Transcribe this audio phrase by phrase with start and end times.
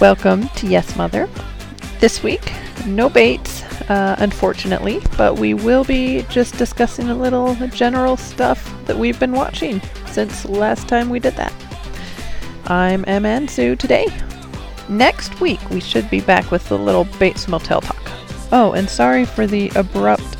[0.00, 1.28] Welcome to Yes Mother.
[1.98, 2.52] This week,
[2.86, 8.96] no Bates, uh, unfortunately, but we will be just discussing a little general stuff that
[8.96, 11.52] we've been watching since last time we did that.
[12.68, 14.06] I'm Emma Sue today.
[14.88, 18.08] Next week, we should be back with the little Bates Motel talk.
[18.52, 20.36] Oh, and sorry for the abrupt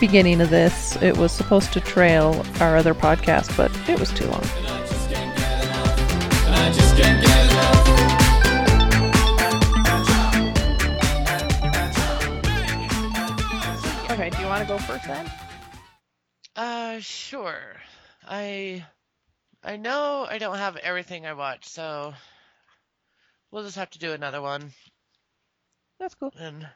[0.00, 1.00] beginning of this.
[1.00, 4.42] It was supposed to trail our other podcast, but it was too long.
[14.46, 15.28] You want to go first then?
[16.54, 17.74] Uh, sure.
[18.24, 18.86] I
[19.64, 22.14] I know I don't have everything I watch, so
[23.50, 24.70] we'll just have to do another one.
[25.98, 26.32] That's cool.
[26.38, 26.68] And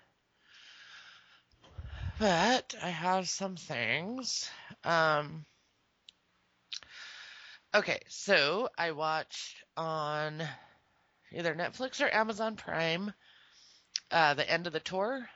[2.19, 4.51] but I have some things.
[4.83, 5.45] Um.
[7.73, 10.43] Okay, so I watched on
[11.31, 13.15] either Netflix or Amazon Prime
[14.11, 15.29] uh, the end of the tour.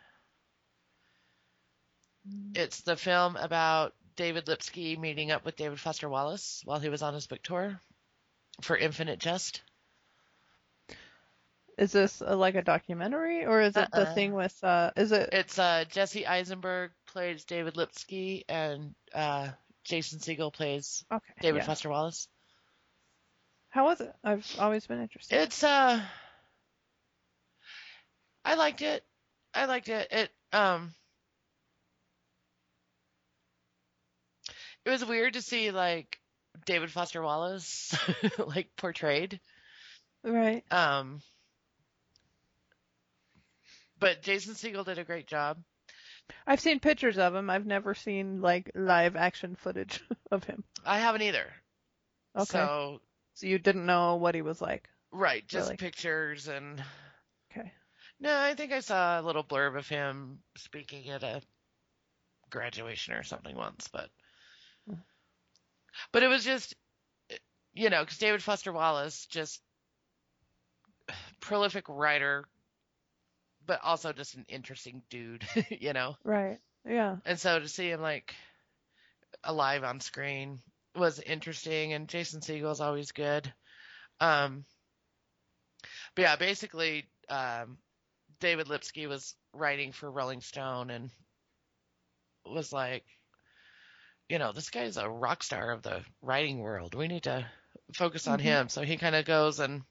[2.55, 7.03] It's the film about David Lipsky meeting up with David Foster Wallace while he was
[7.03, 7.81] on his book tour
[8.63, 9.63] for Infinite Jest.
[11.77, 14.15] Is this uh like a documentary or is it the Uh-uh.
[14.15, 19.49] thing with uh is it It's uh, Jesse Eisenberg plays David Lipsky and uh,
[19.83, 21.33] Jason Segel plays okay.
[21.41, 21.65] David yeah.
[21.65, 22.29] Foster Wallace.
[23.71, 24.15] How was it?
[24.23, 25.37] I've always been interested.
[25.37, 26.01] It's uh,
[28.45, 29.05] I liked it.
[29.53, 30.09] I liked it.
[30.13, 30.95] It um,
[34.85, 36.19] it was weird to see like
[36.67, 37.95] David Foster Wallace
[38.39, 39.41] like portrayed.
[40.23, 40.63] right.
[40.73, 41.21] Um,
[43.99, 45.59] but Jason Segel did a great job.
[46.47, 47.51] I've seen pictures of him.
[47.51, 50.65] I've never seen like live action footage of him.
[50.85, 51.47] I haven't either.
[52.37, 52.45] Okay.
[52.45, 53.01] So
[53.35, 54.89] So you didn't know what he was like.
[55.13, 55.77] right, just Really?
[55.77, 56.83] pictures and
[57.53, 57.71] Okay.
[58.21, 61.43] no, I think I saw a little blurb of him speaking at a
[62.51, 64.09] graduation or something once, but.
[66.13, 66.75] But it was just
[67.75, 69.61] you know, because David Foster Wallace just
[71.41, 72.45] prolific writer,
[73.67, 76.17] but also just an interesting dude, you know.
[76.25, 76.59] Right.
[76.87, 77.17] Yeah.
[77.27, 78.35] And so to see him like
[79.43, 80.61] alive on screen
[80.95, 83.53] was interesting and Jason Segel's always good.
[84.21, 84.65] Um
[86.15, 87.79] but yeah, basically um
[88.41, 91.11] David Lipsky was writing for Rolling Stone and
[92.47, 93.05] was like
[94.29, 96.95] you know, this guy's a rock star of the writing world.
[96.95, 97.47] We need to
[97.95, 98.43] focus on Mhm.
[98.43, 98.69] him.
[98.69, 99.83] So he kind of goes and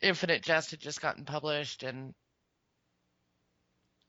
[0.00, 2.14] Infinite Jest had just gotten published and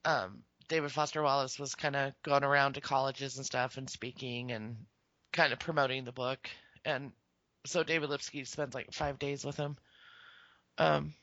[0.06, 4.52] um, David Foster Wallace was kind of going around to colleges and stuff and speaking
[4.52, 4.86] and
[5.34, 6.50] kind of promoting the book.
[6.86, 7.12] And
[7.66, 9.78] so David Lipsky spends like five days with him.
[10.78, 11.14] Um,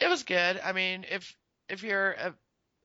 [0.00, 0.60] it was good.
[0.62, 1.36] I mean, if
[1.68, 2.34] if you're a,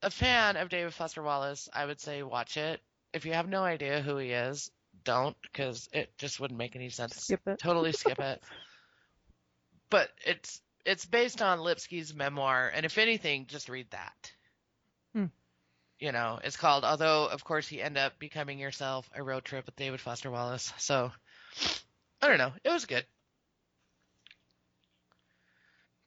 [0.02, 2.82] a fan of David Foster Wallace, I would say watch it.
[3.14, 4.72] If you have no idea who he is,
[5.04, 7.16] don't because it just wouldn't make any sense.
[7.16, 7.60] Skip it.
[7.60, 8.42] Totally skip it.
[9.90, 14.32] But it's it's based on Lipsky's memoir, and if anything, just read that.
[15.14, 15.26] Hmm.
[16.00, 19.66] You know, it's called Although of course he ended up becoming yourself a road trip
[19.66, 20.72] with David Foster Wallace.
[20.78, 21.12] So
[22.22, 22.54] I don't know.
[22.64, 23.06] It was good.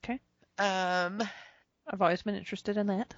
[0.02, 0.18] Okay.
[0.58, 1.22] Um
[1.86, 3.14] I've always been interested in that.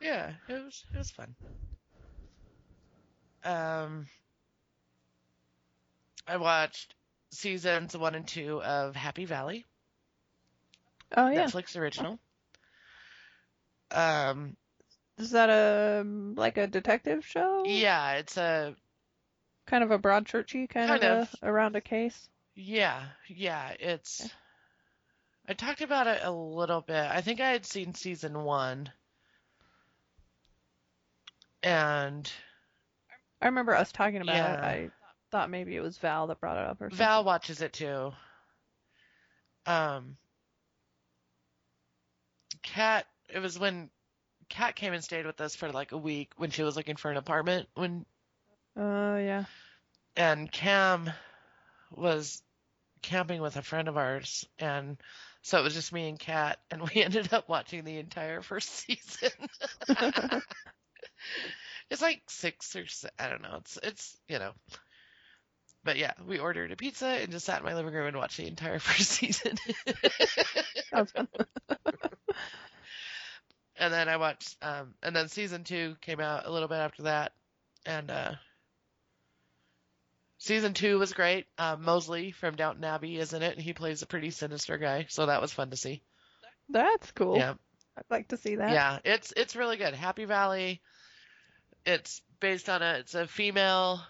[0.00, 1.34] yeah, it was it was fun.
[3.44, 4.06] Um
[6.26, 6.94] I watched
[7.30, 9.64] seasons one and two of Happy Valley.
[11.16, 11.44] Oh yeah.
[11.44, 12.18] Netflix original.
[13.90, 14.56] Um,
[15.18, 17.64] Is that a like a detective show?
[17.66, 18.74] yeah, it's a
[19.66, 21.34] Kind of a Broadchurchy kind, Kind of, of.
[21.42, 22.28] Around a case.
[22.54, 24.22] yeah, yeah, it's.
[24.22, 24.32] Okay.
[25.48, 26.96] I talked about it a little bit.
[26.96, 28.90] I think I had seen season one,
[31.62, 32.30] and
[33.42, 34.64] I remember us talking about it.
[34.64, 34.90] I
[35.30, 36.96] thought maybe it was Val that brought it up or something.
[36.98, 38.12] Val watches it too.
[39.66, 40.16] Um,
[42.62, 43.90] Kat, it was when
[44.48, 47.10] Kat came and stayed with us for like a week when she was looking for
[47.10, 48.06] an apartment when
[48.76, 49.44] Oh yeah.
[50.16, 51.10] and Cam
[51.90, 52.42] was
[53.02, 54.96] camping with a friend of ours, and
[55.42, 58.68] so it was just me and Kat, and we ended up watching the entire first
[58.70, 59.30] season.
[61.92, 62.84] it's like six or
[63.18, 63.56] I don't know.
[63.58, 64.52] It's it's you know,
[65.84, 68.38] but yeah, we ordered a pizza and just sat in my living room and watched
[68.38, 69.56] the entire first season.
[73.74, 77.04] And then I watched, um, and then season two came out a little bit after
[77.04, 77.32] that,
[77.84, 78.32] and uh,
[80.42, 81.46] Season two was great.
[81.56, 85.06] Uh, Molesley from Downton Abbey is in it, and he plays a pretty sinister guy,
[85.08, 86.02] so that was fun to see.
[86.68, 87.36] That's cool.
[87.36, 87.54] Yeah,
[87.96, 88.72] I'd like to see that.
[88.72, 89.94] yeah, it's it's really good.
[89.94, 90.82] Happy Valley.
[91.84, 94.00] It's based on a it's a female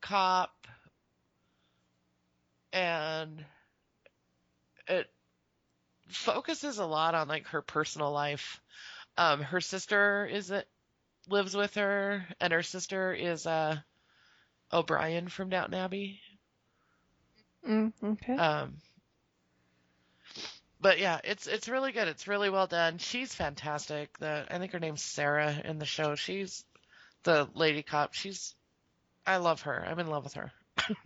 [0.00, 0.66] cop,
[2.72, 3.44] and
[4.88, 5.10] it
[6.08, 8.60] focuses a lot on like her personal life.
[9.16, 10.68] Um, her sister is it
[11.28, 13.76] lives with her, and her sister is uh
[14.72, 16.20] O'Brien from Downton Abbey.
[17.66, 18.36] Mm, okay.
[18.36, 18.76] Um,
[20.82, 22.08] but yeah, it's it's really good.
[22.08, 22.98] It's really well done.
[22.98, 24.18] She's fantastic.
[24.18, 26.16] The I think her name's Sarah in the show.
[26.16, 26.64] She's
[27.22, 28.14] the lady cop.
[28.14, 28.56] She's
[29.24, 29.84] I love her.
[29.86, 30.50] I'm in love with her.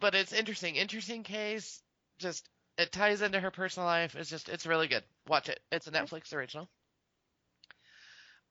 [0.00, 0.76] but it's interesting.
[0.76, 1.82] Interesting case.
[2.18, 4.16] Just it ties into her personal life.
[4.16, 5.04] It's just it's really good.
[5.26, 5.60] Watch it.
[5.72, 6.68] It's a Netflix original.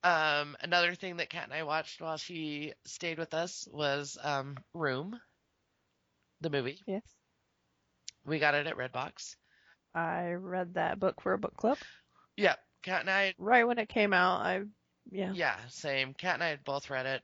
[0.03, 4.57] Um, another thing that Kat and I watched while she stayed with us was um,
[4.73, 5.19] Room,
[6.41, 6.79] the movie.
[6.85, 7.03] yes.
[8.25, 9.35] We got it at Redbox.
[9.95, 11.77] I read that book for a book club
[12.35, 13.33] Yeah, Kat and I.
[13.37, 14.41] right when it came out.
[14.41, 14.61] I
[15.09, 15.31] yeah.
[15.33, 16.13] Yeah, same.
[16.13, 17.21] Kat and I had both read it.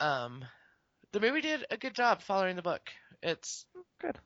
[0.00, 0.44] Um,
[1.12, 2.82] the movie did a good job following the book.
[3.22, 3.66] It's
[4.00, 4.16] Good.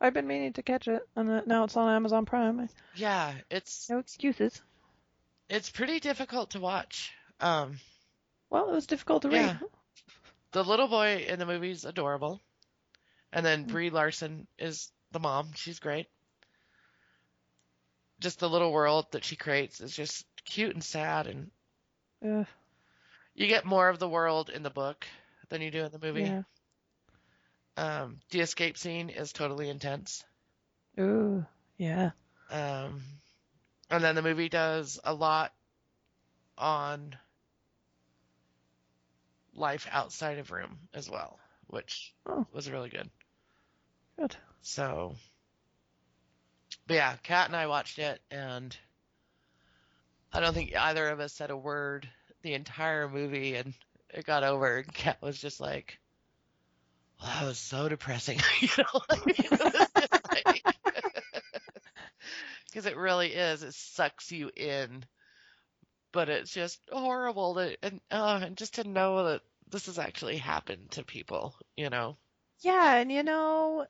[0.00, 2.68] I've been meaning to catch it, and now it's on Amazon Prime.
[2.94, 4.62] yeah, it's No excuses.
[5.50, 7.12] it's pretty difficult to watch.
[7.40, 7.78] Um,
[8.48, 9.58] Well, it was difficult to Yeah.
[9.60, 9.60] read.
[10.52, 12.40] the little boy in the movie's adorable,
[13.32, 13.68] and then Mm.
[13.68, 15.52] Brie Larson is the mom.
[15.54, 16.06] She's great.
[18.20, 21.50] Just the little world that she creates is just cute and sad, and
[22.24, 22.44] Uh,
[23.34, 25.06] you get more of the world in the book
[25.50, 26.22] than you do in the movie.
[26.22, 26.42] yeah.
[27.76, 30.24] Um, the escape scene is totally intense.
[30.98, 31.46] Ooh.
[31.76, 32.10] Yeah.
[32.50, 33.00] Um,
[33.88, 35.54] and then the movie does a lot
[36.56, 37.16] on
[39.54, 41.38] life outside of room as well,
[41.68, 42.46] which Oh.
[42.52, 43.08] was really good.
[44.18, 44.36] Good.
[44.62, 45.14] So,
[46.86, 48.76] but yeah, Kat and I watched it, and
[50.32, 52.08] I don't think either of us said a word
[52.42, 53.72] the entire movie, and
[54.10, 55.98] it got over, and Kat was just like,
[57.20, 59.00] well, that was so depressing, you know?
[62.66, 63.62] Because it really is.
[63.62, 65.04] It sucks you in,
[66.10, 70.38] but it's just horrible to, and, uh, and just to know that this has actually
[70.38, 72.16] happened to people, you know?
[72.60, 73.86] Yeah, and you know,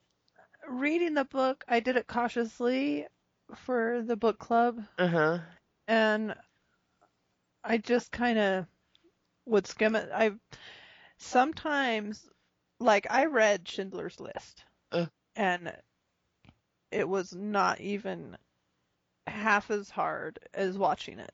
[0.68, 3.06] reading the book, I did it cautiously
[3.54, 5.38] for the book club, Uh huh.
[5.86, 6.34] and
[7.64, 8.66] I just kind of
[9.46, 10.10] would skim it.
[10.12, 10.32] I
[11.18, 12.28] sometimes,
[12.80, 15.06] like, I read Schindler's List, Uh.
[15.36, 15.74] and
[16.90, 18.36] it was not even
[19.26, 21.32] half as hard as watching it.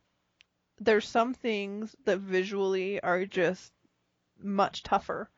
[0.78, 3.72] There's some things that visually are just
[4.38, 5.30] much tougher.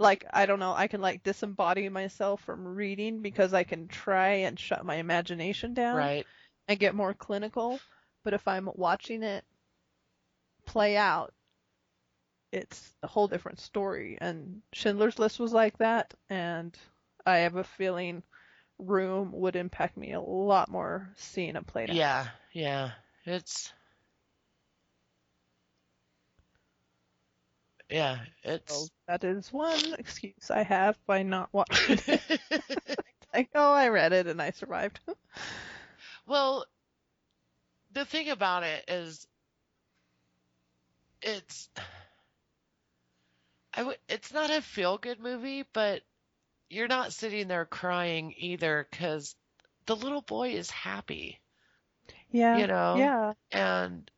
[0.00, 4.30] Like, I don't know, I can like disembody myself from reading because I can try
[4.46, 6.26] and shut my imagination down Right.
[6.68, 7.80] and get more clinical.
[8.24, 9.44] But if I'm watching it
[10.66, 11.34] play out,
[12.52, 14.18] it's a whole different story.
[14.20, 16.76] And Schindler's List was like that, and
[17.26, 18.22] I have a feeling
[18.78, 21.96] Room would impact me a lot more seeing it played out.
[21.96, 22.92] Yeah, yeah.
[23.24, 23.72] It's
[27.90, 32.22] yeah, it's that is one excuse I have by not watching it.
[33.34, 35.00] like, oh, I read it and I survived.
[36.26, 36.66] well,
[37.92, 39.26] the thing about it is
[41.22, 41.68] it's
[43.74, 46.02] I w- it's not a feel good movie, but
[46.68, 49.36] you're not sitting there crying either cuz
[49.86, 51.40] the little boy is happy,
[52.30, 52.58] yeah.
[52.58, 53.12] you know?
[53.12, 53.34] Yeah.
[53.52, 54.10] And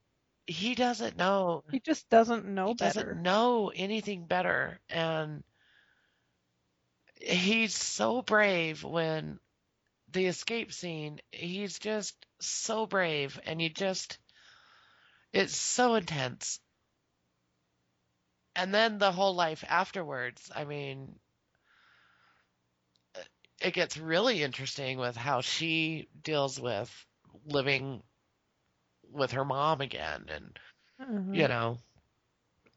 [0.46, 3.14] he doesn't know He just doesn't know he better.
[3.14, 5.42] doesn't know anything better and
[7.20, 9.38] he's so brave when
[10.12, 14.18] the escape scene he's just so brave and you just
[15.32, 16.60] it's so intense
[18.56, 21.18] and then the whole life afterwards i mean
[23.60, 26.90] it gets really interesting with how she deals with
[27.46, 28.02] living
[29.12, 30.58] with her mom again and
[30.98, 31.32] Mhm.
[31.32, 31.78] you know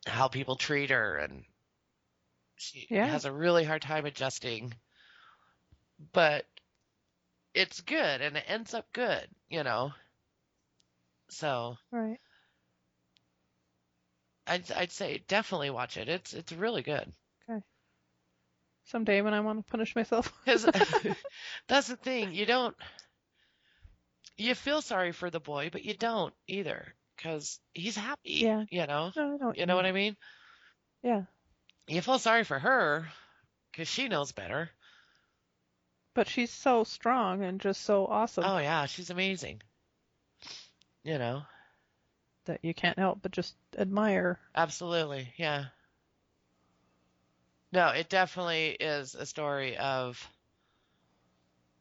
[0.08, 1.46] how people treat her and
[2.58, 3.08] she Yeah.
[3.08, 4.74] has a really hard time adjusting
[6.13, 6.46] but
[7.56, 9.92] it's good and it ends up good you know
[11.30, 12.20] so Right.
[14.48, 17.13] i'd i'd say definitely watch it it's it's really good
[17.50, 17.62] okay
[18.86, 20.32] Someday when I want to punish myself.
[21.68, 22.75] that's the thing you don't
[24.38, 28.32] you feel sorry for the boy but you don't either because he's happy.
[28.32, 28.65] Yeah.
[28.70, 29.12] You know.
[29.15, 29.58] No, I don't.
[29.58, 30.18] You know what I mean?
[31.04, 31.24] Yeah,
[31.88, 33.08] You feel sorry for her
[33.72, 34.70] because she knows better.
[36.13, 39.62] but she's so strong and just so awesome Oh yeah, she's amazing.
[41.04, 41.44] You know.
[42.46, 44.39] that you can't help but just admire.
[44.56, 45.65] Absolutely, yeah.
[47.72, 50.27] No, it definitely is a story of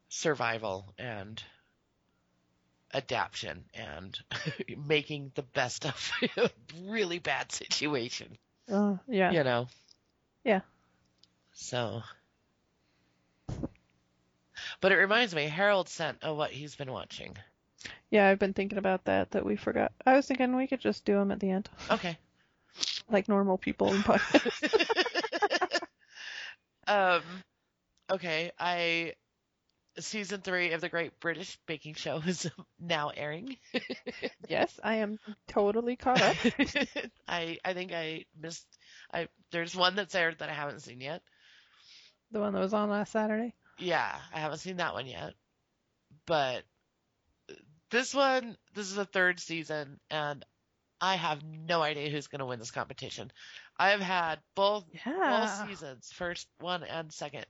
[0.08, 1.42] survival and
[2.94, 4.18] adaptation and
[4.86, 6.50] making the best of a
[6.86, 8.28] really bad situation,
[8.70, 9.32] Uh, yeah.
[9.32, 9.66] you know.
[10.44, 10.60] Yeah.
[11.52, 12.02] So
[14.80, 17.36] But it reminds me, Harold sent uh, what he's been watching.
[18.10, 19.92] Yeah, I've been thinking about that, that we forgot.
[20.06, 22.16] I was thinking we could just do them at the end, Okay.
[23.10, 25.00] like normal people in podcasts.
[26.86, 27.22] um,
[28.10, 29.14] okay, I
[29.98, 33.56] season three of the Great British Baking Show is now airing.
[34.48, 36.36] yes, I am totally caught up.
[37.28, 38.66] I I think I missed.
[39.12, 41.22] I there's one that's aired that I haven't seen yet.
[42.32, 43.54] The one that was on last Saturday.
[43.78, 45.34] Yeah, I haven't seen that one yet.
[46.26, 46.64] But
[47.90, 50.44] this one, this is the third season, and
[51.00, 53.30] I have no idea who's going to win this competition.
[53.78, 55.40] I have had both Yeah.
[55.60, 57.46] both seasons, first one and second.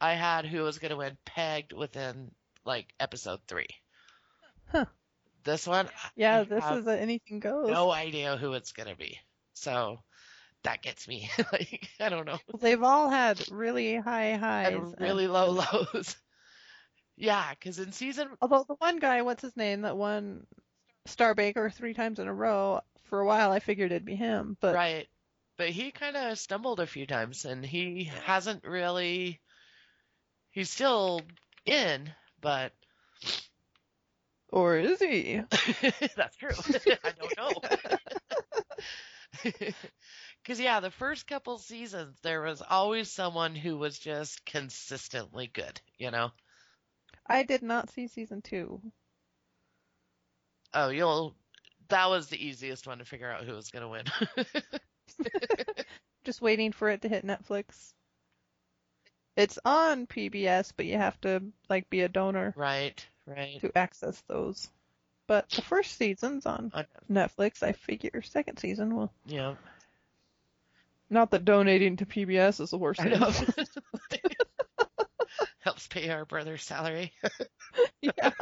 [0.00, 2.30] I had who was going to win pegged within
[2.64, 3.68] like episode three.
[4.70, 4.84] Huh.
[5.44, 7.70] This one, Yeah, I this is a anything goes.
[7.70, 9.18] no idea who it's going to be.
[9.54, 9.98] So
[10.64, 11.30] that gets me.
[11.52, 12.38] like I don't know.
[12.60, 14.68] They've all had really high highs.
[14.74, 16.16] And and- really low lows.
[17.16, 20.46] yeah, because in season although the one guy, what's his name, that won
[21.06, 24.56] Star Baker three times in a row, for a while I figured it'd be him,
[24.60, 25.08] but Right.
[25.56, 29.40] But he kind of stumbled a few times and he hasn't really.
[30.50, 31.20] He's still
[31.66, 32.72] in, but
[34.50, 35.42] or is he?
[36.16, 36.50] that's true.
[37.04, 37.52] I don't know.
[40.42, 45.78] Because, yeah, the first couple seasons, there was always someone who was just consistently good,
[45.98, 46.30] you know?
[47.26, 48.80] I did not see season two.
[50.72, 51.34] Oh, you'll.
[51.88, 54.04] That was the easiest one to figure out who was going to win.
[56.24, 57.92] Just waiting for it to hit Netflix.
[59.38, 61.40] It's on PBS, but you have to
[61.70, 63.60] like be a donor right, right.
[63.60, 64.68] to access those.
[65.28, 66.72] But the first season's on
[67.08, 67.62] Netflix.
[67.62, 69.12] I figure second season will.
[69.26, 69.54] yeah.
[71.08, 73.12] Not that donating to PBS is the worst thing.
[75.60, 77.12] Helps pay our brother's salary.
[78.02, 78.32] yeah.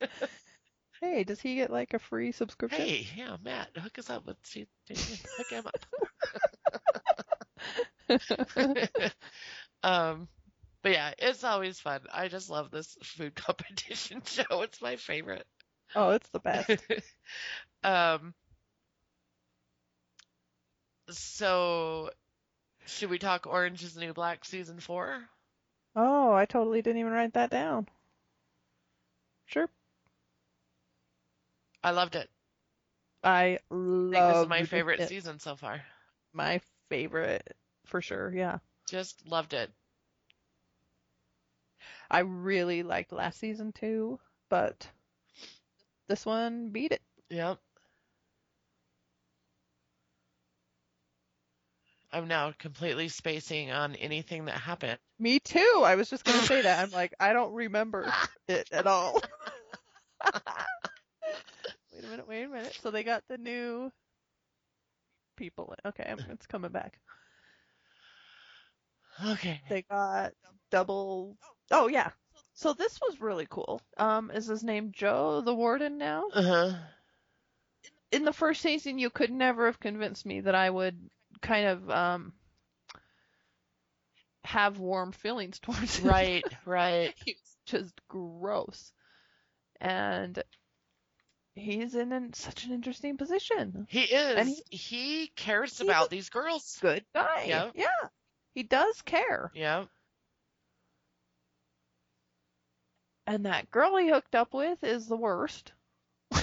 [1.02, 2.80] hey, does he get like a free subscription?
[2.80, 5.84] Hey, yeah, Matt, hook us up with hook him up.
[9.82, 10.28] um,
[10.82, 12.00] but yeah, it's always fun.
[12.12, 14.62] I just love this food competition show.
[14.62, 15.46] It's my favorite.
[15.94, 16.70] oh, it's the best.
[17.84, 18.34] um,
[21.10, 22.10] so
[22.86, 25.28] should we talk Orange is the New Black season four?
[25.96, 27.88] Oh, I totally didn't even write that down.
[29.46, 29.68] Sure.
[31.82, 32.30] I loved it.
[33.24, 33.58] I
[34.10, 35.08] I think this love is my favorite it.
[35.08, 35.82] season so far.
[36.32, 37.56] My favorite
[37.92, 38.32] for sure.
[38.34, 38.58] Yeah.
[38.88, 39.70] Just loved it.
[42.10, 44.18] I really liked last season too,
[44.48, 44.88] but
[46.08, 47.02] this one beat it.
[47.28, 47.58] Yep.
[52.14, 54.98] I'm now completely spacing on anything that happened.
[55.18, 55.82] Me too.
[55.84, 56.82] I was just gonna say that.
[56.82, 58.10] I'm like, I don't remember
[58.48, 59.20] it at all.
[61.92, 62.78] wait a minute, wait a minute.
[62.82, 63.92] So they got the new
[65.36, 65.74] people.
[65.84, 66.98] Okay, it's coming back.
[69.24, 69.60] Okay.
[69.68, 70.32] They got
[70.70, 71.36] double.
[71.70, 72.10] Oh yeah.
[72.54, 73.80] So this was really cool.
[73.96, 76.24] Um, is his name Joe the Warden now?
[76.32, 76.72] Uh huh.
[78.10, 80.98] in the first season you could never have convinced me that I would
[81.40, 82.32] kind of um
[84.44, 86.08] have warm feelings towards him.
[86.08, 87.14] Right, right.
[87.24, 88.92] he was just gross.
[89.80, 90.42] And
[91.54, 93.86] he's in an, such an interesting position.
[93.88, 94.36] He is.
[94.38, 96.78] And he, cares he's about these girls.
[96.80, 97.44] Good guy.
[97.46, 97.70] Yeah.
[97.74, 97.86] Yeah.
[98.54, 99.50] He does care.
[99.54, 99.84] Yeah.
[103.26, 105.72] And that girl he hooked up with is the worst.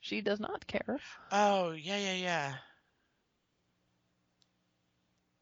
[0.00, 1.00] she does not care.
[1.32, 2.54] Oh, yeah, yeah, yeah.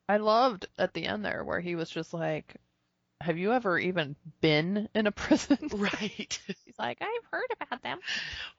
[0.08, 2.56] I loved at the end there where he was just like,
[3.20, 5.58] Have you ever even been in a prison?
[5.72, 6.40] Right.
[6.46, 7.98] He's like, I've heard about them.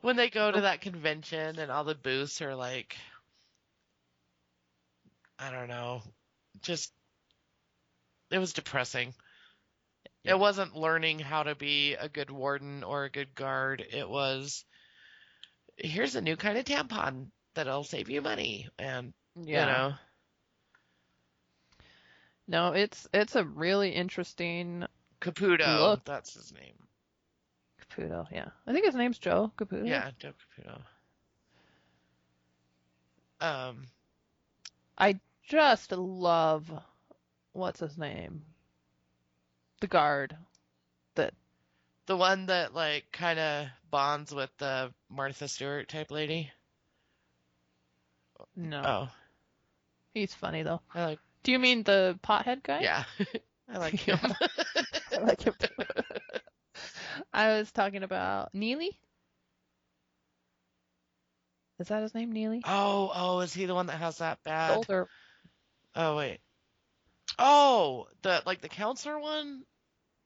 [0.01, 0.61] when they go to oh.
[0.61, 2.95] that convention and all the booths are like,
[5.39, 6.01] I don't know,
[6.61, 6.91] just,
[8.33, 9.13] it was depressing.
[10.23, 10.31] Yeah.
[10.33, 13.85] It wasn't learning how to be a good warden or a good guard.
[13.91, 14.65] It was
[15.77, 19.59] here's a new kind of tampon that'll save you money, and Yeah.
[19.59, 19.95] you know,
[22.47, 24.85] No, it's it's a really interesting
[25.21, 26.05] Caputo, Look.
[26.05, 26.75] that's his name.
[27.81, 28.27] Caputo.
[28.31, 29.87] Yeah, I think his name's Joe Caputo.
[29.87, 30.81] Yeah, Joe Caputo.
[33.39, 33.87] Um,
[34.97, 36.71] I just love
[37.53, 38.43] what's his name,
[39.79, 40.35] the guard.
[41.15, 41.33] That
[42.07, 46.51] the one that like kind of bonds with the Martha Stewart type lady.
[48.55, 49.09] no, Oh,
[50.13, 50.81] he's funny though.
[50.93, 51.19] I like.
[51.43, 52.81] Do you mean the pothead guy?
[52.81, 53.03] Yeah,
[53.73, 54.19] I like him.
[55.13, 55.83] I like him too.
[57.33, 58.97] I was talking about Neely.
[61.79, 62.61] Is that his name, Neely?
[62.65, 64.77] oh, oh, is he the one that has that bad?
[64.77, 65.07] Older.
[65.95, 66.39] Oh wait.
[67.37, 69.65] Oh, the like the counselor one?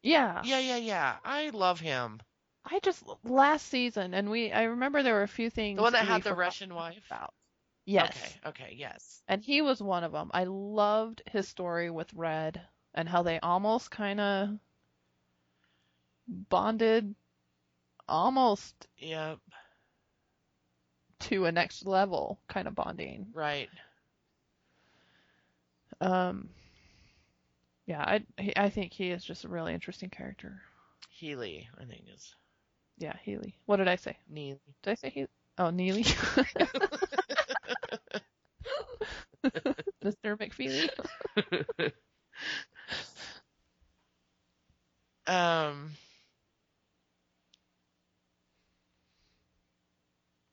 [0.03, 0.43] Yeah.
[0.43, 1.17] Yeah, yeah, yeah.
[1.23, 2.21] I love him.
[2.65, 5.77] I just last season, and we I remember there were a few things.
[5.77, 7.05] The one that had the Russian wife.
[7.07, 7.33] about.
[7.85, 8.37] Yes.
[8.43, 9.23] Okay, okay, yes.
[9.27, 10.29] And he was one of them.
[10.33, 12.61] I loved his story with Red
[12.93, 14.59] and how they almost kind of
[16.27, 17.15] bonded
[18.07, 19.39] almost Yep,
[21.19, 23.33] to a next level kind of bonding.
[23.33, 23.69] right.
[26.01, 26.49] Um
[27.88, 28.25] yeah, I
[28.58, 30.62] I think he is just a really interesting character.
[31.10, 32.36] Healy, I think is
[32.98, 33.56] Yeah, Healy.
[33.65, 34.17] What did I say?
[34.27, 34.60] Neely.
[34.84, 35.29] Did I say Healy?
[35.60, 36.06] Oh, Neely.
[40.03, 40.38] Mr.
[40.38, 40.89] McFeely.
[45.27, 45.91] um.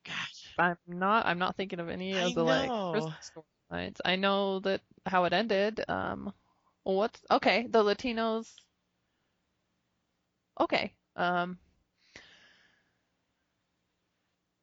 [0.04, 0.58] Gosh.
[0.58, 1.26] I'm not.
[1.26, 2.90] I'm not thinking of any I of the like know.
[2.90, 4.00] prison storylines.
[4.04, 5.84] I know that how it ended.
[5.88, 6.32] Um,
[6.84, 7.66] what's okay?
[7.68, 8.50] The Latinos.
[10.60, 10.94] Okay.
[11.16, 11.58] Um,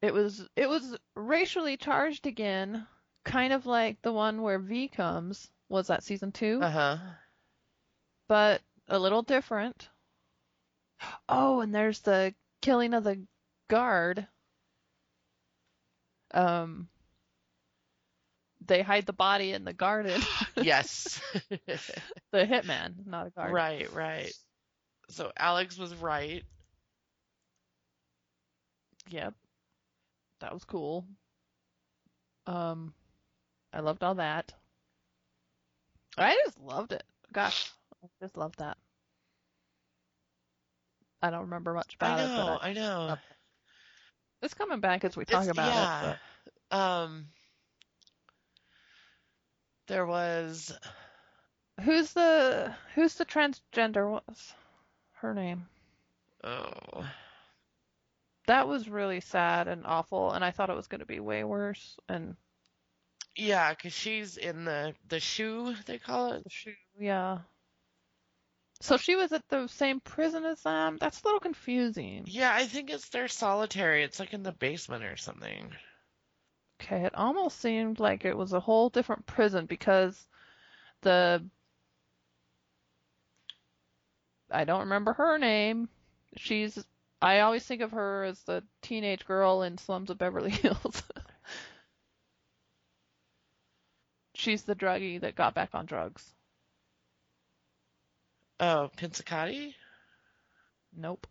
[0.01, 2.88] it was it was racially charged again,
[3.24, 5.50] kind of like the one where V comes.
[5.70, 6.60] Was that season two?
[6.62, 6.98] Uh huh.
[8.28, 9.90] but a little different.
[11.27, 13.25] Oh, and there's the killing of the
[13.68, 14.27] guard.
[16.34, 16.90] Um,
[18.72, 20.22] they hide the body in the garden.
[20.55, 21.20] Yes.
[21.50, 23.51] the hitman, not a guard.
[23.51, 24.31] right, right.
[25.10, 26.44] So Alex was right.
[29.10, 29.34] Yep.
[30.40, 31.05] That was cool.
[32.48, 32.94] Um,
[33.74, 34.53] I loved all that.
[36.18, 37.03] I just loved it.
[37.34, 37.72] Gosh,
[38.03, 38.77] I just loved that.
[41.22, 43.18] I don't remember much about I it, but know, I, I know.
[44.42, 45.74] it's coming back as we talk It's- about it.
[45.74, 46.16] yeah.
[46.70, 47.25] but- Um,
[49.87, 50.74] there was
[51.81, 54.09] Who's the who's the transgender?
[54.09, 54.53] What's
[55.13, 55.67] her name?
[56.44, 57.05] oh
[58.48, 61.44] That was really sad and awful, and I thought it was going to be way
[61.44, 61.98] worse.
[62.07, 62.35] And
[63.35, 66.44] yeah, cuz she's in the the shoe they call it.
[66.44, 67.39] the shoe, yeah.
[68.81, 70.98] So she was at the same prison as them.
[71.00, 72.24] That's a little confusing.
[72.25, 74.03] Yeah, I think it's their solitary.
[74.03, 75.72] It's like in the basement or something.
[76.81, 80.27] Okay, it almost seemed like it was a whole different prison because
[81.01, 81.44] the
[84.50, 85.89] I don't remember her name.
[86.37, 86.83] She's
[87.22, 91.03] I always think of her as the teenage girl in Slums of Beverly Hills.
[94.33, 96.33] She's the druggie that got back on drugs.
[98.59, 99.75] Oh, Pennsatucky?
[100.96, 101.27] Nope.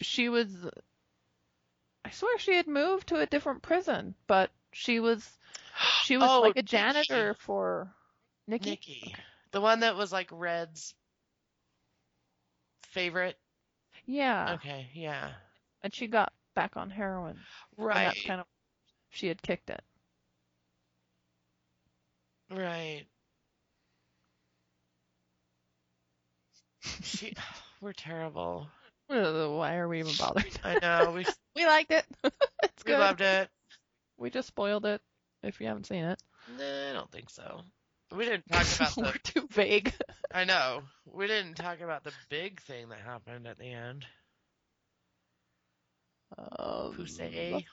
[0.00, 0.66] She was
[2.08, 5.36] I swear she had moved to a different prison, but she was
[6.04, 7.94] she was Oh, like a janitor for
[8.46, 8.70] Nicky.
[8.70, 9.14] Nicky.
[9.50, 10.94] The one that was like Red's
[12.86, 13.38] favorite.
[14.06, 14.54] Yeah.
[14.54, 15.32] Okay, yeah.
[15.82, 17.38] And she got back on heroin.
[17.76, 18.04] Right.
[18.04, 18.46] that's kind of
[19.10, 19.82] she had kicked it.
[22.50, 23.04] Right.
[27.02, 27.34] She
[27.82, 28.68] we're terrible.
[29.08, 30.44] Why are we even bothered?
[30.64, 31.12] I know.
[31.12, 31.24] We
[31.56, 32.04] we liked it.
[32.24, 32.98] it's we good.
[32.98, 33.48] loved it.
[34.18, 35.00] We just spoiled it
[35.42, 36.22] if you haven't seen it.
[36.58, 37.62] Nah, I don't think so.
[38.14, 39.92] We didn't talk about We're the too vague.
[40.32, 40.82] I know.
[41.06, 44.06] We didn't talk about the big thing that happened at the end.
[46.36, 47.64] Um, Poussey.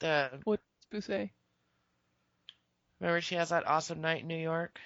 [0.00, 1.30] The What's Poussey?
[3.00, 4.80] remember she has that awesome night in New York?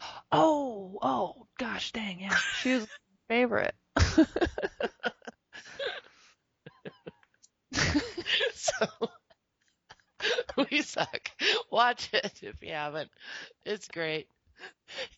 [0.32, 2.36] Oh, oh, gosh dang, yeah.
[2.60, 2.86] She was
[3.28, 3.74] favorite.
[8.54, 8.86] so
[10.70, 11.30] we suck.
[11.70, 13.10] Watch it if you haven't.
[13.64, 14.28] It's great.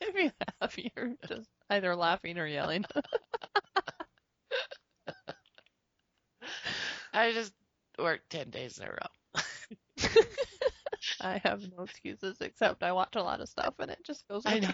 [0.01, 2.85] if you have, you're just either laughing or yelling.
[7.13, 7.53] I just
[7.99, 9.43] worked 10 days in a row.
[11.21, 14.43] I have no excuses except I watch a lot of stuff and it just goes.
[14.47, 14.73] I know.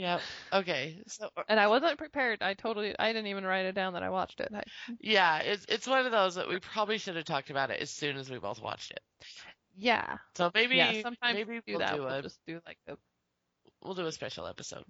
[0.00, 0.18] Yeah.
[0.50, 0.96] Okay.
[1.08, 2.38] So And I wasn't prepared.
[2.40, 2.98] I totally.
[2.98, 4.48] I didn't even write it down that I watched it.
[4.54, 4.62] I,
[4.98, 7.90] yeah, it's it's one of those that we probably should have talked about it as
[7.90, 9.00] soon as we both watched it.
[9.76, 10.16] yeah.
[10.38, 11.02] So maybe yeah.
[11.02, 11.96] Sometimes maybe we do we'll that.
[11.96, 12.96] do we'll a just do like a.
[13.82, 14.84] we'll do a special episode.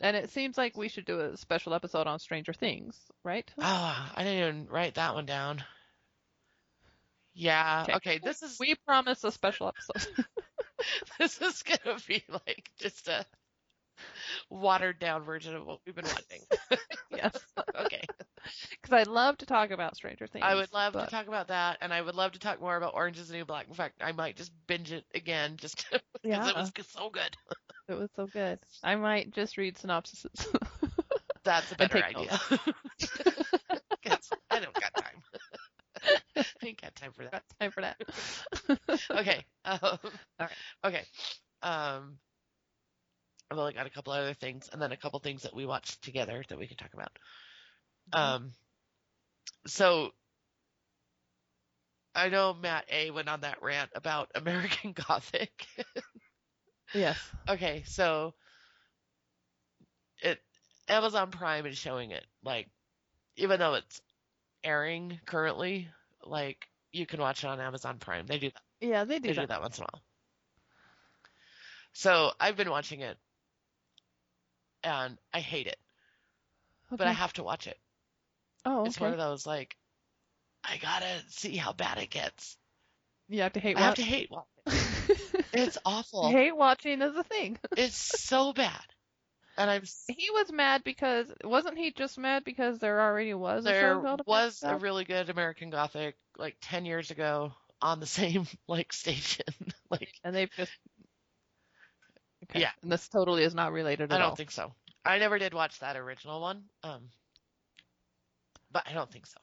[0.00, 3.52] And it seems like we should do a special episode on Stranger Things, right?
[3.60, 5.62] Ah, I didn't even write that one down.
[7.34, 7.82] Yeah.
[7.88, 7.94] Okay.
[7.96, 8.20] Okay.
[8.24, 10.24] This is We promise a special episode.
[11.18, 13.26] this is gonna be like just a
[14.50, 16.40] watered down version of what we've been watching.
[17.10, 17.36] yes.
[17.84, 18.02] okay.
[18.70, 20.44] Because I'd love to talk about Stranger Things.
[20.46, 22.76] I would love but- to talk about that, and I would love to talk more
[22.76, 23.68] about Orange is the New Black.
[23.68, 26.46] In fact, I might just binge it again just because Yeah.
[26.50, 27.34] it was so good.
[27.88, 28.58] It was so good.
[28.82, 30.46] I might just read synopsises.
[31.42, 32.38] That's a better idea.
[34.50, 35.22] I don't got time.
[36.36, 37.32] I ain't got time for that.
[37.32, 39.00] Got time for that.
[39.10, 39.44] Okay.
[39.64, 39.98] Um,
[40.38, 40.50] right.
[40.84, 41.02] Okay.
[41.62, 42.18] Um,
[43.50, 46.02] I've only got a couple other things, and then a couple things that we watched
[46.02, 47.12] together that we can talk about.
[48.12, 48.18] Mhm.
[48.18, 48.52] Um,
[49.66, 50.12] so
[52.14, 55.66] I know Matt A went on that rant about American Gothic.
[56.94, 57.18] yes.
[57.48, 58.34] okay, so
[60.22, 60.40] it
[60.88, 62.68] Amazon Prime is showing it like
[63.36, 64.00] even though it's
[64.62, 65.88] airing currently,
[66.24, 68.26] like you can watch it on Amazon Prime.
[68.26, 68.62] They do that.
[68.80, 69.28] Yeah, they do.
[69.28, 69.48] They do do that.
[69.48, 70.02] that once in a while.
[71.92, 73.16] So I've been watching it,
[74.84, 75.78] and I hate it,
[76.90, 77.78] but I have to watch it.
[78.64, 79.76] Oh, It's one of those like
[80.62, 82.56] I gotta see how bad it gets.
[83.28, 83.96] You have to hate I have watch.
[83.96, 85.24] to hate watch it.
[85.52, 86.30] It's awful.
[86.30, 87.58] hate watching is a thing.
[87.76, 88.82] It's so bad,
[89.56, 93.68] and I'm He was mad because wasn't he just mad because there already was a
[93.68, 98.06] there show called was a really good American Gothic like ten years ago on the
[98.20, 99.46] same like station.
[99.90, 100.72] like and they've just
[102.54, 102.62] okay.
[102.62, 102.72] Yeah.
[102.82, 104.36] And this totally is not related I at don't all.
[104.36, 104.74] think so.
[105.04, 107.10] I never did watch that original one, um,
[108.70, 109.40] but I don't think so.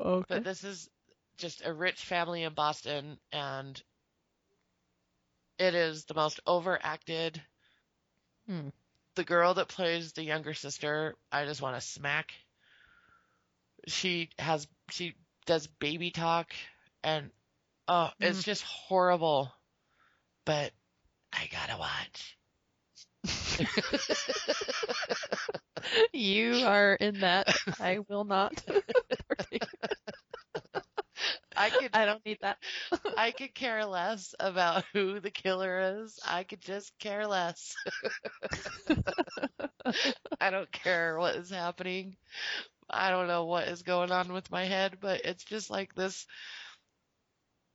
[0.00, 0.28] okay.
[0.30, 0.90] But this is
[1.36, 3.82] just a rich family in Boston, and
[5.58, 7.42] it is the most overacted.
[8.46, 8.68] Hmm.
[9.16, 12.32] The girl that plays the younger sister, I just want to smack.
[13.86, 16.52] She has she does baby talk,
[17.02, 17.30] and
[17.88, 18.44] oh, it's Mhm.
[18.44, 19.52] just horrible.
[20.44, 20.72] But
[21.34, 22.38] I gotta watch.
[26.12, 27.54] you are in that.
[27.80, 28.62] I will not.
[31.56, 32.58] I could I don't need that.
[33.16, 36.18] I could care less about who the killer is.
[36.26, 37.74] I could just care less.
[40.40, 42.16] I don't care what is happening.
[42.90, 46.26] I don't know what is going on with my head, but it's just like this.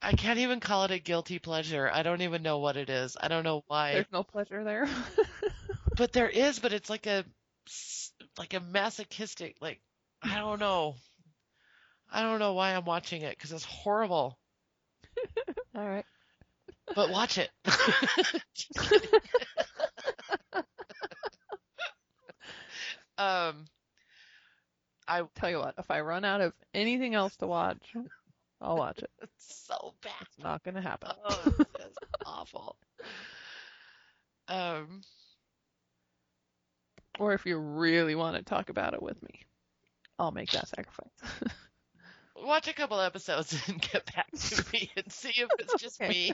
[0.01, 1.89] I can't even call it a guilty pleasure.
[1.91, 3.17] I don't even know what it is.
[3.19, 3.93] I don't know why.
[3.93, 4.88] There's no pleasure there.
[5.99, 7.25] But there is, but it's like a
[8.38, 9.81] like a masochistic like
[10.23, 10.95] I don't know.
[12.09, 14.39] I don't know why I'm watching it because it's horrible.
[15.75, 16.05] all right.
[16.95, 17.49] But watch it.
[23.17, 23.65] um,
[25.05, 27.93] I Tell you what, if I run out of anything else to watch,
[28.62, 29.10] I'll watch it.
[29.22, 30.12] it's so bad.
[30.22, 31.12] It's not gonna happen.
[31.24, 32.78] Oh, it's just awful.
[34.48, 35.02] Um,
[37.19, 39.41] Or if you really want to talk about it with me,
[40.17, 41.10] I'll make that sacrifice.
[42.36, 46.08] watch a couple episodes and get back to me and see if it's just Okay.
[46.08, 46.34] me.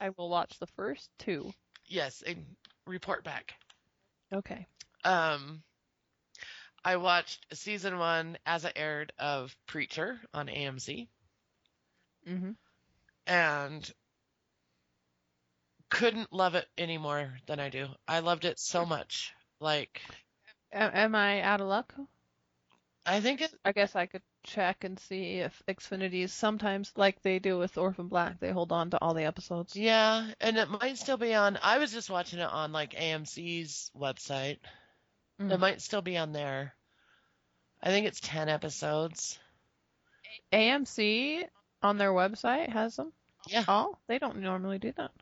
[0.00, 1.52] I will watch the first two.
[1.86, 2.44] Yes, and
[2.86, 3.54] report back.
[4.32, 4.66] Okay.
[5.04, 5.62] Um,
[6.86, 11.08] I watched season one as it aired of Preacher on AMC
[12.28, 12.52] Mm-hmm.
[13.26, 13.90] and
[15.90, 17.88] couldn't love it any more than I do.
[18.06, 19.34] I loved it so much.
[19.58, 20.00] Like,
[20.72, 21.92] am I out of luck?
[23.04, 27.40] I think it, I guess I could check and see if Xfinity's sometimes, like they
[27.40, 29.74] do with Orphan Black, they hold on to all the episodes.
[29.74, 31.58] yeah, and it might still be on.
[31.60, 34.58] I was just watching it on like AMC's website.
[35.38, 35.58] It Mhm.
[35.58, 36.75] might still be on there.
[37.86, 39.38] I think it's 10 episodes.
[40.52, 41.44] AMC
[41.84, 43.12] on their website has them.
[43.46, 43.62] Yeah.
[43.68, 45.12] Oh, they don't normally do that.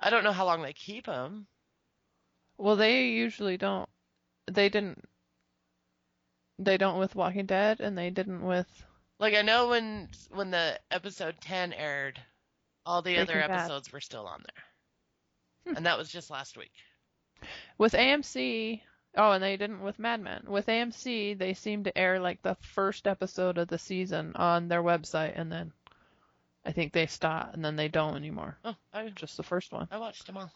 [0.00, 1.46] I don't know how long they keep them.
[2.56, 3.86] Well, they usually don't.
[4.50, 5.04] They didn't.
[6.58, 8.82] They don't with Walking Dead, and they didn't with.
[9.18, 12.18] Like I know when when the episode 10 aired,
[12.86, 13.60] all the other Breaking Bad.
[13.60, 14.64] episodes were still on there.
[15.66, 15.76] Hmm.
[15.76, 16.72] And that was just last week.
[17.76, 18.80] With AMC,
[19.16, 20.44] oh, and they didn't with Mad Men.
[20.46, 24.82] With AMC, they seem to air like the first episode of the season on their
[24.82, 25.72] website, and then
[26.64, 28.58] I think they stop, and then they don't anymore.
[28.64, 29.88] Oh, I Just the first one.
[29.90, 30.50] I watched them all.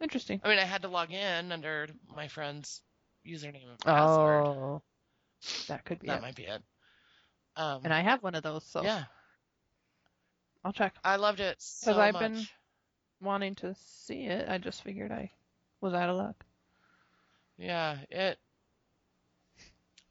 [0.00, 0.40] Interesting.
[0.44, 2.82] I mean, I had to log in under my friend's
[3.26, 4.46] username and password.
[4.46, 4.82] Oh,
[5.68, 6.22] that could be that it.
[6.22, 6.62] might be it.
[7.56, 9.04] Um, And I have one of those, so yeah,
[10.64, 10.94] I'll check.
[11.02, 12.20] I loved it so I've much.
[12.22, 12.46] been-
[13.18, 13.74] Wanting to
[14.04, 15.30] see it, I just figured I
[15.80, 16.44] was out of luck.
[17.58, 18.38] Yeah, it.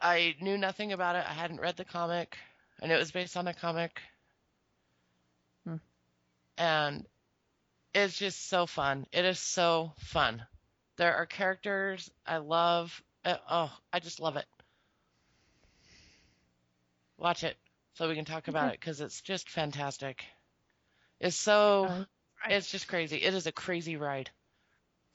[0.01, 1.25] I knew nothing about it.
[1.27, 2.37] I hadn't read the comic.
[2.81, 4.01] I knew it was based on a comic.
[5.65, 5.77] Hmm.
[6.57, 7.05] And
[7.93, 9.07] it's just so fun.
[9.11, 10.45] It is so fun.
[10.97, 13.01] There are characters I love.
[13.23, 14.45] Uh, oh, I just love it.
[17.17, 17.57] Watch it
[17.93, 20.23] so we can talk about it because it's just fantastic.
[21.19, 21.85] It's so.
[21.85, 22.05] Uh,
[22.49, 23.17] It's just crazy.
[23.17, 24.29] It is a crazy ride.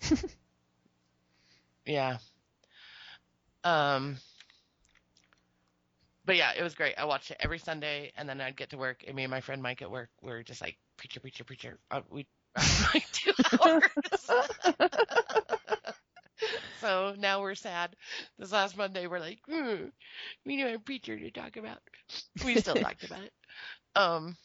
[1.86, 2.18] yeah.
[3.64, 4.16] Um.
[6.24, 6.94] But yeah, it was great.
[6.96, 9.40] I watched it every Sunday, and then I'd get to work, and me and my
[9.40, 11.78] friend Mike at work, we were just like preacher, preacher, preacher.
[11.90, 12.26] Uh, we
[12.94, 13.32] like two
[13.64, 13.82] hours.
[16.80, 17.96] so now we're sad.
[18.38, 19.86] This last Monday, we're like, hmm,
[20.44, 21.78] we need a preacher to talk about.
[22.44, 23.32] We still talked about it.
[23.96, 24.36] Um.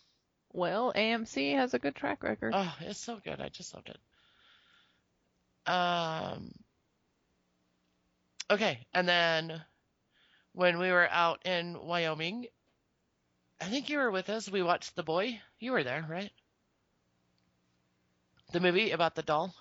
[0.54, 2.54] Well, AMC has a good track record.
[2.56, 3.42] Oh, it's so good.
[3.42, 5.72] I just loved it.
[5.72, 6.52] Um.
[8.50, 9.64] Okay, and then
[10.54, 12.48] when we were out in Wyoming,
[13.60, 14.50] I think you were with us.
[14.50, 15.42] We watched The Boy.
[15.60, 16.32] You were there, right?
[18.54, 19.54] The movie about the doll,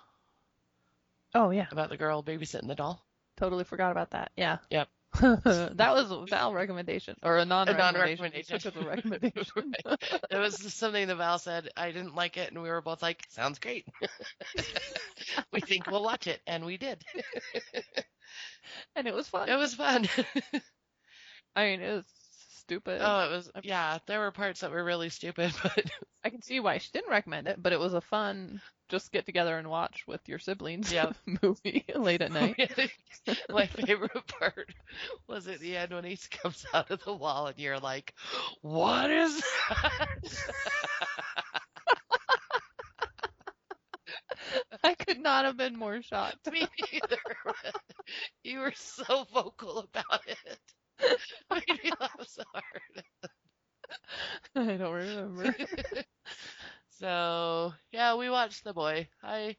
[1.34, 3.04] oh yeah, about the girl babysitting the doll.
[3.36, 4.32] totally forgot about that.
[4.36, 4.58] Yeah.
[4.70, 4.88] Yep.
[5.20, 8.32] that was a Val recommendation or a non-recommendation.
[8.34, 8.52] non-recommendation.
[8.52, 9.74] You it as a recommendation.
[10.30, 11.70] It was something that Val said.
[11.76, 13.86] I didn't like it, and we were both like, "Sounds great."
[15.52, 17.04] we think we'll watch it, and we did.
[18.96, 19.48] and it was fun.
[19.48, 20.08] It was fun.
[21.54, 22.06] I mean, it was
[22.64, 23.00] stupid.
[23.02, 23.98] Oh, it was yeah.
[24.06, 25.84] There were parts that were really stupid, but
[26.24, 29.26] I can see why she didn't recommend it, but it was a fun just get
[29.26, 31.14] together and watch with your siblings Yep.
[31.42, 32.70] movie late at night.
[33.50, 34.68] my favorite part
[35.26, 38.14] was at the end when he comes out of the wall and you're like,
[38.62, 40.18] "What is that?"
[44.82, 46.50] I could not have been more shocked.
[46.52, 47.16] Me neither.
[48.42, 50.58] you were so vocal about it.
[51.50, 53.04] Made me laugh so hard.
[54.56, 55.54] I don't remember.
[56.98, 59.08] So yeah, we watched The Boy.
[59.22, 59.56] I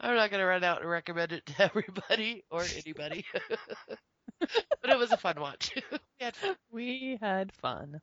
[0.00, 3.24] I'm not gonna run out and recommend it to everybody or anybody,
[4.40, 5.72] but it was a fun watch.
[5.90, 6.56] we had fun.
[6.70, 8.00] We had fun.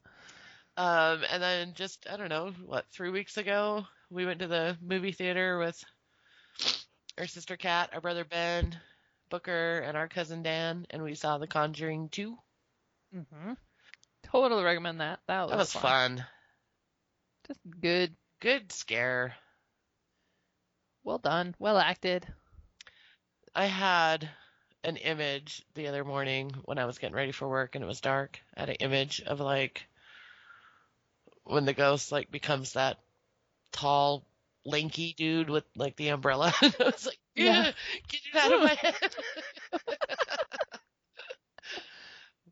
[0.77, 4.77] Um, and then just I don't know what three weeks ago we went to the
[4.81, 5.81] movie theater with
[7.17, 8.75] our sister Kat, our brother Ben,
[9.29, 12.37] Booker, and our cousin Dan, and we saw The Conjuring 2.
[13.13, 13.53] hmm
[14.23, 15.19] Totally recommend that.
[15.27, 16.25] That was, That was fun.
[17.47, 18.15] Just good.
[18.41, 19.35] Good scare.
[21.03, 21.53] Well done.
[21.59, 22.27] Well acted.
[23.53, 24.27] I had
[24.83, 28.01] an image the other morning when I was getting ready for work and it was
[28.01, 28.39] dark.
[28.57, 29.87] I had an image of like
[31.43, 32.97] when the ghost like becomes that
[33.71, 34.25] tall,
[34.65, 36.51] lanky dude with like the umbrella.
[36.61, 37.45] I was like, Yeah.
[37.45, 37.71] yeah,
[38.07, 39.15] get it out of my head.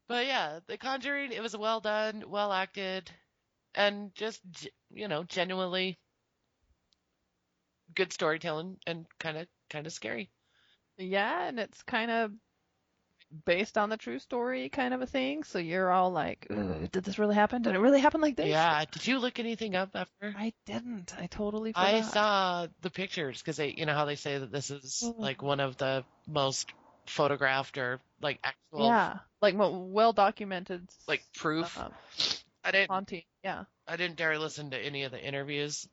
[0.08, 3.10] but yeah, The Conjuring, it was well done, well acted,
[3.76, 4.42] and just
[4.92, 5.98] you know, genuinely
[7.96, 10.30] good storytelling and kind of kind of scary.
[10.98, 12.32] Yeah, and it's kind of
[13.46, 15.44] based on the true story kind of a thing.
[15.44, 17.62] So you're all like, did this really happen?
[17.62, 18.48] Did it really happen like this?
[18.48, 18.84] Yeah.
[18.92, 20.34] Did you look anything up after?
[20.38, 21.14] I didn't.
[21.18, 21.86] I totally forgot.
[21.86, 25.16] I saw the pictures because they, you know, how they say that this is Oh.
[25.18, 26.74] like one of the most
[27.06, 30.88] photographed or like actual, yeah, like well documented.
[31.08, 31.78] like proof.
[31.78, 31.90] uh,
[32.64, 33.24] I didn't, haunting.
[33.44, 33.66] Yeah.
[33.88, 35.88] I didn't dare listen to any of the interviews,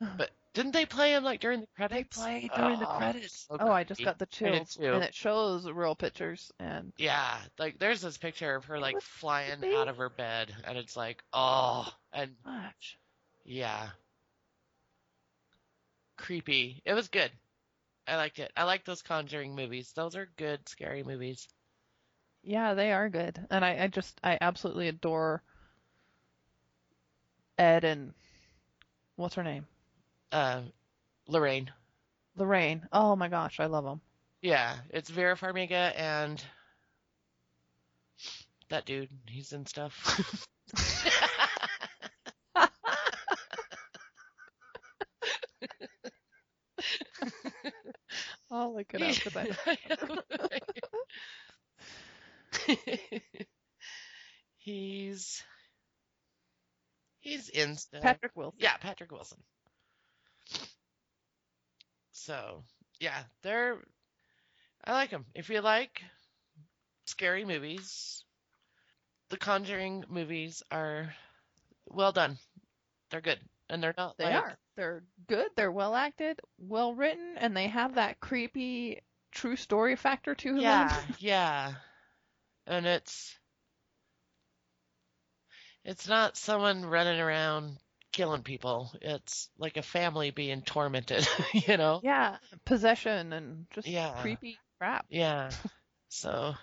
[0.00, 2.16] but didn't they play him like during the credits?
[2.16, 2.50] They credits?
[2.50, 3.46] play during the Oh, credits.
[3.48, 7.78] so Oh, I just got the chills, and it shows real pictures and Yeah, like
[7.78, 11.92] there's this picture of her like flying out of her bed, and it's like, oh,
[12.12, 12.98] and much.
[13.44, 13.88] Yeah.
[16.16, 16.82] Creepy.
[16.84, 17.30] It was good.
[18.06, 18.52] I liked it.
[18.56, 19.92] I like those Conjuring movies.
[19.94, 21.48] Those are good, scary movies.
[22.42, 25.42] Yeah, they are good, and I, I just I absolutely adore
[27.58, 28.14] Ed and
[29.16, 29.66] what's her name,
[30.32, 30.62] Uh,
[31.28, 31.72] Lorraine.
[32.36, 32.86] Lorraine.
[32.92, 34.00] Oh my gosh, I love them.
[34.42, 36.42] Yeah, it's Vera Farmiga and
[38.68, 39.08] that dude.
[39.28, 40.56] He's in stuff.
[48.50, 49.46] I'll look it up up 'cause I-
[54.56, 55.42] he's
[57.26, 58.02] he's in stuff.
[58.02, 58.58] Patrick Wilson.
[58.60, 59.38] Yeah, Patrick Wilson.
[62.12, 62.62] So,
[63.00, 63.78] yeah, they're.
[64.84, 65.26] I like them.
[65.34, 66.02] If you like
[67.06, 68.24] scary movies,
[69.30, 71.12] the Conjuring movies are
[71.88, 72.38] well done.
[73.10, 74.16] They're good, and they're not.
[74.18, 74.58] They like, are.
[74.76, 75.48] They're good.
[75.56, 79.00] They're well acted, well written, and they have that creepy
[79.32, 80.60] true story factor to them.
[80.60, 81.72] Yeah, yeah,
[82.66, 83.36] and it's
[85.86, 87.78] it's not someone running around
[88.12, 88.92] killing people.
[89.00, 91.26] It's like a family being tormented.
[91.54, 92.02] You know.
[92.02, 94.12] Yeah, possession and just Yeah.
[94.20, 95.06] creepy crap.
[95.10, 95.50] Yeah.
[96.08, 96.54] So,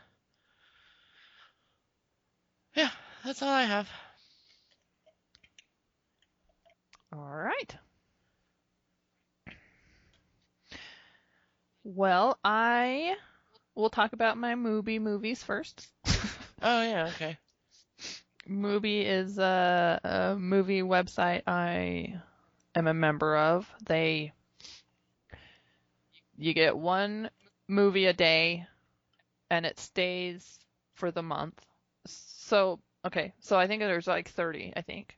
[2.75, 2.91] yeah,
[3.25, 3.89] that's all I have.
[7.13, 7.77] All right.
[11.85, 13.17] Well, I
[13.75, 15.87] will talk about my Mubi movies first.
[16.61, 17.37] Oh yeah, okay.
[18.49, 22.19] Mubi is a, a movie website I
[22.75, 23.69] am a member of.
[23.85, 24.33] They
[26.37, 27.29] you get one
[27.67, 28.67] movie a day
[29.49, 30.59] and it stays
[30.95, 31.65] for the month.
[32.05, 35.17] So, okay, so I think there's like 30, I think.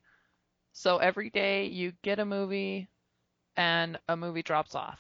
[0.74, 2.90] So every day you get a movie
[3.56, 5.00] and a movie drops off.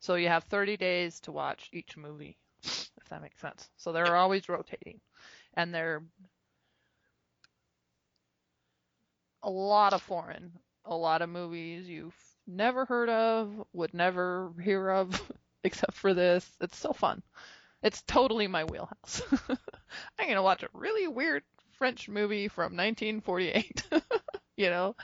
[0.00, 3.70] So you have 30 days to watch each movie, if that makes sense.
[3.76, 5.00] So they're always rotating.
[5.54, 6.02] And they're
[9.44, 10.50] a lot of foreign,
[10.84, 15.20] a lot of movies you've never heard of, would never hear of,
[15.64, 16.50] except for this.
[16.60, 17.22] It's so fun.
[17.82, 19.22] It's totally my wheelhouse.
[20.18, 23.82] I'm gonna watch a really weird French movie from 1948.
[24.56, 24.96] you know,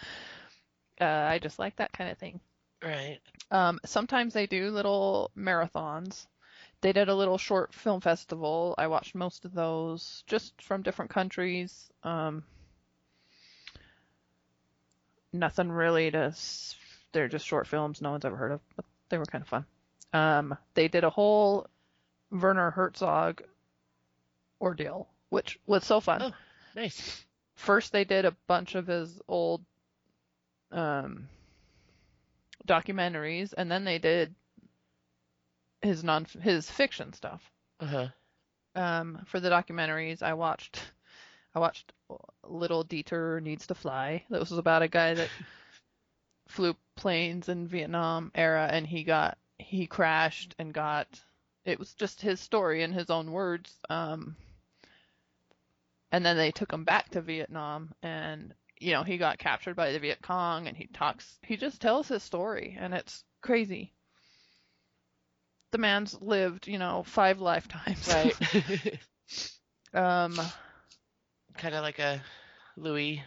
[1.00, 2.40] uh, I just like that kind of thing.
[2.83, 3.20] Right.
[3.50, 6.26] Um, sometimes they do little marathons.
[6.81, 8.74] They did a little short film festival.
[8.79, 11.90] I watched most of those, just from different countries.
[12.03, 12.42] Um,
[15.32, 16.32] nothing really to.
[17.12, 19.64] They're just short films no one's ever heard of, but they were kind of fun.
[20.12, 21.66] Um, they did a whole
[22.30, 23.42] Werner Herzog
[24.60, 26.32] ordeal, which was so fun Oh,
[26.76, 27.24] nice.
[27.54, 29.64] first they did a bunch of his old
[30.72, 31.28] um
[32.66, 34.34] documentaries and then they did
[35.82, 37.42] his non his fiction stuff
[37.80, 38.08] Uh huh.
[38.76, 40.80] um for the documentaries i watched
[41.54, 41.92] i watched
[42.44, 44.24] little dieter needs to fly.
[44.30, 45.30] That was about a guy that
[46.48, 51.06] flew planes in vietnam era and he got he crashed and got
[51.64, 54.36] it was just his story in his own words um
[56.12, 59.92] and then they took him back to Vietnam and you know he got captured by
[59.92, 63.92] the Viet Cong and he talks he just tells his story and it's crazy.
[65.72, 68.08] The man's lived you know five lifetimes.
[68.08, 68.98] Right.
[69.94, 70.40] um
[71.56, 72.22] kind of like a
[72.76, 73.22] Louis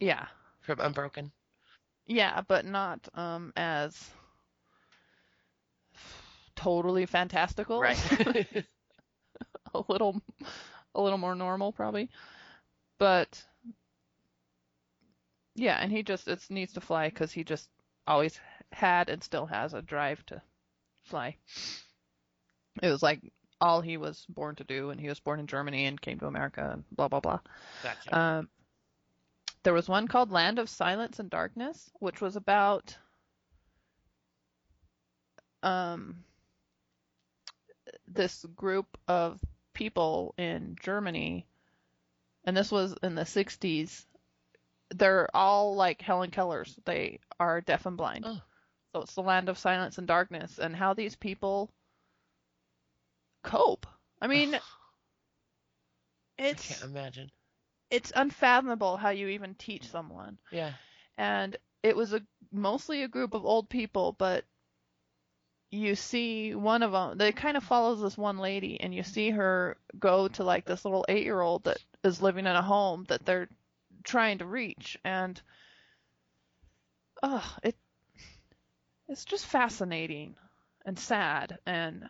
[0.00, 0.26] yeah
[0.62, 1.30] from Unbroken.
[2.06, 4.10] yeah but not um as
[6.56, 7.98] totally fantastical Right.
[9.74, 10.20] a little
[10.94, 12.10] a little more normal probably
[12.98, 13.42] but
[15.54, 17.68] yeah and he just it needs to fly because he just
[18.06, 18.38] always
[18.72, 20.40] had and still has a drive to
[21.04, 21.36] fly
[22.82, 23.20] it was like
[23.62, 26.26] all he was born to do and he was born in germany and came to
[26.26, 27.38] america and blah blah blah
[27.82, 28.18] gotcha.
[28.18, 28.48] um,
[29.62, 32.96] there was one called Land of Silence and Darkness, which was about
[35.62, 36.24] um,
[38.08, 39.40] this group of
[39.72, 41.46] people in Germany,
[42.44, 44.04] and this was in the 60s.
[44.90, 46.78] They're all like Helen Keller's.
[46.84, 48.24] They are deaf and blind.
[48.26, 48.40] Oh.
[48.92, 51.70] So it's the land of silence and darkness, and how these people
[53.42, 53.86] cope.
[54.20, 54.54] I mean,
[56.38, 57.30] it's I can't imagine.
[57.90, 60.38] it's unfathomable how you even teach someone.
[60.50, 60.72] Yeah.
[61.18, 64.44] And it was a mostly a group of old people, but
[65.70, 67.18] you see one of them.
[67.18, 70.84] They kind of follows this one lady, and you see her go to like this
[70.84, 73.48] little eight-year-old that is living in a home that they're
[74.04, 75.40] trying to reach, and
[77.22, 77.74] oh, it
[79.08, 80.34] it's just fascinating
[80.84, 82.08] and sad, and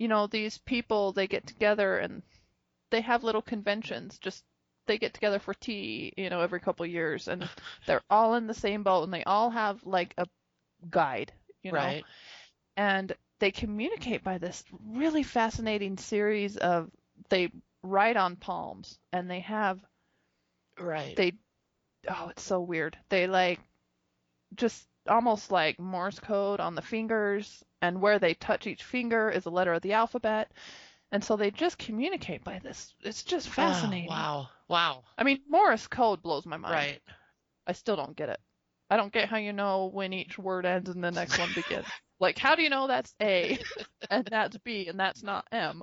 [0.00, 2.22] you know these people they get together and
[2.90, 4.44] they have little conventions just
[4.86, 7.48] they get together for tea, you know, every couple of years, and
[7.86, 10.26] they're all in the same boat, and they all have like a
[10.90, 11.32] guide,
[11.62, 12.04] you know, right.
[12.76, 16.90] and they communicate by this really fascinating series of
[17.28, 17.52] they
[17.84, 19.78] write on palms, and they have
[20.78, 21.14] Right.
[21.14, 21.34] they
[22.08, 22.98] oh, it's so weird.
[23.10, 23.60] They like
[24.54, 29.46] just almost like Morse code on the fingers, and where they touch each finger is
[29.46, 30.52] a letter of the alphabet.
[31.12, 32.94] And so they just communicate by this.
[33.02, 34.06] It's just Oh, fascinating.
[34.06, 34.48] wow.
[34.68, 35.04] Wow.
[35.18, 36.90] I mean, Morse code blows my mind.
[36.90, 37.02] Right.
[37.66, 38.40] I still don't get it.
[38.90, 41.86] I don't get how you know when each word ends and the next one begins.
[42.20, 43.58] Like, how do you know that's A
[44.10, 45.82] and that's B and that's not M?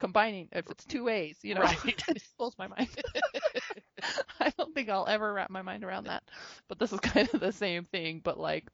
[0.00, 1.78] Combining, if it's two A's, you know, Right.
[2.08, 2.88] it blows my mind.
[4.40, 6.22] I don't think I'll ever wrap my mind around that.
[6.68, 8.66] But this is kind of the same thing, but like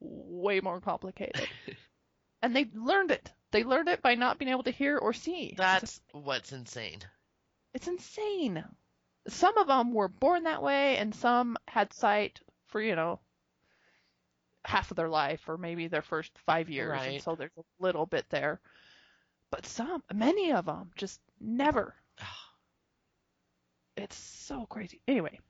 [0.00, 1.54] way more complicated.
[2.42, 3.32] And they learned it.
[3.50, 5.54] They learned it by not being able to hear or see.
[5.56, 7.00] That's what's insane.
[7.74, 8.64] It's insane.
[9.28, 13.20] Some of them were born that way, and some had sight for, you know,
[14.64, 16.90] half of their life or maybe their first five years.
[16.90, 17.22] And Right.
[17.22, 18.60] so there's a little bit there.
[19.50, 21.94] But some, many of them, just never.
[23.96, 25.00] It's so crazy.
[25.08, 25.40] Anyway.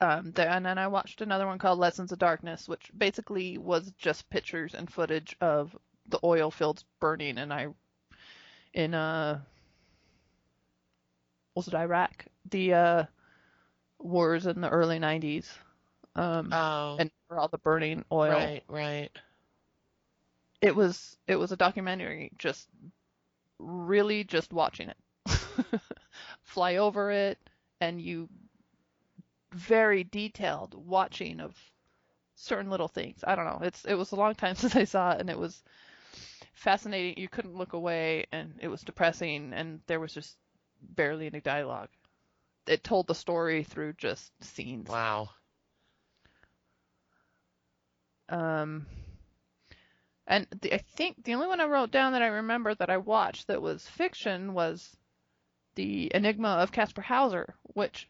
[0.00, 3.92] Um, the, and then I watched another one called Lessons of Darkness, which basically was
[3.98, 5.76] just pictures and footage of
[6.08, 7.68] the oil fields burning, and I,
[8.74, 9.40] in uh,
[11.54, 12.26] was it Iraq?
[12.50, 13.04] The uh,
[13.98, 15.46] wars in the early '90s,
[16.16, 16.96] um, Oh.
[16.98, 18.30] and for all the burning oil.
[18.32, 18.62] right.
[18.68, 19.10] Right.
[20.60, 22.68] It was it was a documentary, just
[23.58, 24.96] really just watching it,
[26.42, 27.38] fly over it,
[27.80, 28.28] and you
[29.54, 31.56] very detailed watching of
[32.34, 33.22] certain little things.
[33.24, 33.60] I don't know.
[33.62, 35.62] It's it was a long time since I saw it, and it was
[36.52, 37.22] fascinating.
[37.22, 40.36] You couldn't look away, and it was depressing, and there was just
[40.80, 41.88] barely any dialogue.
[42.66, 44.88] It told the story through just scenes.
[44.88, 45.30] Wow.
[48.30, 48.86] Um,
[50.26, 52.96] and the, I think the only one I wrote down that I remember that I
[52.96, 54.96] watched that was fiction was
[55.74, 58.08] the Enigma of Caspar Hauser, which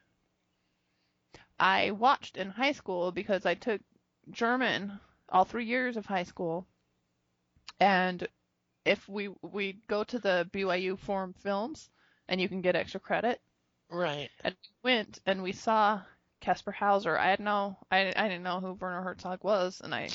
[1.58, 3.80] I watched in high school because I took
[4.30, 6.66] German all three years of high school,
[7.80, 8.26] and
[8.84, 11.90] if we we go to the BYU Forum Films,
[12.28, 13.40] and you can get extra credit,
[13.90, 14.30] Right.
[14.40, 16.02] and we went and we saw
[16.40, 17.16] Casper Hauser.
[17.18, 20.08] I had no, I, I didn't know who Werner Herzog was, and I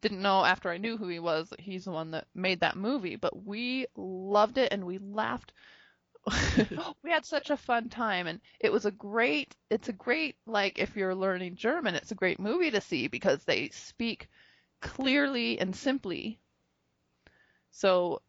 [0.00, 2.76] didn't know after I knew who he was that he's the one that made that
[2.76, 3.16] movie.
[3.16, 5.52] But we loved it and we laughed.
[7.02, 9.54] we had such a fun time, and it was a great.
[9.70, 13.44] It's a great like if you're learning German, it's a great movie to see because
[13.44, 14.28] they speak
[14.80, 16.38] clearly and simply.
[17.72, 18.22] So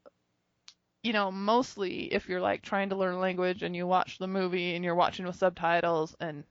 [1.03, 4.27] you know, mostly if you're like trying to learn a language and you watch the
[4.27, 6.43] movie and you're watching with subtitles and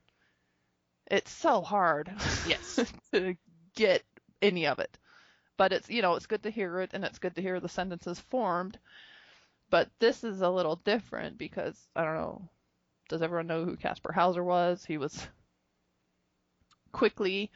[1.11, 2.11] it's so hard
[2.47, 2.93] Yes.
[3.13, 3.37] to
[3.75, 4.03] get
[4.43, 4.99] any of it.
[5.57, 7.69] But it's, you know, it's good to hear it and it's good to hear the
[7.69, 8.79] sentences formed.
[9.71, 12.49] But this is a little different because I don't know.
[13.09, 14.85] Does everyone know who Casper Hauser was?
[14.85, 15.27] He was
[16.93, 17.51] quickly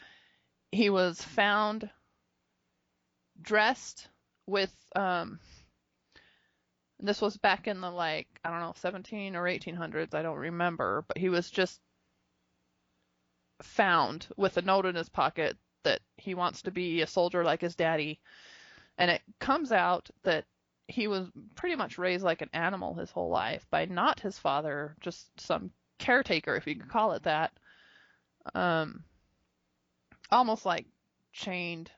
[0.75, 1.89] he was found
[3.41, 4.09] dressed
[4.47, 5.39] with um
[7.01, 11.05] this was back in the like I don't know 17 or 1800s I don't remember
[11.07, 11.81] but he was just
[13.63, 17.61] found with a note in his pocket that he wants to be a soldier like
[17.61, 18.21] his daddy
[18.99, 20.45] and it comes out that
[20.87, 24.97] he was pretty much raised like an animal his whole life by not his father
[25.01, 27.53] just some caretaker if you could call it that
[28.55, 29.03] um
[30.31, 30.87] almost like
[31.33, 31.91] chained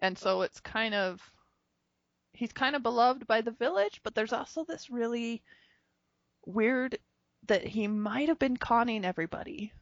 [0.00, 1.20] and so it's kind of
[2.32, 5.42] he's kind of beloved by the village, but there's also this really
[6.46, 6.98] weird
[7.46, 9.72] that he might have been conning everybody.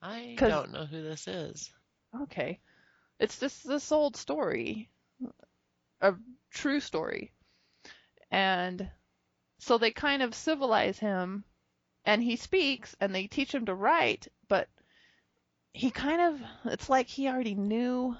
[0.00, 1.70] I don't know who this is.
[2.22, 2.60] Okay.
[3.18, 4.88] It's just this old story,
[6.00, 6.14] a
[6.52, 7.32] true story.
[8.30, 8.90] And
[9.58, 11.44] so they kind of civilize him,
[12.04, 14.68] and he speaks, and they teach him to write, but
[15.72, 16.40] he kind of,
[16.72, 18.16] it's like he already knew.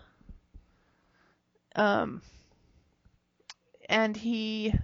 [1.77, 2.23] Um,
[3.89, 4.75] and he,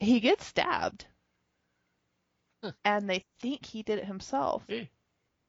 [0.00, 1.06] he gets stabbed.
[2.62, 2.72] Huh.
[2.84, 4.86] And they think he did it himself Eh.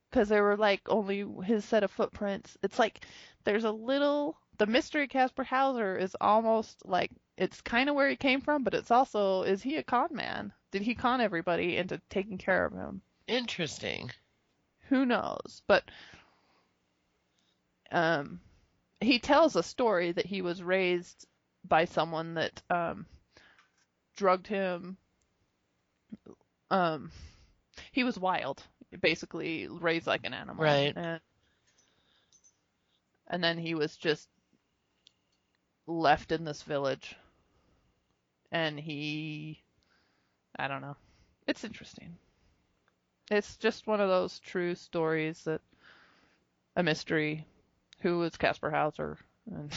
[0.09, 2.57] because there were like only his set of footprints.
[2.63, 3.05] It's like
[3.45, 8.15] there's a little the mystery Casper Hauser is almost like it's kind of where he
[8.15, 10.53] came from, but it's also is he a con man?
[10.71, 13.01] Did he con everybody into taking care of him?
[13.27, 14.11] Interesting.
[14.89, 15.61] Who knows?
[15.67, 15.83] But
[17.91, 18.39] um,
[18.99, 21.27] he tells a story that he was raised
[21.63, 23.05] by someone that um,
[24.15, 24.97] drugged him.
[26.69, 27.11] Um,
[27.91, 28.61] he was wild,
[29.01, 30.63] basically raised like an animal.
[30.63, 30.93] Right.
[30.95, 31.19] And,
[33.27, 34.29] and then he was just
[35.87, 37.15] left in this village.
[38.55, 39.61] And he,
[40.57, 40.95] I don't know.
[41.45, 42.15] It's interesting.
[43.29, 45.61] It's just one of those true stories that
[46.77, 47.45] a mystery.
[48.01, 49.17] Who was Casper Hauser?
[49.51, 49.71] And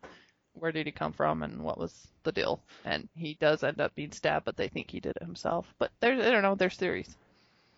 [0.54, 1.42] where did he come from?
[1.42, 2.60] And what was the deal?
[2.84, 5.72] And he does end up being stabbed, but they think he did it himself.
[5.78, 7.16] But there's, I don't know, there's theories.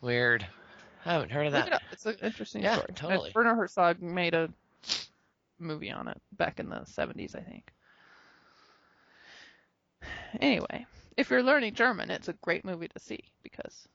[0.00, 0.46] Weird.
[1.06, 1.74] I haven't heard of Look it that.
[1.74, 1.82] up.
[1.92, 2.88] It's an interesting Yeah, story.
[2.96, 3.26] totally.
[3.28, 4.48] And Werner Herzog made a
[5.58, 7.72] movie on it back in the 70s, I think.
[10.40, 13.88] Anyway, if you're learning German, it's a great movie to see because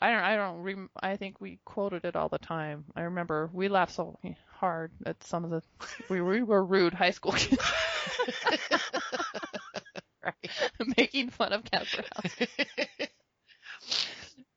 [0.00, 2.84] I don't I don't rem- I think we quoted it all the time.
[2.96, 4.18] I remember we laughed so
[4.52, 5.62] hard at some of the
[6.08, 7.62] we we were rude high school kids
[10.24, 10.34] right.
[10.96, 12.46] making fun of Casper Hauser.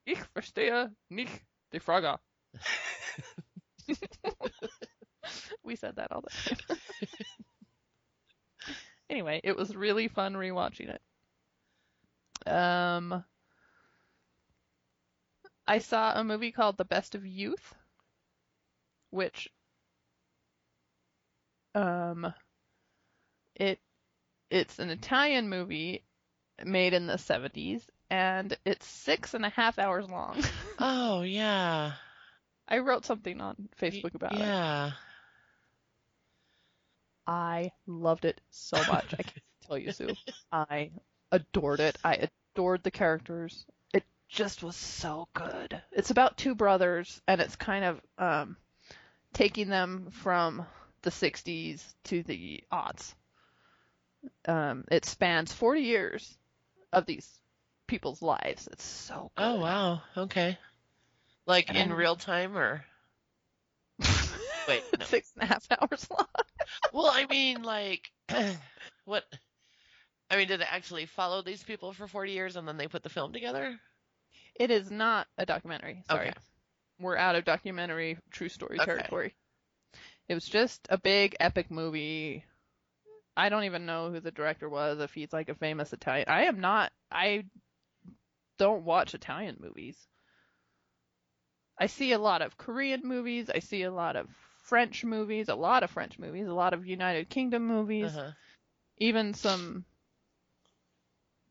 [0.06, 1.32] Ich verstehe nicht
[1.72, 2.20] die Frage.
[5.64, 6.78] we said that all the time.
[9.12, 12.52] Anyway, it was really fun rewatching it.
[12.52, 13.24] Um,
[15.68, 17.76] I saw a movie called The Best of Youth,
[19.12, 19.50] which
[21.76, 22.34] um,
[23.56, 23.80] it
[24.50, 26.04] it's an Italian movie
[26.66, 30.42] made in the 70s, and it's six and a half hours long.
[30.80, 31.94] oh yeah.
[32.68, 34.40] I wrote something on Facebook about it.
[34.40, 34.92] yeah.
[37.28, 39.14] I loved it so much.
[39.14, 40.16] I can't tell you, Sue.
[40.52, 40.92] I
[41.32, 41.98] adored it.
[42.04, 43.66] I adored the characters.
[43.94, 45.82] It just was so good.
[45.92, 48.58] It's about two brothers, and it's kind of um,
[49.34, 50.66] taking them from
[51.04, 53.14] the 60s to the aughts.
[54.48, 56.38] Um, it spans 40 years
[56.94, 57.28] of these
[57.88, 58.68] people's lives.
[58.72, 59.44] It's so good.
[59.44, 60.02] Oh wow.
[60.16, 60.58] Okay.
[61.46, 62.86] Like And in real time or
[64.72, 65.06] wait, no.
[65.06, 66.26] Six and a half hours long.
[66.94, 68.10] Well, I mean like
[69.06, 69.24] what
[70.30, 73.04] I mean, did it actually follow these people for 40 years and then they put
[73.04, 73.78] the film together?
[74.56, 76.04] It is not a documentary.
[76.10, 76.30] Sorry.
[76.30, 76.38] Okay.
[77.00, 78.86] We're out of documentary true story Okay.
[78.86, 79.36] territory.
[80.30, 82.46] It was just a big epic movie.
[83.36, 86.28] I don't even know who the director was, if he's like a famous Italian.
[86.30, 87.44] I am not I
[88.58, 89.98] don't watch Italian movies.
[91.78, 94.28] I see a lot of Korean movies, I see a lot of
[94.62, 98.32] French movies, a lot of French movies, a lot of United Kingdom movies, Uh-huh.
[98.98, 99.86] even some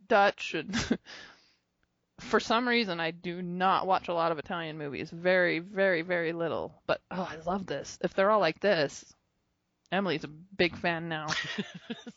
[0.09, 0.75] Dutch and
[2.21, 5.11] for some reason I do not watch a lot of Italian movies.
[5.11, 6.83] Very, very, very little.
[6.87, 7.99] But oh, I love this.
[8.03, 9.05] If they're all like this,
[9.93, 11.29] Emily's a big fan now.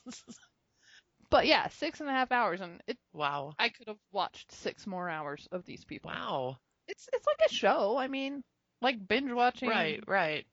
[1.30, 2.98] but yeah, six and a half hours, and it.
[3.14, 3.54] wow.
[3.58, 6.12] I could have watched six more hours of these people.
[6.12, 6.58] Wow.
[6.88, 7.98] It's it's like a show.
[7.98, 8.44] I mean,
[8.82, 10.46] like binge watching Right, right.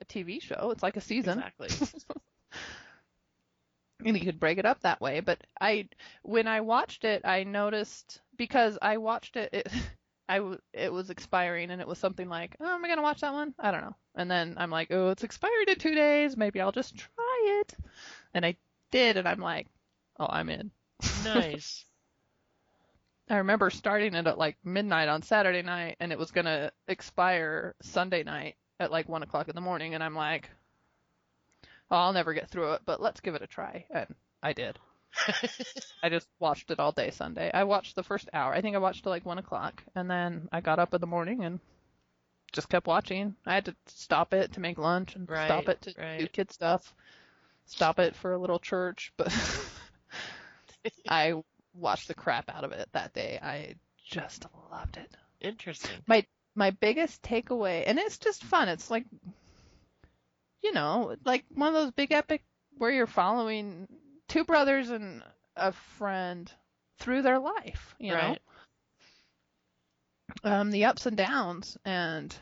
[0.00, 0.70] A TV show.
[0.70, 1.38] It's like a season.
[1.38, 1.88] Exactly.
[4.04, 5.20] and you could break it up that way.
[5.20, 5.88] But I,
[6.22, 9.68] when I watched it, I noticed because I watched it, it
[10.28, 13.32] I it was expiring, and it was something like, oh, am I gonna watch that
[13.32, 13.52] one?
[13.58, 13.96] I don't know.
[14.14, 16.36] And then I'm like, oh, it's expired in two days.
[16.36, 17.74] Maybe I'll just try it.
[18.32, 18.56] And I
[18.92, 19.66] did, and I'm like,
[20.20, 20.70] oh, I'm in.
[21.24, 21.84] Nice.
[23.28, 27.74] I remember starting it at like midnight on Saturday night, and it was gonna expire
[27.82, 30.50] Sunday night at like one o'clock in the morning, and I'm like,
[31.90, 34.12] oh, I'll never get through it, but let's give it a try, and
[34.42, 34.78] I did.
[36.02, 37.50] I just watched it all day Sunday.
[37.52, 38.52] I watched the first hour.
[38.52, 41.06] I think I watched till like one o'clock, and then I got up in the
[41.06, 41.60] morning and
[42.52, 43.36] just kept watching.
[43.46, 46.50] I had to stop it to make lunch and Right, stop it to do kid
[46.50, 46.94] stuff.
[47.66, 49.32] Stop it for a little church, but
[51.08, 51.34] I
[51.74, 53.38] watched the crap out of it that day.
[53.40, 53.74] I
[54.04, 55.14] just loved it.
[55.40, 55.90] Interesting.
[56.06, 56.24] My
[56.54, 58.68] my biggest takeaway, and it's just fun.
[58.68, 59.04] It's like,
[60.62, 62.42] you know, like one of those big epic
[62.78, 63.86] where you're following
[64.28, 65.22] two brothers and
[65.56, 66.50] a friend
[66.98, 67.94] through their life.
[67.98, 68.40] You right.
[70.44, 72.34] know, um, the ups and downs, and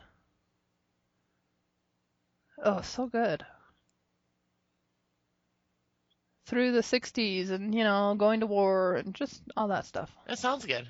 [2.63, 3.45] oh, so good.
[6.47, 10.11] Through the 60s and, you know, going to war and just all that stuff.
[10.27, 10.89] That sounds good.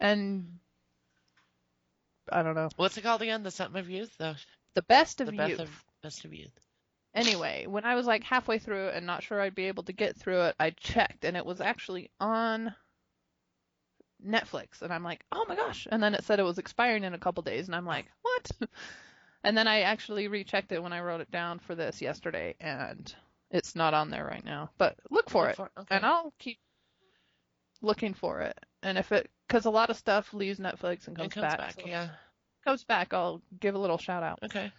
[0.00, 0.58] And
[2.30, 2.68] I don't know.
[2.76, 3.42] What's it called again?
[3.42, 4.14] The Something of Youth?
[4.18, 4.36] The,
[4.74, 5.58] The best of the youth.
[5.58, 6.52] best of best of youth.
[7.14, 9.92] Anyway, when I was like halfway through it and not sure I'd be able to
[9.92, 12.74] get through it, I checked and it was actually on
[14.24, 17.14] Netflix and I'm like, "Oh my gosh." And then it said it was expiring in
[17.14, 18.50] a couple days and I'm like, "What?"
[19.44, 23.14] And then I actually rechecked it when I wrote it down for this yesterday and
[23.52, 24.70] it's not on there right now.
[24.76, 25.56] But look for Look it.
[25.56, 25.94] for- okay.
[25.94, 26.58] And I'll keep
[27.80, 28.58] looking for it.
[28.82, 31.72] And if it cuz a lot of stuff leaves Netflix and comes, comes back.
[31.72, 32.10] so yeah.
[32.64, 34.38] comes back, I'll give a little shout out.
[34.42, 34.72] Okay.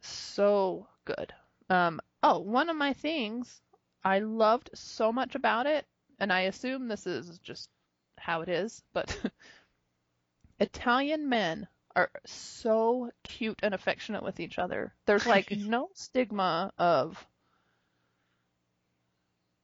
[0.00, 1.32] so good.
[1.70, 3.60] Um, oh, one of my things
[4.04, 5.86] I loved so much about it,
[6.18, 7.68] and I assume this is just
[8.16, 9.18] how it is, but
[10.60, 14.94] Italian men are so cute and affectionate with each other.
[15.06, 17.26] There's like no stigma of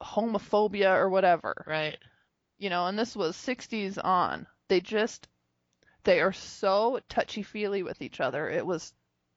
[0.05, 1.65] homophobia or whatever.
[1.67, 1.99] Right.
[2.59, 4.47] You know, and this was 60s on.
[4.69, 5.29] They just
[6.05, 8.49] they are so touchy-feely with each other.
[8.49, 8.93] It was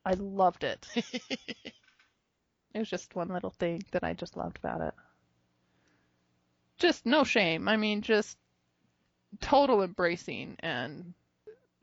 [0.05, 0.85] I loved it.
[2.77, 4.93] It was just one little thing that I just loved about it.
[6.77, 7.67] Just no shame.
[7.67, 8.37] I mean, just
[9.41, 11.15] total embracing and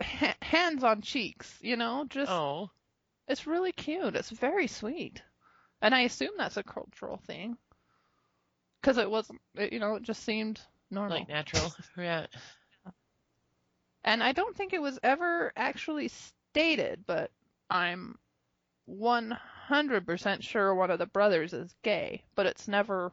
[0.01, 2.05] ha- hands on cheeks, you know?
[2.09, 2.70] Just oh.
[3.26, 4.14] it's really cute.
[4.14, 5.20] It's very sweet.
[5.82, 7.57] And I assume that's a cultural thing.
[8.85, 10.61] Cuz it wasn't, it, you know, it just seemed
[10.91, 11.18] normal.
[11.18, 11.74] Like natural.
[11.97, 12.26] yeah.
[14.05, 17.30] And I don't think it was ever actually stated, but
[17.70, 18.18] I'm
[18.87, 23.12] 100% sure one of the brothers is gay, but it's never.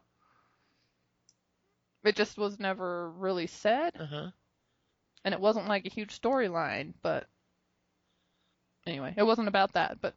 [2.04, 3.96] It just was never really said.
[3.98, 4.32] Uh huh.
[5.24, 7.28] And it wasn't like a huge storyline, but.
[8.86, 10.16] Anyway, it wasn't about that, but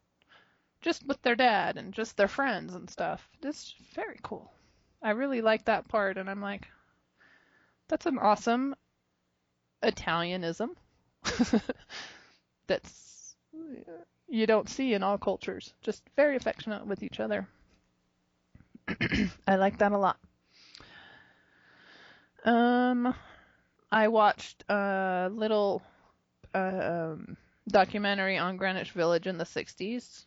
[0.80, 3.28] just with their dad and just their friends and stuff.
[3.42, 4.50] It's very cool.
[5.04, 6.66] I really like that part, and I'm like,
[7.88, 8.74] that's an awesome
[9.82, 10.70] Italianism.
[12.66, 13.36] That's
[14.28, 15.74] you don't see in all cultures.
[15.82, 17.46] Just very affectionate with each other.
[19.46, 20.18] I like that a lot.
[22.44, 23.14] Um,
[23.92, 25.82] I watched a little
[26.54, 27.36] um,
[27.68, 30.24] documentary on Greenwich Village in the 60s.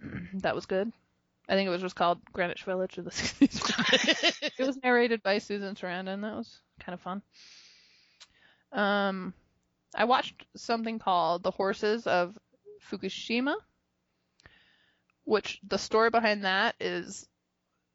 [0.34, 0.92] that was good.
[1.48, 4.52] I think it was just called Greenwich Village in the 60s.
[4.58, 6.20] it was narrated by Susan Sarandon.
[6.22, 7.22] That was kind of fun.
[8.72, 9.32] Um,
[9.94, 12.36] I watched something called The Horses of
[12.90, 13.54] Fukushima,
[15.24, 17.26] which the story behind that is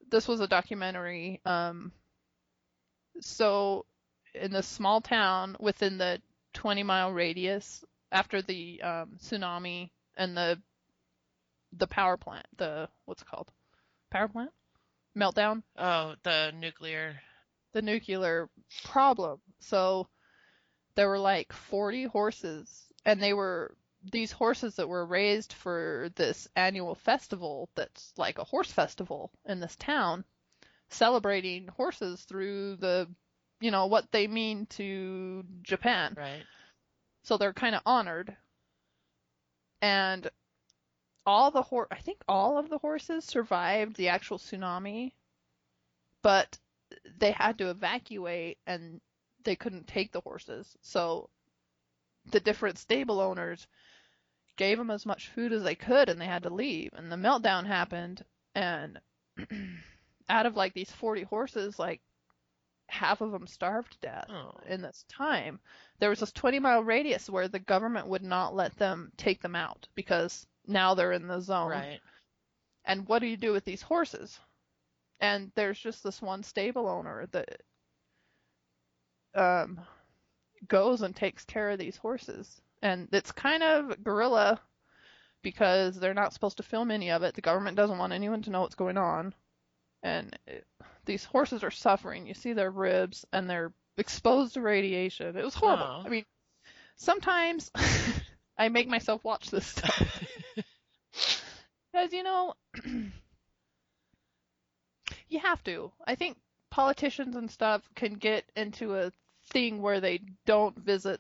[0.10, 1.42] this was a documentary.
[1.46, 1.92] Um,
[3.22, 3.86] so,
[4.34, 6.22] in this small town within the
[6.54, 10.60] 20 mile radius after the um, tsunami and the
[11.78, 13.52] the power plant, the what's it called?
[14.12, 14.52] Power plant?
[15.18, 15.64] Meltdown?
[15.78, 17.16] Oh, the nuclear.
[17.74, 18.50] The nuclear
[18.86, 19.40] problem.
[19.60, 20.08] So
[20.96, 23.76] there were like 40 horses and they were
[24.12, 29.60] these horses that were raised for this annual festival that's like a horse festival in
[29.60, 30.26] this town
[30.90, 33.08] celebrating horses through the
[33.60, 36.14] you know what they mean to Japan.
[36.18, 36.44] Right.
[37.24, 38.36] So they're kind of honored.
[39.82, 40.30] And
[41.26, 45.14] all the hor I think all of the horses survived the actual tsunami,
[46.22, 46.58] but
[47.18, 49.02] they had to evacuate and
[49.44, 50.78] they couldn't take the horses.
[50.82, 51.30] So
[52.32, 53.68] the different stable owners
[54.56, 56.92] gave them as much food as they could and they had to leave.
[56.94, 58.24] And the meltdown happened
[58.56, 59.00] and
[60.30, 62.02] out of like these 40 horses, like
[62.88, 64.54] half of them starved to death Oh.
[64.68, 65.60] in this time.
[66.00, 69.56] There was this 20 mile radius where the government would not let them take them
[69.56, 71.72] out because now they're in the zone.
[71.72, 72.00] Right.
[72.86, 74.40] And what do you do with these horses?
[75.20, 77.62] And there's just this one stable owner that
[79.36, 79.80] um,
[80.68, 82.62] goes and takes care of these horses.
[82.82, 84.60] And it's kind of guerrilla
[85.42, 87.36] because they're not supposed to film any of it.
[87.36, 89.34] The government doesn't want anyone to know what's going on.
[90.02, 90.66] And it,
[91.06, 92.28] these horses are suffering.
[92.28, 95.38] You see their ribs and they're exposed to radiation.
[95.38, 95.86] It was horrible.
[95.86, 96.04] Oh.
[96.06, 96.26] I mean,
[96.96, 97.72] sometimes
[98.58, 100.24] I make myself watch this stuff.
[101.92, 102.54] Because, you know,
[105.30, 105.92] you have to.
[106.06, 106.38] I think
[106.70, 109.12] politicians and stuff can get into a
[109.52, 111.20] thing where they don't visit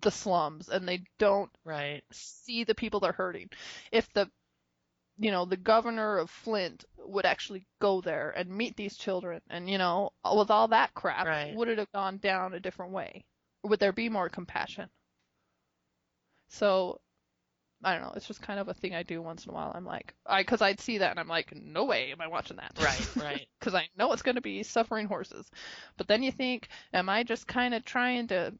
[0.00, 2.02] the slums and they don't right.
[2.12, 3.48] see the people they're hurting.
[3.90, 4.30] If the
[5.18, 9.68] you know, the governor of Flint would actually go there and meet these children and,
[9.68, 11.54] you know, with all that crap, Right.
[11.54, 13.24] would it have gone down a different way?
[13.62, 14.88] Or would there be more compassion?
[16.48, 17.00] So,
[17.84, 18.12] I don't know.
[18.16, 19.72] It's just kind of a thing I do once in a while.
[19.74, 22.56] I'm like, I, cause I'd see that and I'm like, no way am I watching
[22.56, 22.72] that.
[22.80, 23.06] Right.
[23.16, 23.48] Right.
[23.60, 25.50] Cause I know it's going to be suffering horses.
[25.96, 28.54] But then you think, am I just kind of trying to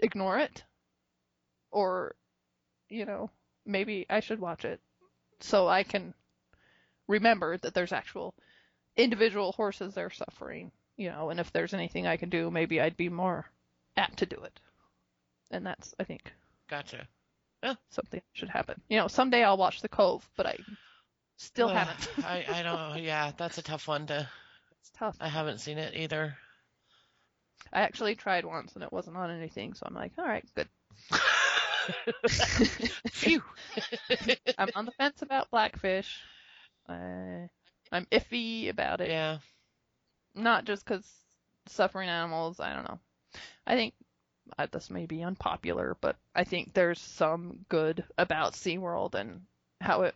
[0.00, 0.64] ignore it?
[1.70, 2.14] Or,
[2.88, 3.30] you know,
[3.66, 4.80] maybe I should watch it
[5.40, 6.14] so I can
[7.08, 8.34] remember that there's actual
[8.96, 12.80] individual horses that are suffering, you know, and if there's anything I can do, maybe
[12.80, 13.50] I'd be more
[13.96, 14.60] apt to do it.
[15.50, 16.32] And that's, I think,
[16.68, 17.08] Gotcha.
[17.62, 18.80] Uh, something should happen.
[18.88, 20.58] You know, someday I'll watch The Cove, but I
[21.36, 22.08] still Ugh, haven't.
[22.22, 23.02] I I don't.
[23.02, 24.28] Yeah, that's a tough one to.
[24.80, 25.18] it's tough.
[25.20, 26.36] I haven't seen it either.
[27.72, 30.68] I actually tried once and it wasn't on anything, so I'm like, all right, good.
[33.10, 33.42] Phew.
[34.58, 36.28] I'm on the fence about Blackfish.
[36.88, 37.48] I,
[37.92, 39.12] I'm iffy about it.
[39.12, 39.38] yeah.
[40.34, 41.26] Not just 'cause
[41.66, 42.60] suffering animals.
[42.60, 43.00] I don't know.
[43.66, 43.94] I think
[44.58, 49.42] uh, this may be unpopular, but I think there's some good about SeaWorld and
[49.80, 50.14] how it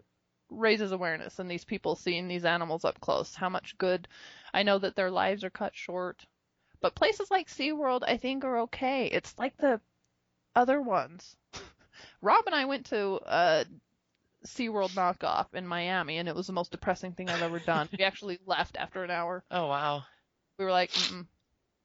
[0.51, 3.35] raises awareness and these people seeing these animals up close.
[3.35, 4.09] How much good
[4.53, 6.24] I know that their lives are cut short.
[6.80, 9.07] But places like SeaWorld I think are okay.
[9.07, 9.80] It's like the
[10.55, 11.37] other ones.
[12.22, 13.64] Rob and I went to a
[14.47, 17.89] SeaWorld knockoff in Miami and it was the most depressing thing I've ever done.
[17.97, 19.45] we actually left after an hour.
[19.51, 20.03] Oh wow.
[20.59, 21.26] We were like, Mm-mm,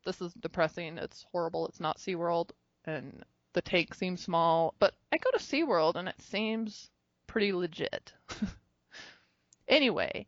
[0.08, 0.98] this is depressing.
[0.98, 1.68] It's horrible.
[1.68, 2.52] It's not SeaWorld
[2.86, 4.74] and the tank seems small.
[4.80, 6.90] But I go to SeaWorld and it seems
[7.28, 8.14] pretty legit.
[9.68, 10.26] anyway,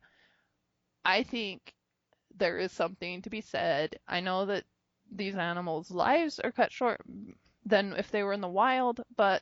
[1.06, 1.74] I think
[2.36, 3.98] there is something to be said.
[4.06, 4.66] I know that
[5.10, 7.02] these animals' lives are cut short
[7.66, 9.42] than if they were in the wild, but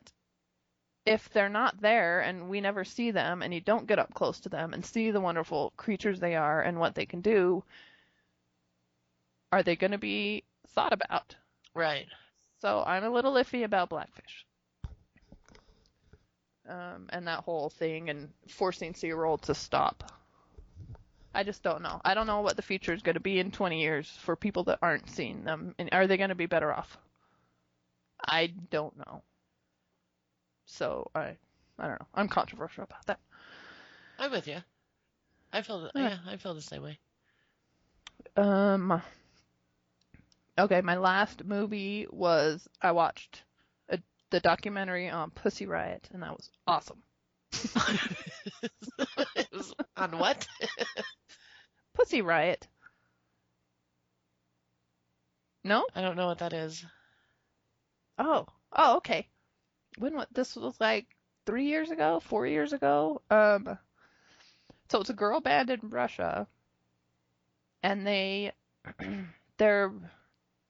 [1.04, 4.38] if they're not there and we never see them and you don't get up close
[4.40, 7.64] to them and see the wonderful creatures they are and what they can do,
[9.52, 11.34] are they going to be thought about?
[11.74, 12.06] Right.
[12.60, 14.44] So I'm a little iffy about Blackfish.
[16.68, 20.12] Um, and that whole thing and forcing SeaWorld to stop.
[21.34, 22.00] I just don't know.
[22.04, 24.64] I don't know what the future is going to be in 20 years for people
[24.64, 25.74] that aren't seeing them.
[25.78, 26.98] And are they going to be better off?
[28.26, 29.22] I don't know.
[30.66, 31.36] So I,
[31.78, 32.06] I don't know.
[32.14, 33.20] I'm controversial about that.
[34.18, 34.58] I'm with you.
[35.52, 36.02] I feel Yeah.
[36.02, 36.98] yeah, I feel the same way.
[38.36, 39.00] Um.
[40.58, 43.44] Okay, my last movie was I watched
[43.88, 43.98] a,
[44.30, 47.02] the documentary on Pussy Riot, and that was awesome.
[49.36, 50.46] It was on what?
[51.94, 52.66] Pussy Riot.
[55.64, 55.86] No?
[55.94, 56.84] I don't know what that is.
[58.18, 58.46] Oh.
[58.72, 59.28] Oh, okay.
[59.98, 61.06] When what this was like
[61.46, 63.22] three years ago, four years ago.
[63.30, 63.78] Um.
[64.90, 66.46] So it's a girl band in Russia,
[67.82, 68.52] and they,
[69.58, 69.92] they're,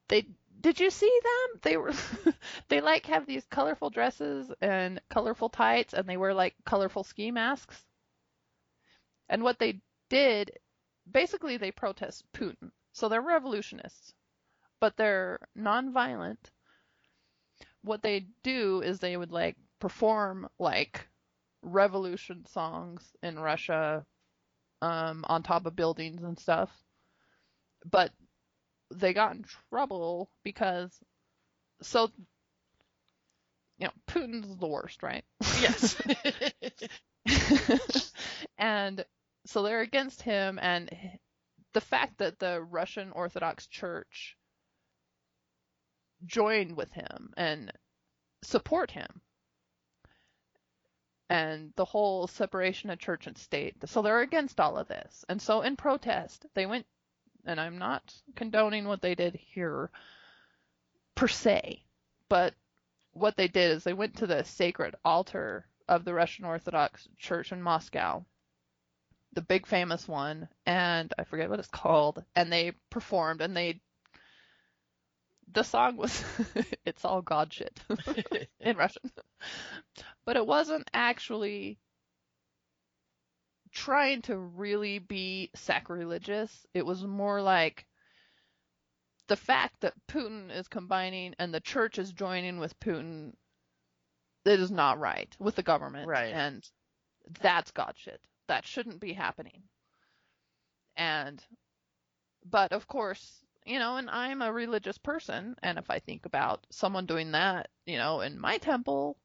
[0.09, 0.27] they.
[0.61, 1.61] Did you see them?
[1.63, 1.93] They were,
[2.69, 7.31] they like have these colorful dresses and colorful tights, and they wear like colorful ski
[7.31, 7.85] masks.
[9.29, 10.51] And what they did,
[11.11, 12.73] basically, they protest Putin.
[12.93, 14.13] So they're revolutionists,
[14.81, 16.39] but they're nonviolent
[17.83, 21.09] what they do is they would like perform like
[21.63, 24.05] revolution songs in Russia
[24.83, 26.71] um, on top of buildings and stuff.
[27.91, 28.13] But
[28.95, 30.91] they got in trouble because
[31.83, 32.11] so
[33.79, 35.25] you know Putin's the worst, right?
[35.61, 36.01] Yes.
[38.59, 39.05] and
[39.47, 40.91] so they're against him and
[41.75, 44.37] the fact that the Russian Orthodox Church
[46.27, 47.73] joined with him and
[48.43, 49.21] support him
[51.31, 53.77] and the whole separation of church and state.
[53.87, 55.25] So they're against all of this.
[55.29, 56.87] And so in protest, they went,
[57.45, 59.91] and I'm not condoning what they did here
[61.15, 61.83] per se,
[62.29, 62.55] but
[63.13, 67.53] what they did is they went to the sacred altar of the Russian Orthodox Church
[67.53, 68.25] in Moscow,
[69.33, 73.81] the big famous one, and I forget what it's called, and they performed and they
[75.53, 76.23] the song was
[76.85, 77.81] it's all god shit
[78.61, 79.11] in Russian.
[80.25, 81.79] But it wasn't actually
[83.79, 86.67] trying to really be sacrilegious.
[86.75, 87.87] It was more like
[89.29, 93.35] the fact that Putin is combining and the church is joining with Putin
[94.45, 96.09] it is not right with the government.
[96.09, 96.33] Right.
[96.33, 96.69] And
[97.41, 98.21] that's god shit.
[98.49, 99.63] That shouldn't be happening.
[100.97, 101.41] And
[102.45, 106.67] but of course, you know, and I'm a religious person, and if I think about
[106.71, 109.19] someone doing that, you know, in my temple,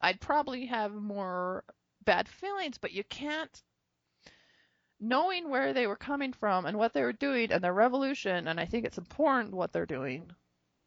[0.00, 1.64] I'd probably have more
[2.04, 3.62] bad feelings, but you can't
[5.00, 8.58] knowing where they were coming from and what they were doing and their revolution, and
[8.58, 10.30] I think it's important what they're doing.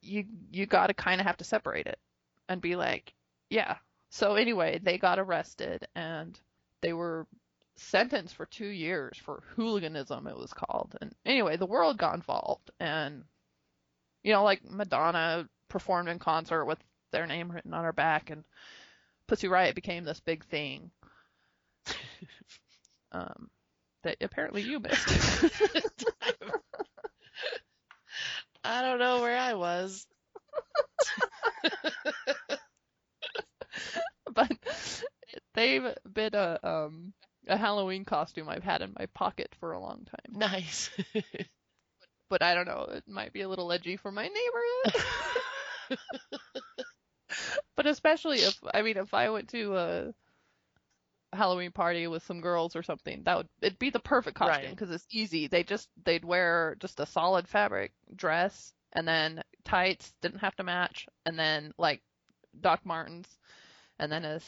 [0.02, 2.00] You you got to kind of have to separate it
[2.50, 3.14] and be like,
[3.50, 3.78] yeah.
[4.10, 6.40] So anyway, they got arrested and
[6.82, 7.28] they were
[7.76, 10.96] sentenced for two years for hooliganism, it was called.
[11.02, 13.24] And anyway, the world got involved, and
[14.24, 16.80] you know, like Madonna performed in concert with
[17.12, 18.44] their name written on her back, and
[19.28, 20.92] Pussy Riot became this big thing.
[23.12, 23.50] Um,
[24.04, 25.08] that apparently you missed.
[28.64, 30.06] I don't know where I was.
[34.34, 34.52] but
[35.54, 37.14] they've been a um
[37.48, 40.40] a Halloween costume I've had in my pocket for a long time.
[40.40, 40.90] Nice.
[42.30, 45.04] But I don't know, it might be a little edgy for my neighborhood.
[47.76, 50.14] but especially if I mean if I went to a
[51.38, 54.70] Halloween party with some girls or something, that would it'd be the perfect costume Right.
[54.76, 55.48] because it's easy.
[55.48, 60.64] They just they'd wear just a solid fabric dress and then tights didn't have to
[60.64, 62.02] match, and then like
[62.60, 63.28] Doc Martens,
[64.00, 64.40] and then a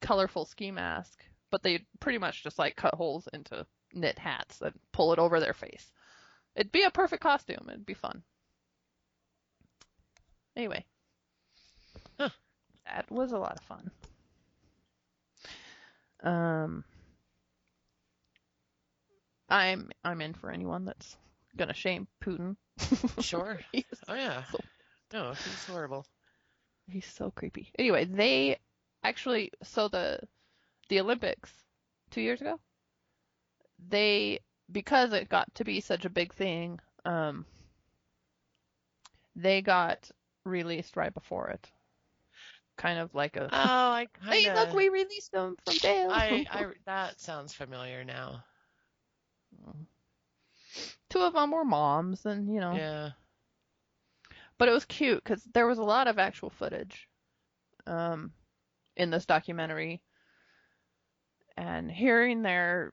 [0.00, 1.22] colorful ski mask.
[1.50, 5.38] But they pretty much just like cut holes into knit hats and pull it over
[5.40, 5.90] their face.
[6.54, 7.66] It'd be a perfect costume.
[7.68, 8.22] It'd be fun.
[10.56, 10.84] Anyway,
[12.18, 12.30] Huh.
[12.86, 13.90] that was a lot of fun.
[16.22, 16.84] Um,
[19.48, 21.16] I'm I'm in for anyone that's
[21.56, 22.56] gonna shame Putin.
[23.22, 23.58] Sure.
[24.08, 24.42] Oh yeah.
[24.50, 24.60] So-
[25.12, 26.06] No, he's horrible.
[26.88, 27.70] he's so creepy.
[27.78, 28.58] Anyway, they
[29.04, 30.20] actually so the
[30.88, 31.50] the Olympics
[32.10, 32.58] two years ago,
[33.88, 34.40] they
[34.70, 37.44] because it got to be such a big thing, um,
[39.36, 40.10] they got
[40.44, 41.70] released right before it,
[42.76, 44.52] kind of like a Oh, I kind of.
[44.52, 46.10] hey look we released them from jail.
[46.10, 48.44] I, I that sounds familiar now.
[51.08, 53.12] Two of them were moms, and you know, Yeah.
[54.58, 57.08] but it was cute because there was a lot of actual footage
[57.86, 58.32] um,
[58.96, 60.02] in this documentary,
[61.56, 62.92] and hearing their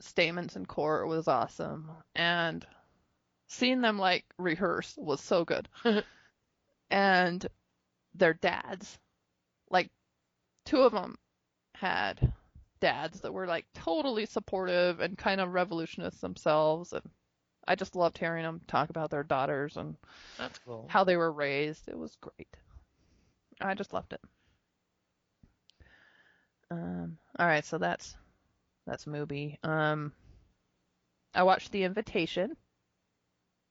[0.00, 2.66] statements in court was awesome, and
[3.48, 5.68] seeing them like rehearse was so good,
[6.90, 7.46] and
[8.14, 8.98] their dads,
[9.70, 9.90] like
[10.64, 11.16] two of them
[11.74, 12.32] had
[12.80, 17.08] dads that were like totally supportive and kind of revolutionists themselves, and
[17.66, 19.96] I just loved hearing them talk about their daughters and
[20.38, 20.86] That's cool.
[20.88, 21.88] how they were raised.
[21.88, 22.48] It was great.
[23.60, 24.20] I just loved it.
[26.70, 28.16] Um, all right, so that's
[28.86, 29.58] that's movie.
[29.62, 30.12] Um,
[31.34, 32.56] I watched The Invitation.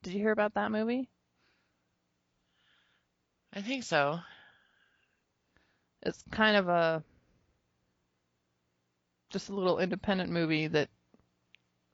[0.04, 1.10] Did you hear about that movie?
[3.54, 4.20] I think so.
[6.04, 7.04] It's kind of a
[9.30, 10.89] just a little independent movie that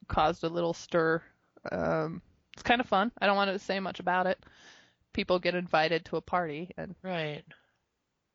[0.08, 1.22] caused a little stir.
[1.72, 2.22] Um,
[2.53, 3.12] it's kind of fun.
[3.20, 4.38] I don't want to say much about it.
[5.14, 7.43] People get invited to a party and Right.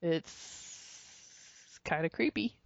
[0.02, 2.56] it's kind of creepy.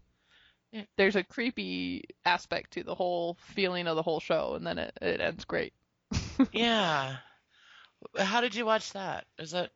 [0.72, 0.84] Yeah.
[0.96, 4.92] There's a creepy aspect to the whole feeling of the whole show, and then it,
[5.00, 5.72] it ends great.
[6.52, 7.16] Yeah.
[8.18, 9.24] How did you watch that?
[9.38, 9.70] Is that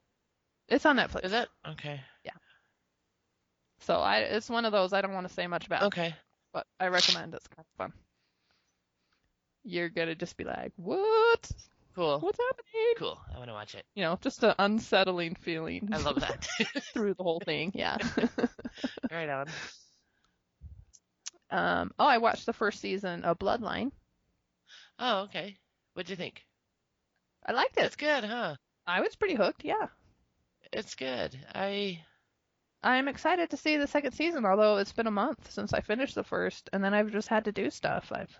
[0.68, 1.48] It's on Netflix, is it?
[1.66, 2.00] okay?
[3.80, 6.14] So I it's one of those I don't want to say much about, Okay.
[6.52, 7.92] but I recommend it's kind of fun.
[9.64, 11.50] You're gonna just be like, what?
[11.94, 12.20] Cool.
[12.20, 12.94] What's happening?
[12.96, 13.20] Cool.
[13.34, 13.84] I want to watch it.
[13.96, 15.88] You know, just an unsettling feeling.
[15.92, 16.46] I love that.
[16.94, 17.72] through the whole thing.
[17.74, 17.98] Yeah.
[19.10, 19.46] right on.
[21.50, 21.90] um.
[21.98, 23.90] Oh, I watched the first season of Bloodline.
[24.98, 25.56] Oh, okay.
[25.94, 26.44] What'd you think?
[27.46, 27.84] I liked it.
[27.84, 28.54] It's good, huh?
[28.86, 29.64] I was pretty hooked.
[29.64, 29.86] Yeah.
[30.72, 31.36] It's good.
[31.54, 32.00] I
[32.82, 36.14] I'm excited to see the second season, although it's been a month since I finished
[36.14, 38.12] the first, and then I've just had to do stuff.
[38.14, 38.36] I've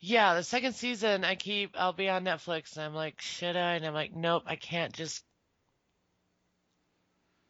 [0.00, 3.74] yeah, the second season I keep I'll be on Netflix and I'm like, should I?
[3.74, 5.24] And I'm like, nope, I can't just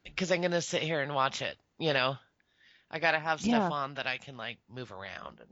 [0.05, 2.16] because I'm gonna sit here and watch it, you know.
[2.90, 3.70] I gotta have stuff Yeah.
[3.70, 5.49] on that I can like move around and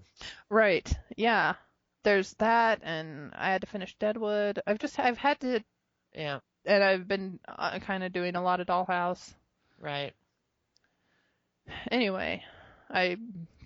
[0.50, 1.54] right, yeah.
[2.02, 4.60] There's that, and I had to finish Deadwood.
[4.66, 5.62] I've just I've had to,
[6.14, 9.34] yeah, and I've been uh, kind of doing a lot of Dollhouse.
[9.80, 10.12] right.
[11.90, 12.42] Anyway,
[12.90, 13.16] I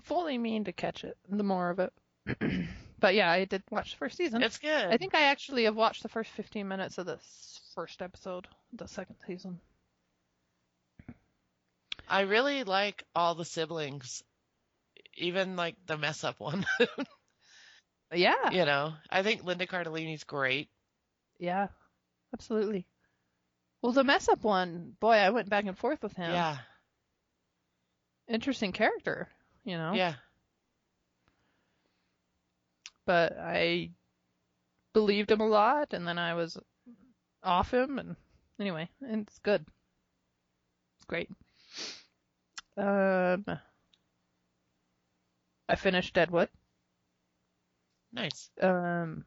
[0.02, 1.92] fully mean to catch it, the more of it.
[3.00, 4.42] but yeah, I did watch the first season.
[4.42, 4.86] It's good.
[4.90, 7.18] I think I actually have watched the first 15 minutes of the
[7.74, 9.60] first episode, the second season.
[12.08, 14.22] I really like all the siblings,
[15.16, 16.66] even like the mess up one.
[18.12, 20.68] Yeah, you know, I think Linda Cardellini's great.
[21.40, 21.66] yeah,
[22.32, 22.86] absolutely.
[23.82, 26.30] Well, the mess up one, boy, I went back and forth with him.
[26.30, 26.58] Yeah,
[28.28, 29.28] Interesting character,
[29.64, 29.92] you know.
[29.94, 30.14] yeah,
[33.06, 33.90] But I
[34.94, 36.56] believed him a lot, and then I was
[37.42, 38.16] off him, and
[38.58, 39.64] anyway, it's good.
[40.96, 41.28] It's great.
[42.76, 43.44] Um,
[45.68, 46.48] I finished Deadwood.
[48.12, 48.50] nice.
[48.62, 49.24] um,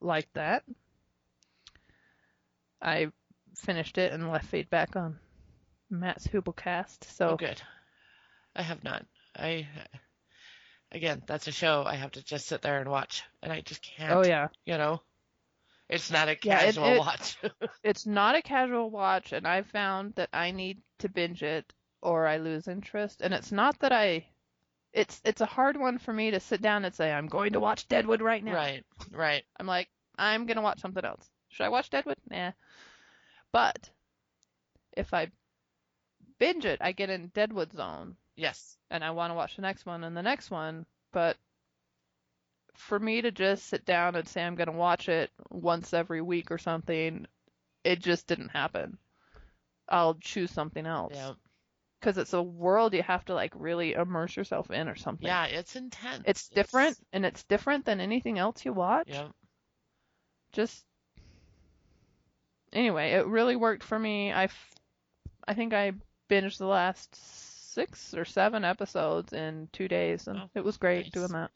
[0.00, 0.62] like that.
[2.80, 3.10] I
[3.56, 5.18] finished it and left feedback on
[5.92, 7.04] Matt's Hooblecast.
[7.04, 7.60] So Oh, good.
[8.56, 9.04] I have not.
[9.36, 9.66] I
[10.90, 13.82] again, that's a show I have to just sit there and watch, and I just
[13.82, 14.12] can't.
[14.12, 15.00] oh yeah, You know,
[15.88, 17.36] it's not a Yeah, it- casual it- watch.
[17.84, 21.72] it's not a casual watch, and I found that I need to binge it
[22.02, 23.20] or I lose interest.
[23.22, 24.26] And it's not that I.
[24.92, 27.60] It's it's a hard one for me to sit down and say I'm going to
[27.60, 28.52] watch Deadwood right now.
[28.54, 29.44] right, right.
[29.58, 29.88] I'm like
[30.18, 31.26] I'm gonna watch something else.
[31.48, 32.18] Should I watch Deadwood?
[32.30, 32.52] Nah.
[33.52, 33.88] But
[34.94, 35.28] if I
[36.42, 38.76] binge it, I get in Deadwood zone Yes.
[38.90, 41.36] and I want to watch the next one and the next one, but
[42.74, 46.20] for me to just sit down and say I'm going to watch it once every
[46.20, 47.26] week or something,
[47.84, 48.98] it just didn't happen.
[49.88, 51.12] I'll choose something else.
[51.14, 51.32] Yeah.
[52.00, 55.26] Because it's a world you have to like really immerse yourself in or something.
[55.26, 56.24] Yeah, it's intense.
[56.26, 59.08] It's different and it's different than anything else you watch.
[59.10, 59.28] Yeah.
[60.50, 60.84] Just
[62.72, 64.32] anyway, it really worked for me.
[64.32, 64.74] I, f-
[65.46, 65.92] I think I
[66.32, 67.14] binged the last
[67.74, 71.12] six or seven episodes in two days, and Oh, it was great nice.
[71.12, 71.50] doing that.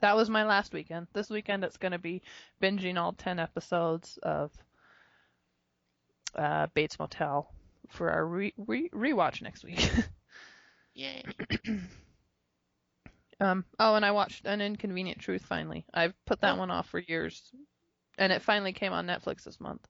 [0.00, 1.06] That was my last weekend.
[1.12, 2.22] This weekend it's going to be
[2.62, 4.52] binging all ten episodes of
[6.34, 7.50] uh, Bates Motel
[7.88, 9.90] for our re- re- rewatch next week.
[10.94, 11.24] Yay.
[13.38, 15.84] Um, oh, and I watched An Inconvenient Truth finally.
[15.92, 16.58] I've put that Oh.
[16.58, 17.52] one off for years,
[18.16, 19.86] and it finally came on Netflix this month.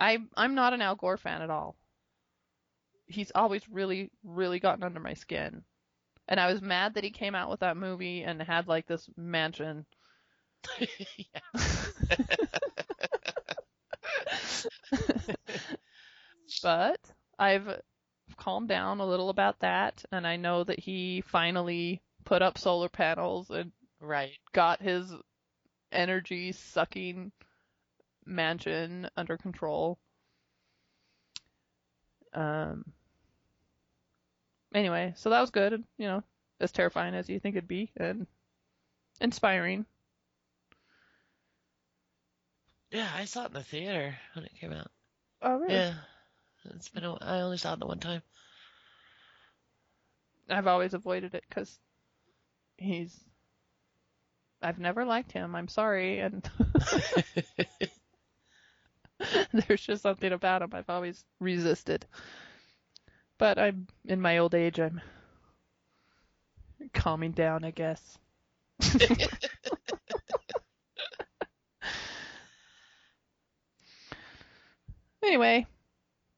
[0.00, 1.76] I I'm not an Al Gore fan at all.
[3.06, 5.64] He's always really really gotten under my skin,
[6.28, 9.08] and I was mad that he came out with that movie and had like this
[9.16, 9.86] mansion.
[16.62, 17.00] But
[17.38, 17.80] I've
[18.36, 22.88] calmed down a little about that, and I know that he finally put up solar
[22.88, 24.36] panels and Right.
[24.52, 25.12] got his
[25.92, 27.32] energy sucking
[28.26, 29.98] mansion under control.
[32.34, 32.92] Um.
[34.74, 35.72] Anyway, so that was good.
[35.72, 36.22] and, You know,
[36.60, 38.26] as terrifying as you think it'd be, and
[39.20, 39.86] inspiring.
[42.90, 44.90] Yeah, I saw it in the theater when it came out.
[45.42, 45.74] Oh, really?
[45.74, 45.94] Yeah.
[46.76, 48.22] It's been a, I only saw it the one time.
[50.48, 51.78] I've always avoided it because
[52.76, 53.18] he's.
[54.62, 55.54] I've never liked him.
[55.54, 56.48] I'm sorry, and
[59.52, 62.06] there's just something about him I've always resisted.
[63.38, 64.78] But I'm in my old age.
[64.78, 65.00] I'm
[66.92, 68.18] calming down, I guess.
[75.22, 75.66] anyway,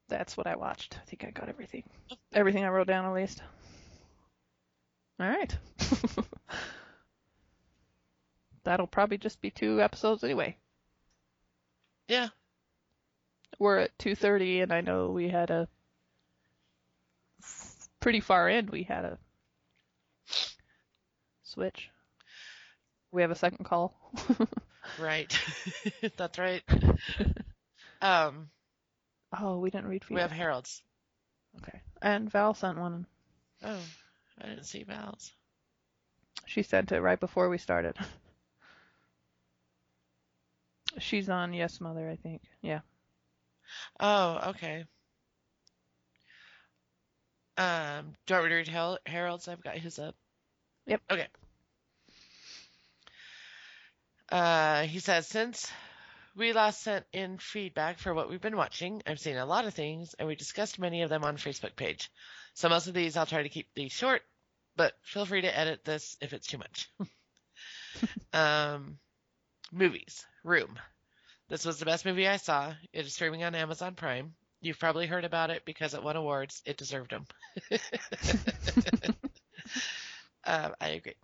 [0.08, 0.98] that's what I watched.
[1.00, 1.84] I think I got everything.
[2.32, 3.42] Everything I wrote down, at least.
[5.18, 5.56] All right.
[8.64, 10.56] That'll probably just be two episodes anyway.
[12.08, 12.28] Yeah.
[13.58, 15.68] We're at 2:30 and I know we had a
[18.00, 19.18] pretty far in we had a
[21.42, 21.90] switch.
[23.12, 23.94] We have a second call.
[25.00, 25.38] Right.
[26.16, 26.62] That's right.
[28.02, 28.50] Um,
[29.40, 30.30] oh, we didn't read we have.
[30.30, 30.82] Harold's.
[31.56, 31.80] Okay.
[32.02, 33.06] And Val sent one.
[33.64, 33.80] Oh,
[34.40, 35.32] I didn't see Val's.
[36.44, 37.96] She sent it right before we started.
[40.98, 42.42] She's on Yes Mother, I think.
[42.60, 42.80] Yeah.
[44.00, 44.84] Oh, okay.
[47.58, 49.48] Um, do you want me to read Har- Harold's?
[49.48, 50.14] I've got his up.
[50.86, 51.00] Yep.
[51.10, 51.26] Okay.
[54.30, 55.70] Uh, he says, since
[56.36, 59.74] we last sent in feedback for what we've been watching, I've seen a lot of
[59.74, 62.10] things, and we discussed many of them on Facebook page.
[62.54, 64.22] So most of these I'll try to keep these short,
[64.76, 66.90] but feel free to edit this if it's too much.
[68.32, 68.98] um,
[69.72, 70.26] movies.
[70.44, 70.78] Room.
[71.48, 72.74] This was the best movie I saw.
[72.92, 74.34] It is streaming on Amazon Prime.
[74.60, 76.62] You've probably heard about it because it won awards.
[76.64, 77.26] It deserved them.
[80.44, 81.14] uh, I agree.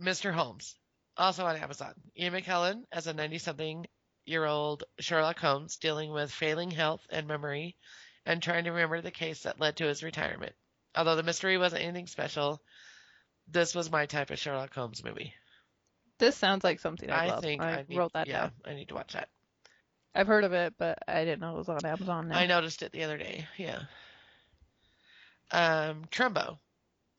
[0.00, 0.32] Mr.
[0.32, 0.76] Holmes,
[1.16, 1.94] also on Amazon.
[2.18, 3.86] Ian McKellen as a 90 something
[4.26, 7.76] year old Sherlock Holmes dealing with failing health and memory
[8.26, 10.54] and trying to remember the case that led to his retirement.
[10.94, 12.60] Although the mystery wasn't anything special,
[13.48, 15.34] this was my type of Sherlock Holmes movie.
[16.20, 17.42] This sounds like something I'd I love.
[17.42, 18.52] think I, I, need, wrote that yeah, down.
[18.66, 19.28] I need to watch that.
[20.14, 22.38] I've heard of it, but I didn't know it was on Amazon now.
[22.38, 23.46] I noticed it the other day.
[23.56, 23.80] Yeah.
[25.50, 26.58] Um, Trumbo,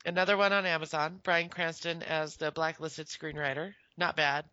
[0.05, 1.19] another one on Amazon.
[1.23, 3.73] Bryan Cranston as the blacklisted screenwriter.
[3.97, 4.45] Not bad,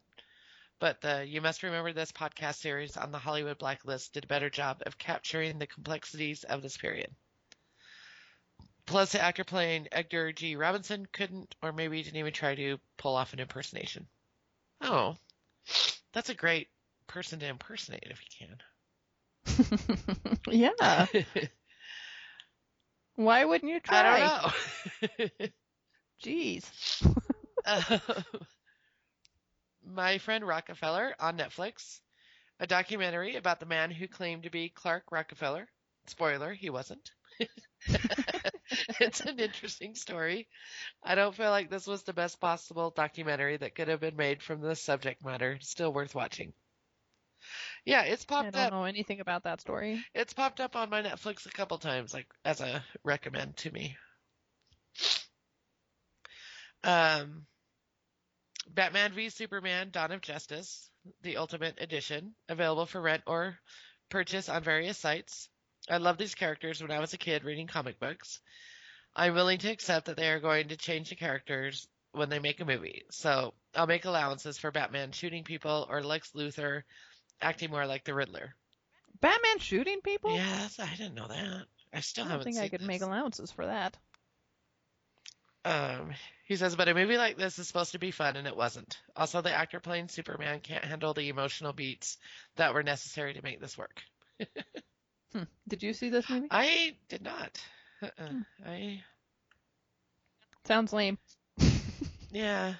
[0.80, 4.50] but the You Must Remember This podcast series on the Hollywood blacklist did a better
[4.50, 7.14] job of capturing the complexities of this period.
[8.86, 10.56] Plus, the actor playing Edward G.
[10.56, 14.06] Robinson couldn't, or maybe didn't even try to pull off an impersonation.
[14.80, 15.16] Oh,
[16.12, 16.68] that's a great
[17.06, 20.38] person to impersonate if you can.
[20.50, 21.06] yeah.
[23.16, 24.30] Why wouldn't you try?
[25.02, 25.48] I don't know.
[26.22, 26.70] Jeez.
[27.64, 28.00] Um,
[29.84, 32.00] My Friend Rockefeller on Netflix,
[32.60, 35.68] a documentary about the man who claimed to be Clark Rockefeller.
[36.06, 37.10] Spoiler, he wasn't.
[39.00, 40.48] it's an interesting story.
[41.02, 44.42] I don't feel like this was the best possible documentary that could have been made
[44.42, 45.58] from this subject matter.
[45.60, 46.52] Still worth watching.
[47.84, 48.56] Yeah, it's popped up.
[48.56, 48.72] I don't up.
[48.80, 50.04] know anything about that story.
[50.14, 53.96] It's popped up on my Netflix a couple times, like as a recommend to me.
[56.84, 57.46] Um,
[58.68, 60.90] Batman v Superman: Dawn of Justice,
[61.22, 63.58] the Ultimate Edition, available for rent or
[64.10, 65.48] purchase on various sites.
[65.90, 68.40] I loved these characters when I was a kid reading comic books.
[69.16, 72.60] I'm willing to accept that they are going to change the characters when they make
[72.60, 76.82] a movie, so I'll make allowances for Batman shooting people or Lex Luthor
[77.40, 78.54] acting more like the Riddler.
[79.20, 80.34] Batman shooting people?
[80.34, 81.66] Yes, I didn't know that.
[81.92, 82.86] I still I don't think I could this.
[82.86, 83.96] make allowances for that.
[85.64, 86.12] Um,
[86.46, 88.98] he says, but a movie like this is supposed to be fun, and it wasn't.
[89.16, 92.16] Also, the actor playing Superman can't handle the emotional beats
[92.56, 94.02] that were necessary to make this work.
[95.32, 95.44] Hmm.
[95.66, 96.48] Did you see this movie?
[96.50, 97.60] I did not.
[98.02, 98.30] Uh-uh.
[98.66, 99.02] I
[100.64, 101.18] Sounds lame.
[102.30, 102.74] yeah.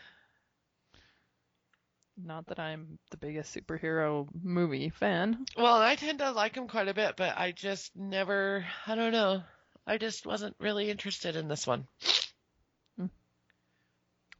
[2.23, 5.47] Not that I'm the biggest superhero movie fan.
[5.57, 8.67] Well, I tend to like them quite a bit, but I just never.
[8.87, 9.43] I don't know.
[9.87, 11.87] I just wasn't really interested in this one.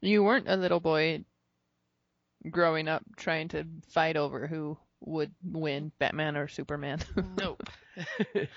[0.01, 1.25] You weren't a little boy
[2.49, 6.99] growing up trying to fight over who would win, Batman or Superman.
[7.37, 7.63] Nope.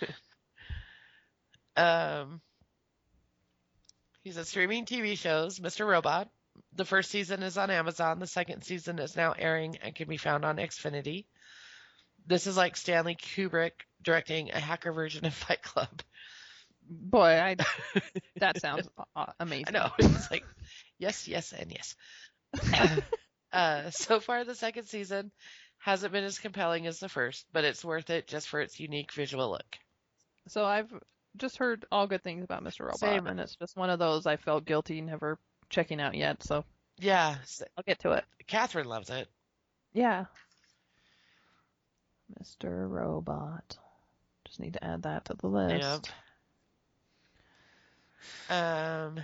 [1.77, 2.41] um,
[4.23, 5.87] he's a streaming TV shows, Mr.
[5.87, 6.29] Robot.
[6.75, 8.19] The first season is on Amazon.
[8.19, 11.27] The second season is now airing and can be found on Xfinity.
[12.27, 13.73] This is like Stanley Kubrick
[14.03, 16.03] directing a hacker version of Fight Club.
[16.89, 17.57] Boy, I
[18.37, 18.89] that sounds
[19.41, 19.69] amazing.
[19.69, 19.91] I know.
[19.99, 20.45] It's like,
[20.99, 21.97] yes, yes, and yes.
[23.53, 25.31] uh, so far, the second season
[25.83, 29.13] hasn't been as compelling as the first, but it's worth it just for its unique
[29.13, 29.79] visual look.
[30.47, 30.93] So I've
[31.37, 32.83] just heard all good things about Mr.
[32.83, 33.27] Robot, Same.
[33.27, 35.39] and it's just one of those I felt guilty never
[35.71, 36.41] checking out yet.
[36.45, 36.65] So
[37.01, 37.35] Yeah,
[37.77, 38.25] I'll get to it.
[38.47, 39.27] Catherine loves it.
[39.93, 40.27] Yeah.
[42.41, 42.89] Mr.
[42.89, 43.77] Robot.
[44.47, 46.13] Just need to add that to the list.
[48.49, 49.21] Um,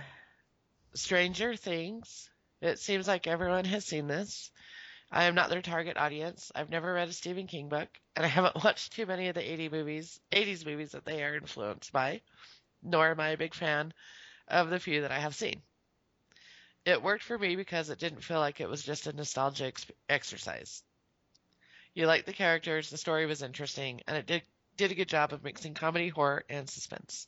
[0.93, 2.29] Stranger Things.
[2.61, 4.51] It seems like everyone has seen this.
[5.11, 6.51] I am not their target audience.
[6.53, 9.51] I've never read a Stephen King book, and I haven't watched too many of the
[9.51, 12.21] 80 movies, 80s movies that they are influenced by,
[12.83, 13.93] nor am I a big fan
[14.47, 15.61] of the few that I have seen.
[16.85, 19.91] It worked for me because it didn't feel like it was just a nostalgia ex-
[20.07, 20.83] exercise.
[21.93, 24.43] You liked the characters, the story was interesting, and it did
[24.77, 27.27] did a good job of mixing comedy, horror, and suspense.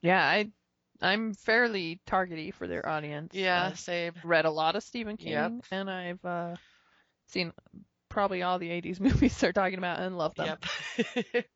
[0.00, 0.50] Yeah, I
[1.02, 3.34] I'm fairly targety for their audience.
[3.34, 4.14] Yeah, I've same.
[4.22, 5.64] read a lot of Stephen King, Yep.
[5.70, 6.56] and I've uh,
[7.28, 7.52] seen
[8.08, 10.54] probably all the 80s movies they're talking about and love them.
[10.54, 10.64] Yep.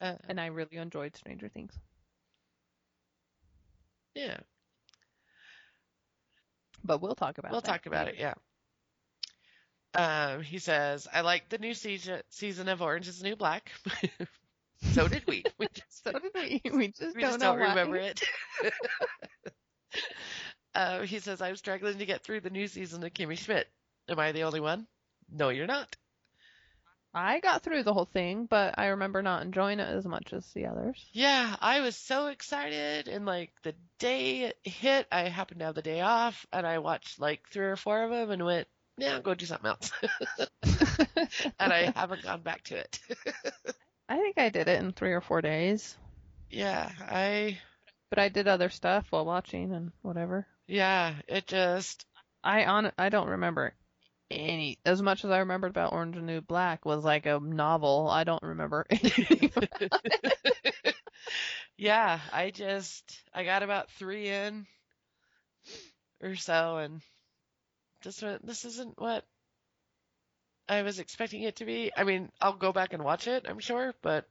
[0.00, 1.78] uh, And I really enjoyed Stranger Things.
[4.14, 4.38] yeah,
[6.84, 7.60] But we'll talk about it.
[7.60, 8.16] we'll that talk about it.
[8.18, 8.34] Yeah.
[9.94, 13.72] Um, he says, "I like the new season season of Orange Is the New Black."
[14.92, 15.44] so did we.
[15.58, 16.60] We just, So did we.
[16.72, 18.22] We just we don't just don't remember it.
[20.74, 23.68] uh, he says, "I'm struggling to get through the new season of Kimmy Schmidt.
[24.08, 24.86] Am I the only one?
[25.30, 25.96] No, you're not.
[27.14, 30.50] I got through the whole thing, but I remember not enjoying it as much as
[30.52, 31.08] the others.
[31.12, 35.76] Yeah, I was so excited, and like the day it hit, I happened to have
[35.76, 38.66] the day off, and I watched like three or four of them, and went,
[38.98, 39.92] "Yeah, go do something else."
[41.60, 42.98] and I haven't gone back to it.
[44.08, 45.98] I think I did it in three or four days,
[46.50, 47.58] yeah, I
[48.08, 50.48] but I did other stuff while watching and whatever.
[50.66, 52.06] yeah, it just
[52.42, 53.74] I on I don't remember
[54.30, 58.08] any as much as I remembered about Orange and New Black was like a novel.
[58.10, 59.52] I don't remember anything.
[61.76, 64.66] yeah, I just I got about three in
[66.20, 67.02] or so, and
[68.02, 69.24] just went, "This isn't what
[70.68, 73.58] I was expecting it to be." I mean, I'll go back and watch it, I'm
[73.60, 74.28] sure, but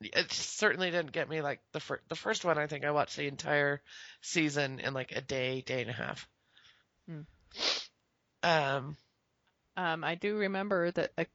[0.00, 2.58] it certainly didn't get me like the fir- the first one.
[2.58, 3.80] I think I watched the entire
[4.20, 6.28] season in like a day, day and a half.
[7.08, 7.20] Hmm.
[8.42, 8.96] Um,
[9.76, 11.26] Um, I do remember that a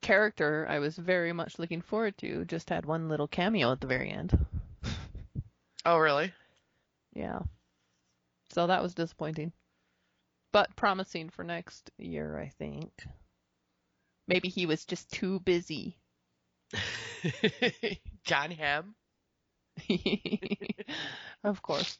[0.00, 3.86] character I was very much looking forward to just had one little cameo at the
[3.86, 4.36] very end.
[5.86, 6.32] oh really?
[7.14, 7.40] Yeah.
[8.52, 9.52] So that was disappointing.
[10.52, 12.92] But promising for next year, I think.
[14.28, 15.98] Maybe he was just too busy.
[18.24, 18.94] Jon Hamm.
[21.44, 21.98] of course.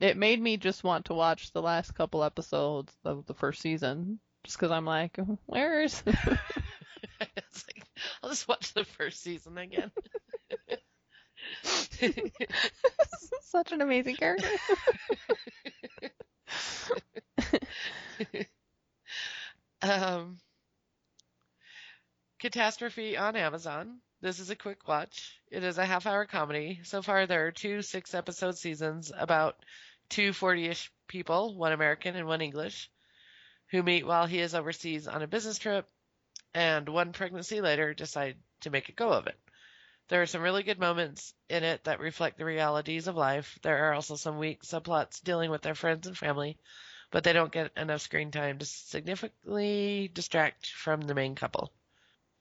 [0.00, 4.20] It made me just want to watch the last couple episodes of the first season.
[4.44, 6.02] Just because I'm like, where's.
[7.20, 7.86] Like,
[8.22, 9.90] I'll just watch the first season again.
[13.42, 14.48] Such an amazing character.
[19.82, 20.38] um,
[22.38, 24.00] Catastrophe on Amazon.
[24.20, 25.40] This is a quick watch.
[25.50, 26.80] It is a half hour comedy.
[26.84, 29.56] So far, there are two six episode seasons about
[30.08, 32.90] two 40 ish people, one American and one English,
[33.70, 35.88] who meet while he is overseas on a business trip,
[36.54, 39.38] and one pregnancy later decide to make a go of it.
[40.08, 43.58] There are some really good moments in it that reflect the realities of life.
[43.62, 46.58] There are also some weak subplots dealing with their friends and family,
[47.10, 51.72] but they don't get enough screen time to significantly distract from the main couple.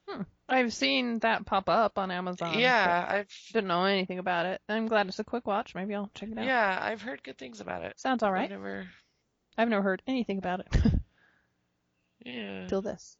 [0.07, 0.21] Hmm.
[0.47, 2.59] I've seen that pop up on Amazon.
[2.59, 4.61] yeah, I've Didn't know anything about it.
[4.69, 5.73] I'm glad it's a quick watch.
[5.73, 6.45] Maybe I'll check it out.
[6.45, 7.99] yeah, I've heard good things about it.
[7.99, 8.43] Sounds all right.
[8.43, 8.87] I've never
[9.57, 10.67] I've never heard anything about it
[12.25, 12.67] yeah.
[12.67, 13.17] till this.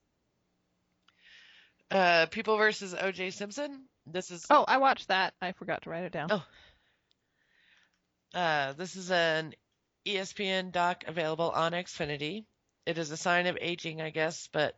[1.89, 3.85] Uh People versus OJ Simpson.
[4.06, 5.34] This is Oh, I watched that.
[5.41, 6.30] I forgot to write it down.
[6.32, 6.44] Oh.
[8.34, 9.53] Uh, this is an
[10.06, 12.45] ESPN doc available on Xfinity.
[12.86, 14.76] It is a sign of aging, I guess, but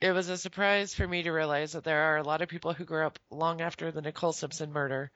[0.00, 2.72] it was a surprise for me to realize that there are a lot of people
[2.72, 5.10] who grew up long after the Nicole Simpson murder.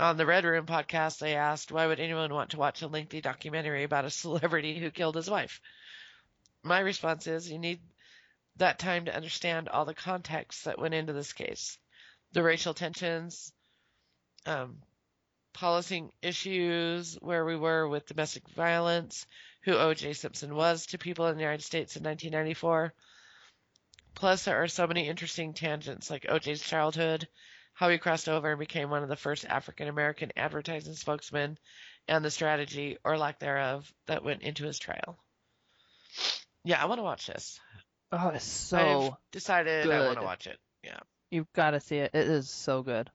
[0.00, 3.20] On the Red Room podcast, they asked, why would anyone want to watch a lengthy
[3.20, 5.60] documentary about a celebrity who killed his wife?
[6.62, 7.80] My response is, you need
[8.56, 11.78] that time to understand all the context that went into this case.
[12.34, 13.52] The racial tensions,
[14.44, 14.78] um,
[15.52, 19.26] policing issues, where we were with domestic violence,
[19.62, 20.14] who O.J.
[20.14, 22.92] Simpson was to people in the United States in 1994.
[24.16, 27.28] Plus, there are so many interesting tangents like O.J.'s childhood,
[27.72, 31.56] how he crossed over and became one of the first African American advertising spokesmen,
[32.08, 35.18] and the strategy, or lack thereof, that went into his trial.
[36.64, 37.60] Yeah, I want to watch this.
[38.10, 38.76] Oh, it's so.
[38.78, 40.58] I've decided I want to watch it.
[40.82, 40.98] Yeah.
[41.30, 42.12] You've got to see it.
[42.14, 43.10] It is so good.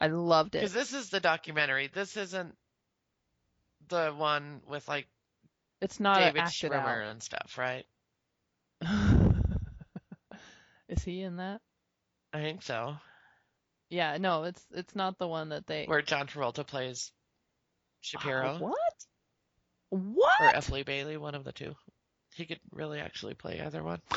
[0.00, 0.60] I loved it.
[0.60, 1.90] Because this is the documentary.
[1.92, 2.54] This isn't
[3.88, 5.08] the one with like
[5.80, 7.84] It's not David Schwimmer and stuff, right?
[10.88, 11.60] is he in that?
[12.32, 12.96] I think so.
[13.90, 15.86] Yeah, no, it's it's not the one that they.
[15.86, 17.10] Where John Travolta plays
[18.00, 18.74] Shapiro Oh, what?
[19.90, 20.40] What?
[20.40, 20.70] or F.
[20.70, 21.74] Lee Bailey, one of the two.
[22.34, 24.00] He could really actually play either one.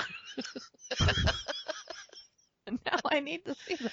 [2.86, 3.92] now I need to see this.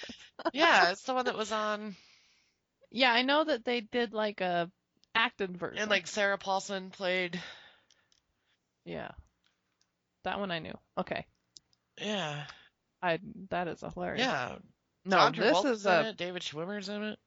[0.53, 1.97] yeah, it's the one that was on,
[2.91, 4.71] Yeah, I know that they did like a
[5.15, 5.79] acted version.
[5.83, 7.41] and like Sarah Paulson played.
[8.85, 9.11] yeah,
[10.25, 10.75] that one I knew.
[10.97, 11.27] Okay,
[12.01, 12.45] Yeah,
[13.03, 13.19] I
[13.51, 14.27] that is hilarious.
[14.27, 14.57] yeah.
[15.05, 16.17] no, John this is a it.
[16.17, 17.19] David Schwimmer's in it.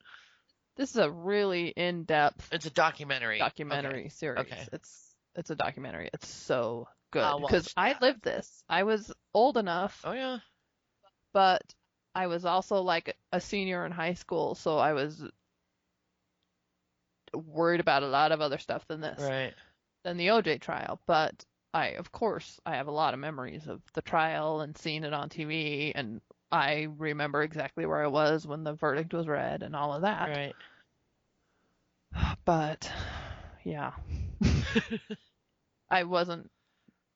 [0.77, 3.39] this is a really in depth It's a documentary.
[3.39, 4.39] documentary series.
[4.41, 4.67] okay.
[4.73, 6.09] It's it's a documentary.
[6.13, 8.63] It's so good because I lived this.
[8.67, 10.39] I was old enough, Oh yeah.
[11.33, 11.61] But
[12.15, 15.23] I was also like a senior in high school, so I was
[17.33, 19.53] worried about a lot of other stuff than this, Right.
[20.03, 20.99] than the OJ trial.
[21.05, 25.03] But I, of course, I have a lot of memories of the trial and seeing
[25.03, 26.21] it on TV, and
[26.51, 30.29] I remember exactly where I was when the verdict was read and all of that.
[30.29, 30.55] Right.
[32.43, 32.91] But
[33.63, 33.93] yeah,
[35.89, 36.51] I wasn't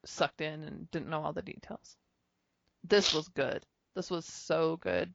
[0.06, 1.98] sucked in and didn't know all the details.
[2.88, 3.66] This was good.
[3.96, 5.14] This was so good.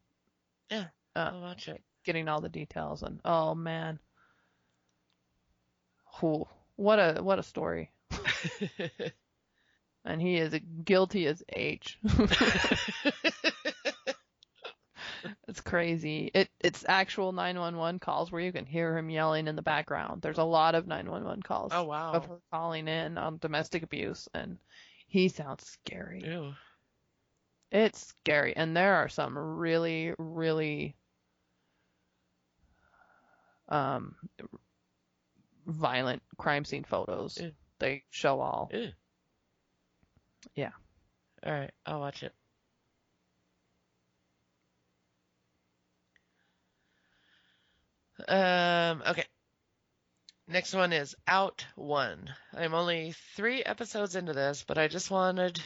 [0.70, 0.86] Yeah.
[1.14, 1.82] Uh, I'll watch it.
[2.04, 3.98] getting all the details and oh man.
[6.18, 6.46] Whew,
[6.76, 7.90] what a what a story.
[10.04, 11.98] And he is guilty as H.
[15.46, 16.30] it's crazy.
[16.32, 20.22] It it's actual 911 calls where you can hear him yelling in the background.
[20.22, 22.12] There's a lot of 911 calls oh wow.
[22.12, 24.56] of her calling in on domestic abuse and
[25.06, 26.22] he sounds scary.
[26.24, 26.54] Ew.
[27.70, 30.96] It's scary, and there are some really, really
[33.68, 34.16] um,
[35.66, 37.38] violent crime scene photos.
[37.78, 38.70] They show all.
[40.54, 40.70] Yeah.
[41.46, 42.34] All right, I'll watch it.
[48.28, 49.24] Um, okay.
[50.48, 52.34] Next one is Out One.
[52.52, 55.62] I'm only three episodes into this, but I just wanted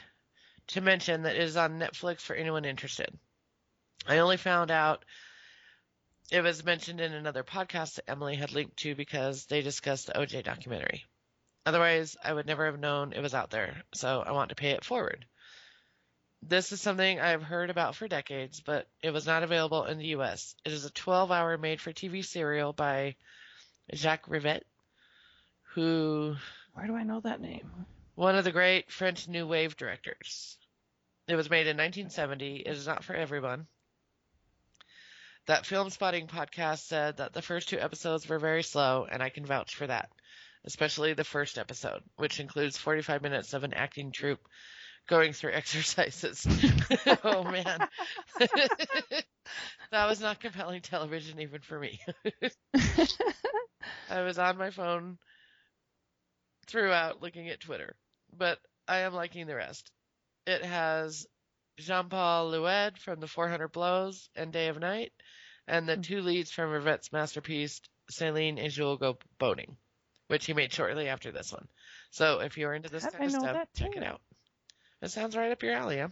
[0.68, 3.16] to mention that it is on Netflix for anyone interested.
[4.06, 5.04] I only found out
[6.30, 10.14] it was mentioned in another podcast that Emily had linked to because they discussed the
[10.14, 11.04] OJ documentary.
[11.66, 14.70] Otherwise, I would never have known it was out there, so I want to pay
[14.70, 15.24] it forward.
[16.42, 20.08] This is something I've heard about for decades, but it was not available in the
[20.08, 20.54] US.
[20.64, 23.16] It is a 12 hour made for TV serial by
[23.94, 24.64] Jacques Rivette,
[25.74, 26.36] who
[26.74, 27.86] Where do I know that name?
[28.14, 30.56] One of the great French New Wave directors.
[31.26, 32.56] It was made in 1970.
[32.56, 33.66] It is not for everyone.
[35.46, 39.28] That film spotting podcast said that the first two episodes were very slow, and I
[39.28, 40.10] can vouch for that,
[40.64, 44.40] especially the first episode, which includes 45 minutes of an acting troupe
[45.06, 46.46] going through exercises.
[47.24, 47.88] oh man.
[49.90, 52.00] that was not compelling television even for me.
[54.08, 55.18] I was on my phone
[56.66, 57.94] throughout looking at Twitter,
[58.38, 58.58] but
[58.88, 59.90] I am liking the rest.
[60.46, 61.26] It has
[61.78, 65.12] Jean Paul Léaud from the 400 Blows and Day of Night,
[65.66, 67.80] and the two leads from Rivette's masterpiece,
[68.10, 69.76] Celine and Jules Go Boating,
[70.28, 71.66] which he made shortly after this one.
[72.10, 74.20] So if you're into this kind of stuff, check it out.
[75.02, 76.08] It sounds right up your alley, yeah?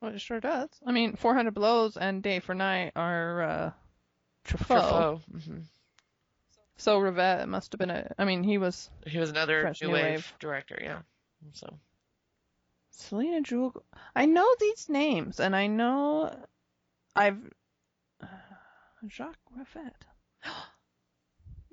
[0.00, 0.70] Well, it sure does.
[0.86, 3.70] I mean, 400 Blows and Day for Night are uh,
[4.46, 5.20] Truffaut.
[5.28, 5.44] Truffaut.
[5.46, 5.58] hmm
[6.78, 8.10] So Rivette must have been a.
[8.18, 10.32] I mean, he was He was another French new New wave, Wave.
[10.38, 11.00] director, yeah.
[11.52, 11.78] So
[12.90, 13.84] Selena Jewel.
[14.14, 16.34] I know these names, and I know
[17.16, 17.38] I've
[18.22, 18.26] uh,
[19.08, 19.94] Jacques Raffet.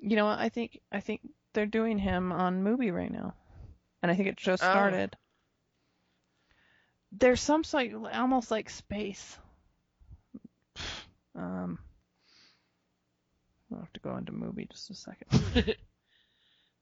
[0.00, 0.38] You know what?
[0.38, 1.22] I think I think
[1.52, 3.34] they're doing him on Mubi right now,
[4.00, 4.70] and I think it just Oh.
[4.70, 5.16] started.
[7.10, 9.36] There's some sort almost like space.
[11.34, 11.78] Um,
[13.72, 15.28] I'll have to go into Mubi just a second.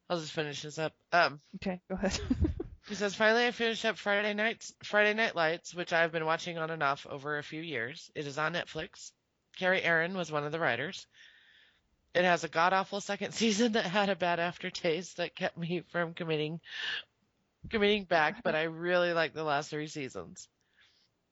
[0.09, 0.93] I'll just finish this up.
[1.11, 2.19] Um, Okay, go ahead.
[2.87, 6.57] he says finally I finished up Friday nights, Friday Night Lights, which I've been watching
[6.57, 8.09] on and off over a few years.
[8.15, 9.11] It is on Netflix.
[9.57, 11.05] Kerry Ehrin was one of the writers.
[12.13, 15.83] It has a god awful second season that had a bad aftertaste that kept me
[15.91, 16.61] from committing
[17.69, 20.47] committing back, but I really like the last three seasons.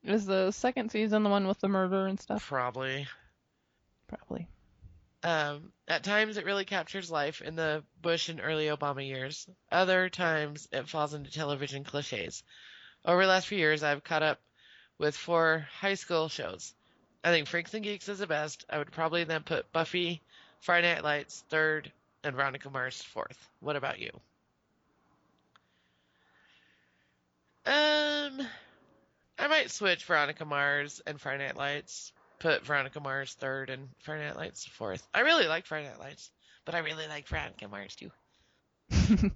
[0.04, 2.48] Is the second season the one with the murder and stuff?
[2.48, 3.08] Probably.
[4.08, 4.48] Probably.
[5.26, 9.50] Um, at times, it really captures life in the Bush and early Obama years.
[9.72, 12.44] Other times, it falls into television cliches.
[13.04, 14.40] Over the last few years, I've caught up
[15.00, 16.76] with four high school shows.
[17.24, 18.66] I think Freaks and Geeks is the best.
[18.70, 20.22] I would probably then put Buffy,
[20.60, 21.92] Friday Night Lights third,
[22.24, 23.50] and Veronica Mars fourth.
[23.62, 24.12] What about you?
[27.66, 28.48] Um,
[29.40, 32.14] I might switch Veronica Mars and Friday Night Lights
[32.46, 35.08] put Veronica Mars third and Friday Night Lights fourth.
[35.14, 36.30] I really like Friday Night Lights,
[36.64, 38.12] but I really like Veronica Mars too.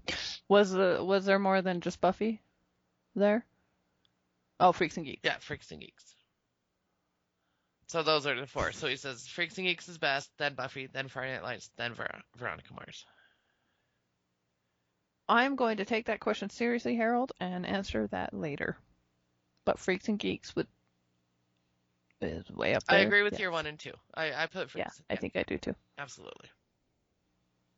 [0.48, 2.40] was the was there more than just Buffy
[3.16, 3.44] there?
[4.60, 5.22] Oh, Freaks and Geeks.
[5.24, 6.16] Yeah, Freaks and Geeks.
[7.88, 8.72] So those are the four.
[8.74, 11.96] So he says Freaks and Geeks is best, then Buffy, then Friday Night Lights, then
[11.96, 13.06] Ver- Veronica Mars.
[15.28, 18.78] I'm going to take that question seriously, Harold, and answer that later.
[19.66, 20.68] But Freaks and Geeks would
[22.22, 23.40] is way up I agree with yes.
[23.40, 23.94] your one and two.
[24.14, 25.02] I, I put Yeah, Freaks.
[25.10, 25.76] I think I do too.
[25.98, 26.50] absolutely.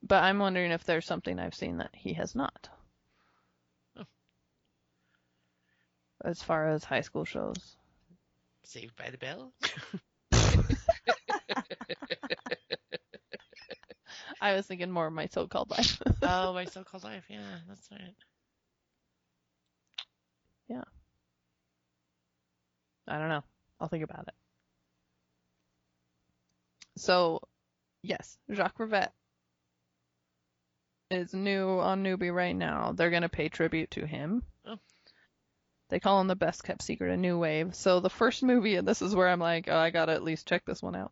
[0.03, 2.69] But I'm wondering if there's something I've seen that he has not.
[3.97, 4.03] Oh.
[6.25, 7.75] As far as high school shows.
[8.63, 9.53] Saved by the Bell.
[14.41, 16.01] I was thinking more of my so-called life.
[16.23, 17.25] oh, my so-called life.
[17.29, 17.37] Yeah,
[17.67, 18.15] that's right.
[20.67, 20.83] Yeah.
[23.07, 23.43] I don't know.
[23.81, 24.33] I'll think about it.
[26.97, 27.41] So,
[28.03, 29.11] yes, Jacques Rivette
[31.09, 32.93] is new on Mubi right now.
[32.93, 34.43] They're going to pay tribute to him.
[34.65, 34.77] Oh.
[35.89, 37.75] They call him the best kept secret, a new wave.
[37.75, 40.23] So the first movie, and this is where I'm like, oh, I got to at
[40.23, 41.11] least check this one out.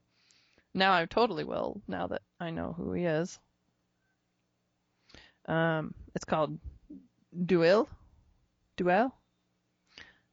[0.76, 3.40] Now I totally will, now that I know who he is.
[5.48, 6.60] Um, it's called
[7.46, 7.90] Duel.
[8.78, 9.14] Duel?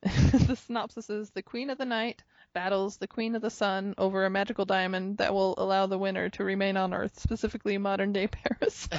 [0.47, 2.23] the synopsis is the Queen of the Night
[2.53, 6.29] battles the Queen of the Sun over a magical diamond that will allow the winner
[6.31, 8.89] to remain on Earth, specifically modern day Paris.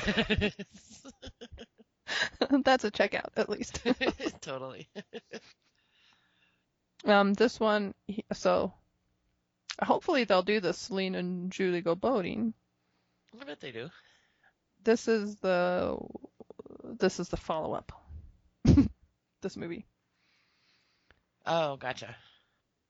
[2.63, 3.81] That's a checkout, at least.
[4.41, 4.89] totally.
[7.05, 7.93] um, this one,
[8.34, 8.73] so
[9.81, 12.53] hopefully they'll do the Celine and Julie go boating.
[13.39, 13.89] I bet they do.
[14.84, 15.97] This is the
[16.84, 17.91] this is the follow up.
[19.41, 19.85] this movie.
[21.48, 22.14] Oh, gotcha.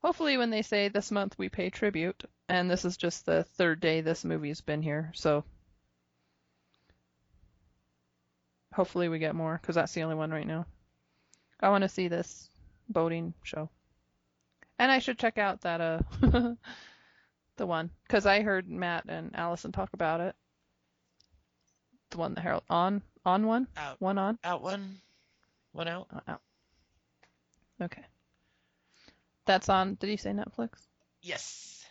[0.04, 3.80] Hopefully, when they say this month we pay tribute, and this is just the third
[3.80, 5.44] day this movie's been here, so
[8.74, 10.66] hopefully we get more, because that's the only one right now.
[11.60, 12.50] I want to see this
[12.90, 13.70] boating show.
[14.80, 16.00] And I should check out that, uh,
[17.58, 20.36] the one, because I heard Matt and Allison talk about it.
[22.10, 23.68] The one that Harold, on, on one?
[23.78, 24.00] Out.
[24.00, 24.40] One on?
[24.44, 25.02] Out one.
[25.74, 26.08] One out.
[26.12, 26.42] Uh, out.
[27.82, 28.04] Okay.
[29.48, 30.70] That's on, did you say Netflix?
[31.22, 31.86] Yes.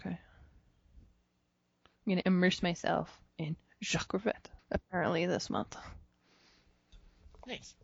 [0.00, 0.16] Okay.
[2.06, 5.76] I'm gonna immerse myself in Jacques Rivette apparently this month.
[7.46, 7.74] Nice.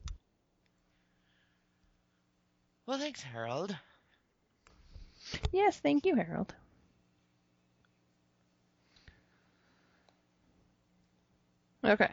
[2.87, 3.77] Well, thanks, Harold.
[5.53, 6.55] Yes, thank you, Harold.
[11.85, 12.11] Okay.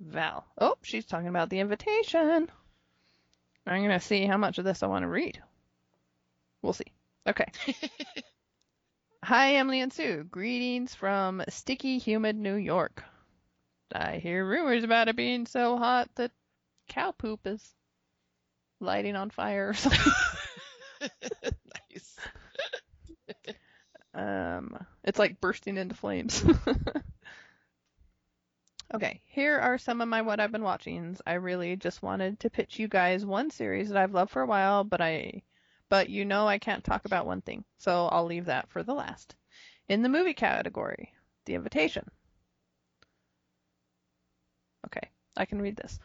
[0.00, 0.44] Val.
[0.58, 2.50] Oh, she's talking about the invitation.
[3.66, 5.42] I'm gonna see how much of this I want to read.
[6.62, 6.92] We'll see.
[7.26, 7.46] Okay.
[9.24, 10.24] Hi, Emily and Sue.
[10.30, 13.02] Greetings from sticky, humid New York.
[13.92, 16.30] I hear rumors about it being so hot that
[16.88, 17.74] cow poop is
[18.80, 20.12] lighting on fire or something.
[21.00, 22.16] nice.
[24.14, 26.42] Um, it's like bursting into flames.
[28.94, 31.20] Okay, here are some of my what I've been watchings.
[31.26, 34.46] I really just wanted to pitch you guys one series that I've loved for a
[34.46, 35.42] while, but I,
[35.88, 38.94] but you know I can't talk about one thing, so I'll leave that for the
[38.94, 39.34] last.
[39.88, 41.12] In the movie category,
[41.44, 42.10] The Invitation.
[44.86, 45.98] Okay, I can read this.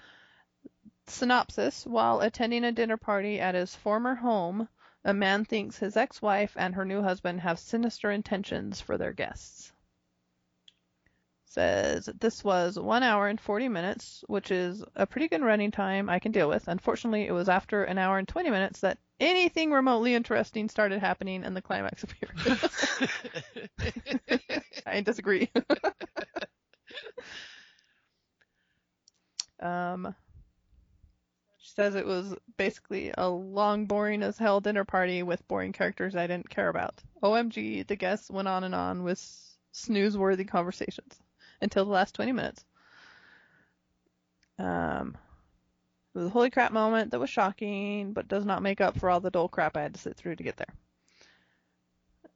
[1.08, 4.68] Synopsis: While attending a dinner party at his former home,
[5.03, 9.74] a man thinks his ex-wife and her new husband have sinister intentions for their guests.
[11.52, 16.10] Says this was one hour and 40 minutes, which is a pretty good running time
[16.10, 16.69] I can deal with.
[16.69, 21.44] Unfortunately, it was after an hour and 20 minutes that anything remotely interesting started happening
[21.44, 22.40] and the climax appeared.
[24.86, 25.52] I disagree.
[29.60, 30.15] um,
[31.57, 36.15] she says it was basically a long, boring as hell dinner party with boring characters
[36.15, 37.03] I didn't care about.
[37.22, 39.19] OMG, the guests went on and on with
[39.73, 41.19] snooze-worthy conversations
[41.62, 42.66] until the last 20 minutes.
[44.60, 45.18] Um,
[46.14, 49.10] it was a holy crap moment that was shocking, but does not make up for
[49.10, 50.74] all the dull crap I had to sit through to get there.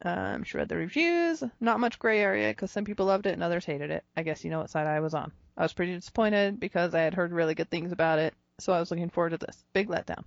[0.02, 1.44] Um, she read the reviews.
[1.60, 4.04] Not much gray area because some people loved it and others hated it.
[4.16, 5.32] I guess you know what side I was on.
[5.58, 8.80] I was pretty disappointed because I had heard really good things about it, so I
[8.80, 9.64] was looking forward to this.
[9.74, 10.24] Big letdown.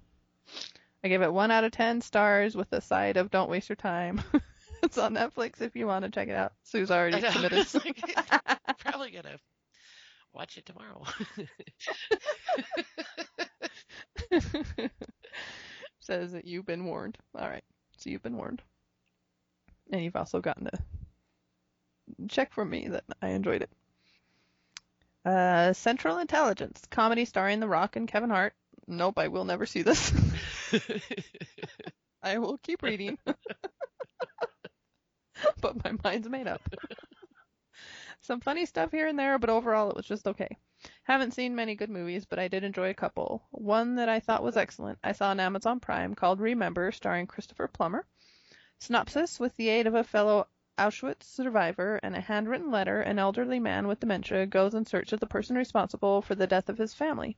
[1.04, 3.76] I gave it 1 out of 10 stars with a side of don't waste your
[3.76, 4.22] time.
[4.82, 6.52] it's on Netflix if you want to check it out.
[6.64, 7.58] Sue's already I know, committed.
[7.58, 8.02] it's like,
[8.78, 9.38] probably gonna
[10.48, 11.04] watch it tomorrow.
[16.00, 17.18] Says that you've been warned.
[17.38, 17.64] All right.
[17.98, 18.62] So you've been warned.
[19.92, 20.78] And you've also gotten a
[22.28, 23.70] check from me that I enjoyed it.
[25.24, 28.54] Uh, Central Intelligence, comedy starring The Rock and Kevin Hart.
[28.86, 30.12] Nope, I will never see this.
[32.22, 33.18] I will keep reading.
[35.60, 36.62] but my mind's made up.
[38.20, 40.58] Some funny stuff here and there, but overall it was just okay.
[41.04, 43.46] Haven't seen many good movies, but I did enjoy a couple.
[43.50, 47.68] One that I thought was excellent, I saw on Amazon Prime called Remember, starring Christopher
[47.68, 48.06] Plummer.
[48.78, 50.46] Synopsis With the aid of a fellow
[50.78, 55.18] Auschwitz survivor and a handwritten letter, an elderly man with dementia goes in search of
[55.18, 57.36] the person responsible for the death of his family.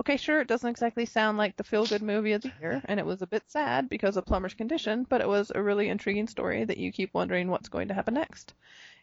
[0.00, 2.98] Okay, sure, it doesn't exactly sound like the feel good movie of the year, and
[2.98, 6.26] it was a bit sad because of Plummer's condition, but it was a really intriguing
[6.26, 8.54] story that you keep wondering what's going to happen next.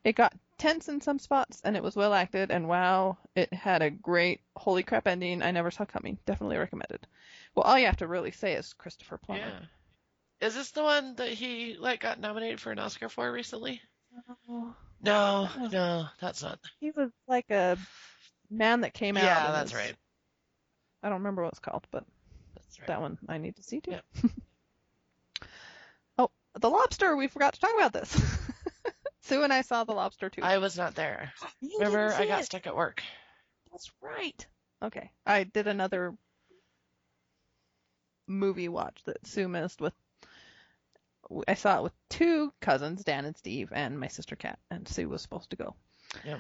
[0.03, 3.83] It got tense in some spots, and it was well acted, and wow, it had
[3.83, 6.17] a great holy crap ending I never saw coming.
[6.25, 7.05] Definitely recommended.
[7.53, 9.41] Well, all you have to really say is Christopher Plummer.
[9.41, 10.47] yeah.
[10.47, 13.81] Is this the one that he like got nominated for an Oscar for recently?
[14.47, 14.75] No,
[15.59, 15.69] Oh.
[15.71, 16.59] no, that's not.
[16.79, 17.77] he was like a
[18.49, 19.23] man that came out.
[19.23, 19.95] Yeah, that's right.
[21.03, 22.03] I don't remember what it's called, but
[22.55, 22.87] That's right.
[22.87, 23.91] that one I need to see too.
[23.91, 24.29] Yeah.
[26.17, 26.29] oh,
[26.59, 27.15] the lobster!
[27.15, 28.13] We forgot to talk about this.
[29.21, 30.41] Sue and I saw the lobster too.
[30.41, 31.33] I was not there.
[31.61, 32.45] You Remember, I got it.
[32.45, 33.03] stuck at work.
[33.71, 34.45] That's right.
[34.81, 36.15] Okay, I did another
[38.27, 39.93] movie watch that Sue missed with.
[41.47, 45.09] I saw it with two cousins, Dan and Steve, and my sister Kat, and Sue
[45.09, 45.75] was supposed to go.
[46.23, 46.39] Yep.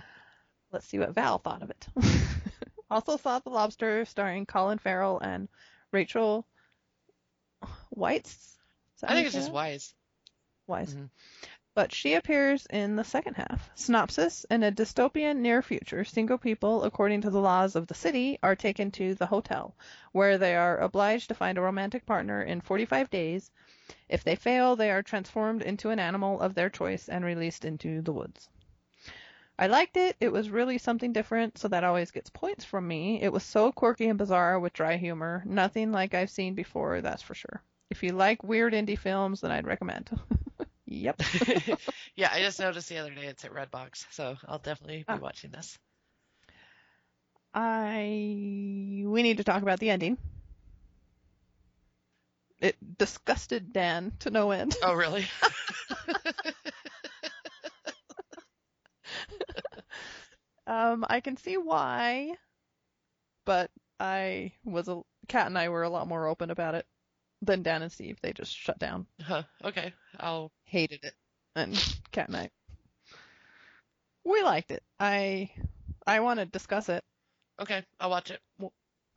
[0.71, 1.87] Let's see what Val thought of it.
[2.89, 5.49] also saw The Lobster, starring Colin Farrell and
[5.91, 6.45] Rachel
[7.95, 8.57] Weisz.
[9.03, 9.93] I think it's just wise.
[10.67, 10.93] Wise.
[10.95, 11.09] Mhm.
[11.73, 13.69] But she appears in the second half.
[13.75, 18.39] Synopsis In a dystopian near future, single people, according to the laws of the city,
[18.41, 19.75] are taken to the hotel,
[20.11, 23.51] where they are obliged to find a romantic partner in 45 days.
[24.09, 28.01] If they fail, they are transformed into an animal of their choice and released into
[28.01, 28.49] the woods.
[29.59, 30.15] I liked it.
[30.19, 33.21] It was really something different, so that always gets points from me.
[33.21, 35.43] It was so quirky and bizarre with dry humor.
[35.45, 37.63] Nothing like I've seen before, that's for sure.
[37.89, 40.09] If you like weird indie films, then I'd recommend.
[40.85, 41.19] yep.
[42.15, 45.17] yeah, I just noticed the other day it's at Redbox, so I'll definitely be Ah.
[45.17, 45.77] watching this.
[47.53, 50.17] I we need to talk about the ending.
[52.59, 54.75] It disgusted Dan to no end.
[54.83, 55.25] Oh, really?
[60.67, 62.35] Um, I can see why,
[63.45, 66.85] but I was a Kat and I were a lot more open about it
[67.41, 68.17] than Dan and Steve.
[68.21, 69.43] They just shut down, huh.
[69.63, 69.93] Okay.
[70.19, 70.51] I'll.
[70.65, 71.15] hated it,
[71.55, 71.73] and
[72.11, 72.51] Kat and I
[74.25, 74.83] we liked it.
[74.99, 75.49] I
[76.05, 77.03] I want to discuss it.
[77.59, 77.83] Okay.
[77.99, 78.41] I'll watch it.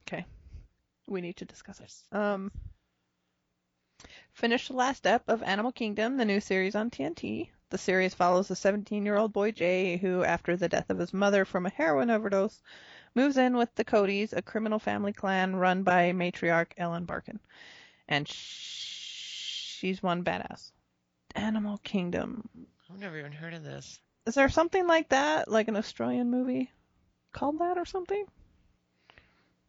[0.09, 0.24] Okay.
[1.09, 1.82] we need to discuss it.
[1.85, 2.05] Yes.
[2.12, 2.52] Um,
[4.32, 7.48] finished the last ep of Animal Kingdom, the new series on TNT.
[7.70, 11.66] The series follows a 17-year-old boy Jay who, after the death of his mother from
[11.66, 12.60] a heroin overdose,
[13.14, 17.38] moves in with the Codys, a criminal family clan run by matriarch Ellen Barkin,
[18.09, 20.72] and sh- she's one badass.
[21.36, 22.48] Animal Kingdom.
[22.90, 24.01] I've never even heard of this.
[24.26, 26.72] Is there something like that, like an Australian movie
[27.32, 28.24] called that or something?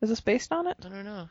[0.01, 0.77] Is this based on it?
[0.83, 1.29] I don't know.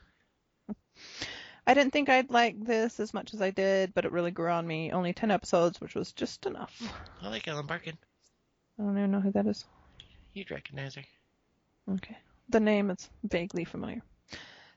[1.70, 4.50] I didn't think I'd like this as much as I did, but it really grew
[4.50, 4.90] on me.
[4.90, 6.82] Only 10 episodes, which was just enough.
[7.22, 7.96] I like Ellen Barkin.
[8.76, 9.64] I don't even know who that is.
[10.34, 11.04] You'd recognize her.
[11.92, 12.18] Okay.
[12.48, 14.02] The name is vaguely familiar.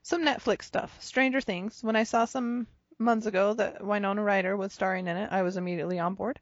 [0.03, 0.95] Some Netflix stuff.
[1.02, 1.84] Stranger Things.
[1.84, 2.68] When I saw some
[2.99, 6.40] months ago that Winona Ryder was starring in it, I was immediately on board.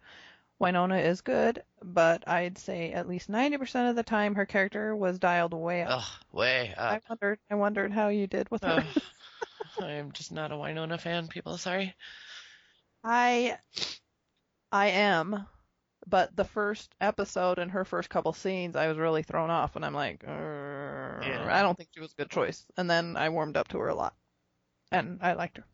[0.59, 5.17] Winona is good, but I'd say at least 90% of the time her character was
[5.17, 5.99] dialed way up.
[5.99, 7.03] Ugh, way I up.
[7.07, 8.83] wondered I wondered how you did with her.
[9.77, 9.83] Ugh.
[9.83, 11.27] I am just not a Winona fan.
[11.27, 11.95] People, sorry.
[13.03, 13.57] I
[14.71, 15.47] I am,
[16.07, 19.85] but the first episode and her first couple scenes, I was really thrown off, and
[19.85, 20.29] I'm like, "Uh,
[21.23, 21.47] Yeah.
[21.49, 22.65] I don't think she was a good choice.
[22.77, 24.15] And then I warmed up to her a lot,
[24.91, 25.65] and I liked her.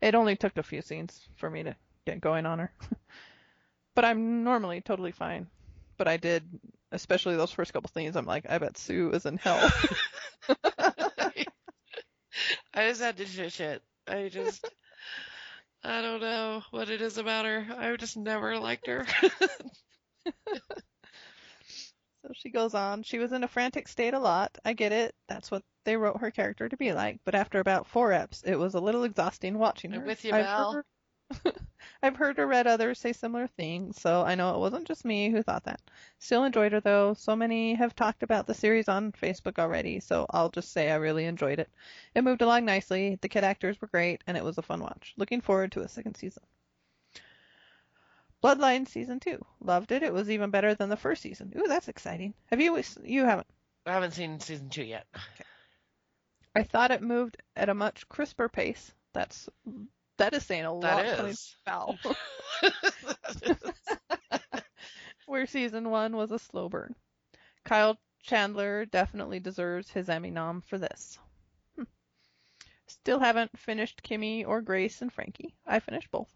[0.00, 2.72] It only took a few scenes for me to get going on her,
[3.94, 5.48] but I'm normally totally fine.
[5.96, 6.44] But I did,
[6.92, 8.16] especially those first couple scenes.
[8.16, 9.70] I'm like, I bet Sue is in hell.
[12.74, 13.82] I just had to shit shit.
[14.06, 14.64] I just,
[15.84, 17.66] I don't know what it is about her.
[17.78, 19.06] I just never liked her.
[22.22, 23.04] So she goes on.
[23.04, 24.58] She was in a frantic state a lot.
[24.64, 25.14] I get it.
[25.28, 27.20] That's what they wrote her character to be like.
[27.24, 30.00] But after about four eps, it was a little exhausting watching her.
[30.00, 30.72] I'm with you, Val.
[30.72, 30.84] heard-
[32.02, 35.30] I've heard or read others say similar things, so I know it wasn't just me
[35.30, 35.80] who thought that.
[36.18, 37.14] Still enjoyed her though.
[37.14, 40.96] So many have talked about the series on Facebook already, so I'll just say I
[40.96, 41.70] really enjoyed it.
[42.14, 43.18] It moved along nicely.
[43.20, 45.14] The kid actors were great, and it was a fun watch.
[45.16, 46.42] Looking forward to a second season.
[48.42, 49.44] Bloodline season two.
[49.60, 50.04] Loved it.
[50.04, 51.52] It was even better than the first season.
[51.58, 52.34] Ooh, that's exciting.
[52.46, 52.80] Have you?
[53.02, 53.48] You haven't.
[53.84, 55.06] I haven't seen season two yet.
[56.54, 58.92] I thought it moved at a much crisper pace.
[59.12, 59.48] That's
[60.18, 61.04] that is saying a lot.
[61.04, 61.56] That is.
[61.64, 61.98] Val.
[65.26, 66.94] Where season one was a slow burn.
[67.64, 71.18] Kyle Chandler definitely deserves his Emmy nom for this.
[71.76, 71.84] Hmm.
[72.86, 75.54] Still haven't finished Kimmy or Grace and Frankie.
[75.66, 76.28] I finished both.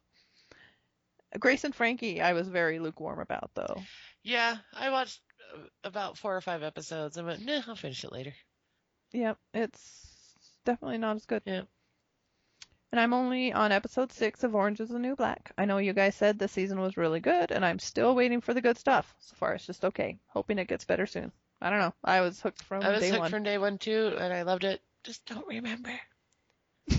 [1.38, 3.76] Grace and Frankie, I was very lukewarm about though.
[4.22, 5.20] yeah, I watched
[5.54, 8.34] uh, about four or five episodes and went, nah, I'll finish it later.
[9.12, 10.34] Yep, it's
[10.64, 11.42] definitely not as good.
[11.46, 11.62] Yeah.
[12.92, 15.50] And I'm only on episode six of Orange is the New Black.
[15.56, 18.52] I know you guys said the season was really good, and I'm still waiting for
[18.52, 19.14] the good stuff.
[19.18, 20.18] So far, it's just okay.
[20.26, 21.32] Hoping it gets better soon.
[21.62, 21.94] I don't know.
[22.04, 23.30] I was hooked from I was hooked one.
[23.30, 24.82] from day one too, and I loved it.
[25.04, 25.98] Just don't remember.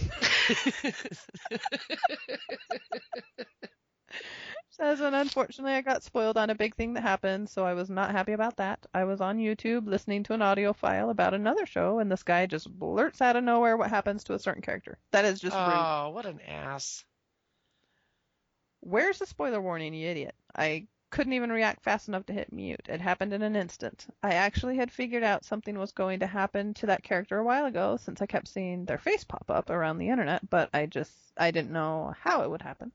[4.75, 7.91] Says, and unfortunately, I got spoiled on a big thing that happened, so I was
[7.91, 8.83] not happy about that.
[8.91, 12.47] I was on YouTube listening to an audio file about another show, and this guy
[12.47, 14.97] just blurts out of nowhere what happens to a certain character.
[15.11, 15.63] That is just rude.
[15.63, 17.05] oh, what an ass.
[18.79, 20.33] Where's the spoiler warning, you idiot?
[20.55, 22.87] I couldn't even react fast enough to hit mute.
[22.89, 24.07] It happened in an instant.
[24.23, 27.65] I actually had figured out something was going to happen to that character a while
[27.65, 31.13] ago since I kept seeing their face pop up around the internet, but I just
[31.37, 32.91] I didn't know how it would happen.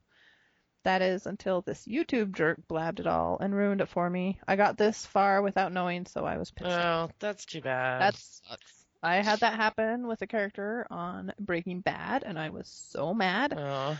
[0.89, 4.41] That is until this YouTube jerk blabbed it all and ruined it for me.
[4.49, 6.71] I got this far without knowing, so I was pissed.
[6.71, 8.01] Oh, that's too bad.
[8.01, 8.87] That sucks.
[9.03, 13.53] I had that happen with a character on Breaking Bad, and I was so mad.
[13.55, 13.99] Oh,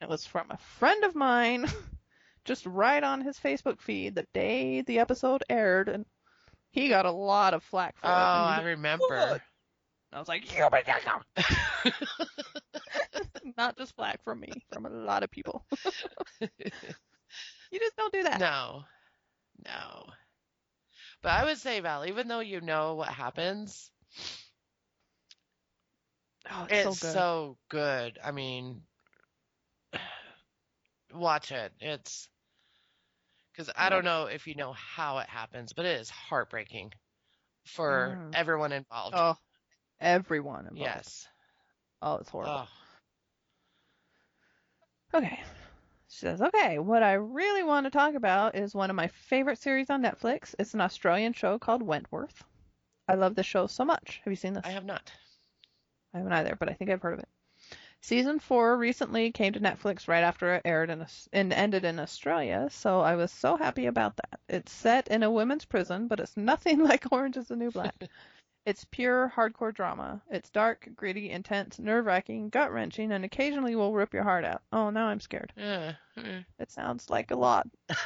[0.00, 1.66] It was from a friend of mine,
[2.46, 6.06] just right on his Facebook feed the day the episode aired, and
[6.70, 8.14] he got a lot of flack for oh, it.
[8.14, 9.42] and I remember.
[10.10, 11.92] I was like, you but yeah, no."
[13.58, 15.64] not just flack from me, from a lot of people.
[16.40, 18.44] you just don't do that.
[18.44, 18.84] No,
[19.64, 20.06] no.
[21.22, 23.90] But I would say, Val, even though you know what happens,
[26.50, 27.24] Oh, it's, it's so good.
[27.24, 28.18] so good.
[28.22, 28.82] I mean,
[31.14, 31.72] watch it.
[31.80, 32.28] It's
[33.52, 36.92] because I don't know if you know how it happens, but it is heartbreaking
[37.66, 38.32] for Mm.
[38.32, 39.16] everyone involved.
[39.16, 39.36] oh,
[40.00, 41.12] everyone involved.
[41.12, 41.28] yes.
[42.02, 42.62] Oh, it's horrible.
[42.62, 42.79] Oh,
[45.12, 45.40] Okay.
[46.08, 49.58] She says, okay, what I really want to talk about is one of my favorite
[49.58, 50.54] series on Netflix.
[50.58, 52.42] It's an Australian show called Wentworth.
[53.08, 54.20] I love this show so much.
[54.24, 54.66] Have you seen this?
[54.66, 55.12] I have not.
[56.14, 57.28] I haven't either, but I think I've heard of it.
[58.02, 62.68] Season four recently came to Netflix right after it aired in, and ended in Australia,
[62.70, 64.40] so I was so happy about that.
[64.48, 67.94] It's set in a women's prison, but it's nothing like Orange is the New Black.
[68.66, 70.20] It's pure hardcore drama.
[70.30, 74.62] It's dark, gritty, intense, nerve wracking, gut wrenching, and occasionally will rip your heart out.
[74.70, 75.52] Oh, now I'm scared.
[75.56, 75.94] Yeah.
[76.58, 77.66] It sounds like a lot.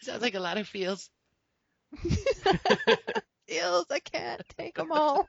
[0.00, 1.08] Sounds like a lot of feels.
[3.48, 5.28] Feels I can't take them all.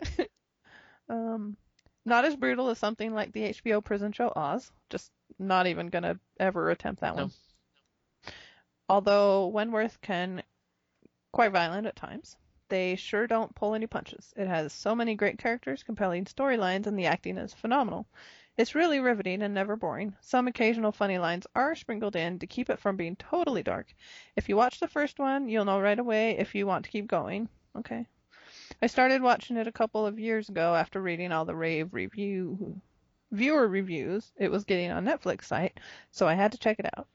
[1.08, 1.56] um,
[2.04, 4.70] not as brutal as something like the HBO prison show Oz.
[4.90, 7.24] Just not even gonna ever attempt that No.
[7.24, 7.32] one.
[8.88, 10.42] Although Wentworth can
[11.32, 12.36] quite violent at times,
[12.68, 14.32] they sure don't pull any punches.
[14.36, 18.06] It has so many great characters, compelling storylines, and the acting is phenomenal.
[18.56, 20.14] It's really riveting and never boring.
[20.20, 23.94] Some occasional funny lines are sprinkled in to keep it from being totally dark.
[24.36, 27.08] If you watch the first one, you'll know right away if you want to keep
[27.08, 27.48] going.
[27.76, 28.06] Okay.
[28.82, 32.80] I started watching it a couple of years ago after reading all the rave review
[33.30, 35.80] viewer reviews it was getting on Netflix site,
[36.10, 37.08] so I had to check it out.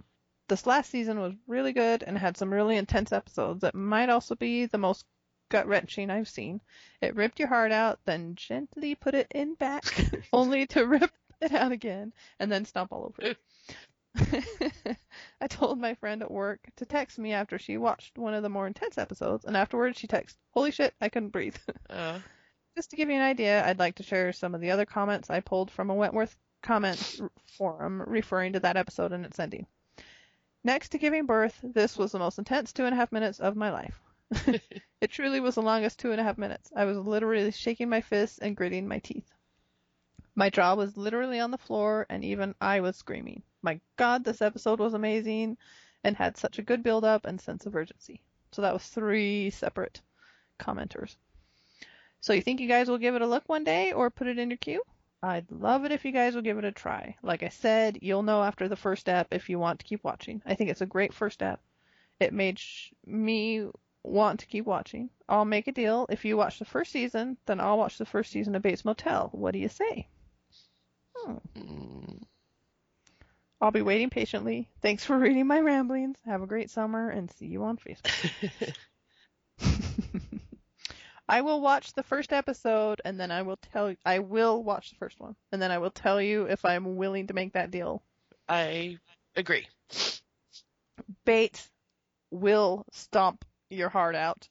[0.48, 4.36] This last season was really good and had some really intense episodes that might also
[4.36, 5.06] be the most
[5.49, 6.61] gut wrenching I've seen.
[7.02, 9.84] It ripped your heart out, then gently put it in back,
[10.34, 11.11] only to rip
[11.41, 13.38] it out again and then stomp all over it.
[15.41, 18.49] I told my friend at work to text me after she watched one of the
[18.49, 21.57] more intense episodes, and afterwards she texted, Holy shit, I couldn't breathe.
[21.90, 22.19] Uh,
[22.76, 25.30] Just to give you an idea, I'd like to share some of the other comments
[25.30, 27.22] I pulled from a Wentworth comments
[27.57, 29.68] forum referring to that episode and its ending.
[30.64, 33.56] Next to giving birth, this was the most intense two and a half minutes of
[33.56, 34.02] my life.
[35.02, 36.72] it truly was the longest two and a half minutes.
[36.76, 39.32] I was literally shaking my fists and gritting my teeth.
[40.36, 43.44] My jaw was literally on the floor, and even I was screaming.
[43.62, 45.58] My god, this episode was amazing
[46.04, 48.22] and had such a good build up and sense of urgency.
[48.52, 50.02] So that was three separate
[50.60, 51.16] commenters.
[52.20, 54.38] So you think you guys will give it a look one day or put it
[54.38, 54.84] in your queue?
[55.23, 57.15] I'd love it if you guys will give it a try.
[57.23, 60.41] Like I said, you'll know after the first step if you want to keep watching.
[60.45, 61.60] I think it's a great first step.
[62.19, 63.68] It made sh- me
[64.03, 65.10] want to keep watching.
[65.27, 66.06] I'll make a deal.
[66.10, 69.30] If you watch the first season, then I'll watch the first season of Bates Motel.
[69.34, 70.07] What do you say?
[71.15, 71.38] Hmm.
[71.56, 72.22] mm,
[73.60, 74.69] I'll be waiting patiently.
[74.81, 76.18] Thanks for reading my ramblings.
[76.26, 78.73] Have a great summer and see you on Facebook.
[81.30, 84.95] I will watch the first episode and then I will tell I will watch the
[84.95, 88.02] first one and then I will tell you if I'm willing to make that deal.
[88.48, 88.98] I
[89.36, 89.68] agree.
[91.26, 91.70] Bates
[92.32, 94.48] will stomp your heart out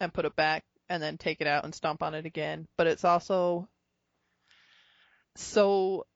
[0.00, 2.86] and put it back and then take it out and stomp on it again, but
[2.86, 3.68] it's also
[5.34, 6.06] so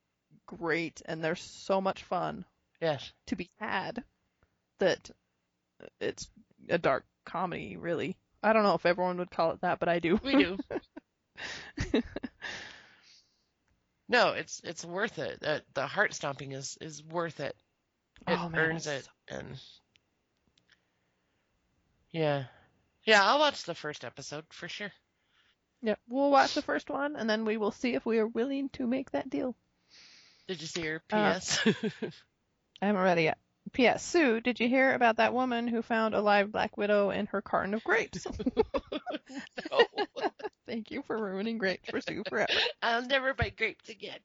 [0.47, 2.44] great and there's so much fun
[2.80, 3.12] Yes.
[3.26, 4.05] to be had
[4.78, 5.10] that
[6.01, 6.30] it's
[6.68, 8.16] a dark comedy really.
[8.47, 10.20] I don't know if everyone would call it that, but I do.
[10.23, 10.56] We do.
[14.09, 15.40] no, it's it's worth it.
[15.40, 17.56] The, the heart stomping is is worth it.
[18.28, 19.59] It Oh, man, earns it, and
[22.12, 22.44] yeah,
[23.05, 23.24] yeah.
[23.24, 24.93] I'll watch the first episode for sure.
[25.82, 28.70] Yeah, we'll watch the first one and then we will see if we are willing
[28.70, 29.55] to make that deal.
[30.48, 31.66] Did you see your Uh, PS?
[32.81, 33.39] I haven't read it yet.
[33.76, 34.02] P.S.
[34.02, 37.42] Sue, did you hear about that woman who found a live black widow in her
[37.42, 38.26] carton of grapes?
[40.66, 42.50] Thank you for ruining grapes for Sue forever.
[42.82, 44.18] I'll never buy grapes again.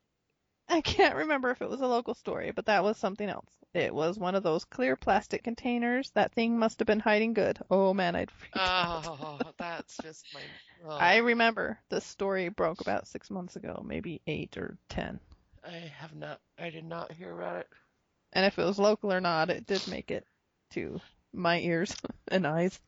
[0.69, 3.49] I can't remember if it was a local story, but that was something else.
[3.73, 6.11] It was one of those clear plastic containers.
[6.11, 7.59] That thing must have been hiding good.
[7.69, 9.05] Oh man, I'd freaked out.
[9.05, 10.39] Oh, that's just my.
[10.87, 15.19] Oh, I remember this story broke about six months ago, maybe eight or ten.
[15.61, 16.39] I have not.
[16.57, 17.67] I did not hear about it.
[18.33, 20.25] And if it was local or not, it did make it
[20.71, 20.99] to
[21.33, 21.95] my ears
[22.29, 22.79] and eyes.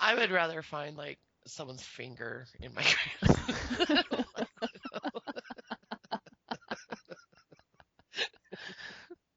[0.00, 3.40] I would rather find like someone's finger in my grapes.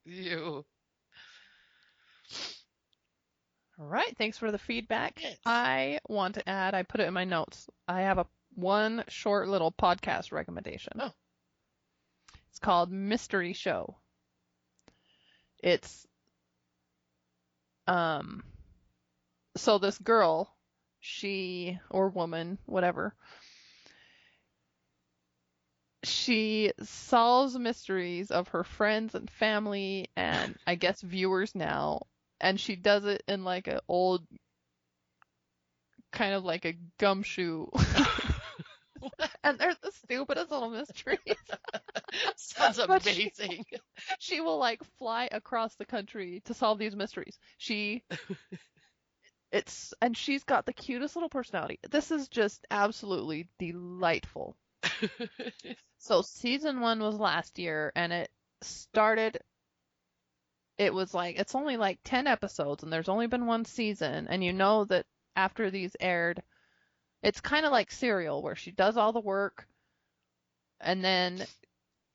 [0.06, 0.66] you.
[3.80, 5.20] All right, thanks for the feedback.
[5.22, 5.38] Yes.
[5.46, 7.70] I want to add, I put it in my notes.
[7.88, 8.26] I have a
[8.56, 10.94] one short little podcast recommendation.
[11.00, 11.12] Oh.
[12.50, 13.96] It's called Mystery Show.
[15.64, 16.08] It's
[17.88, 18.44] um
[19.56, 20.56] so this girl,
[21.00, 23.14] she or woman, whatever,
[26.04, 32.08] she solves mysteries of her friends and family and I guess viewers now
[32.42, 34.26] and she does it in like a old
[36.12, 37.68] kind of like a gumshoe
[39.44, 41.20] and they're the stupidest little mysteries.
[42.36, 43.66] Sounds But she- amazing.
[44.20, 47.40] she will like fly across the country to solve these mysteries.
[47.58, 48.04] She
[49.52, 51.80] it's and she's got the cutest little personality.
[51.90, 54.56] This is just absolutely delightful.
[56.00, 59.40] So season one was last year and it started
[60.80, 64.44] it was like it's only like 10 episodes and there's only been one season and
[64.44, 65.06] you know that
[65.36, 66.42] after these aired
[67.22, 69.68] it's kind of like serial where she does all the work
[70.80, 71.44] and then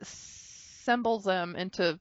[0.01, 1.99] assembles them into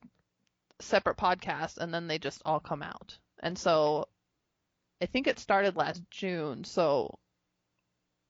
[0.79, 3.17] separate podcasts and then they just all come out.
[3.41, 4.07] And so
[5.01, 7.19] i think it started last june so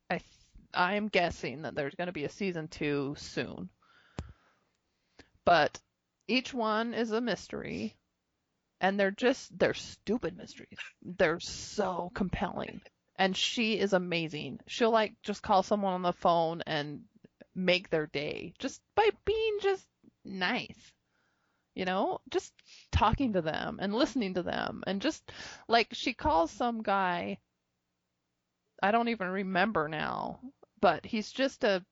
[0.10, 0.26] i th-
[0.74, 3.70] i'm guessing that there's going to be a season two soon.
[5.46, 5.80] But
[6.28, 7.96] each one is a mystery
[8.82, 10.80] and they're just they're stupid mysteries.
[11.02, 12.82] They're so compelling
[13.18, 17.02] and she is amazing she'll like just call someone on the phone and
[17.56, 19.86] make their day just by being just
[20.26, 20.92] nice
[21.76, 22.54] you know just
[22.92, 25.32] talking to them and listening to them and just
[25.68, 27.38] like she calls some guy
[28.82, 30.40] i don't even remember now
[30.82, 31.84] but he's just a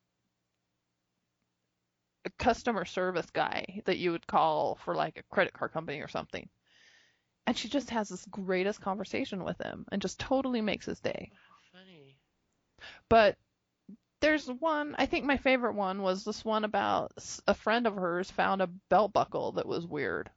[2.26, 6.08] a customer service guy that you would call for like a credit card company or
[6.08, 6.48] something.
[7.48, 11.32] And she just has this greatest conversation with him and just totally makes his day.
[11.72, 12.16] Funny.
[13.10, 13.38] But
[14.22, 17.12] there's one, I think my favorite one was this one about
[17.48, 20.30] a friend of hers found a belt buckle that was weird.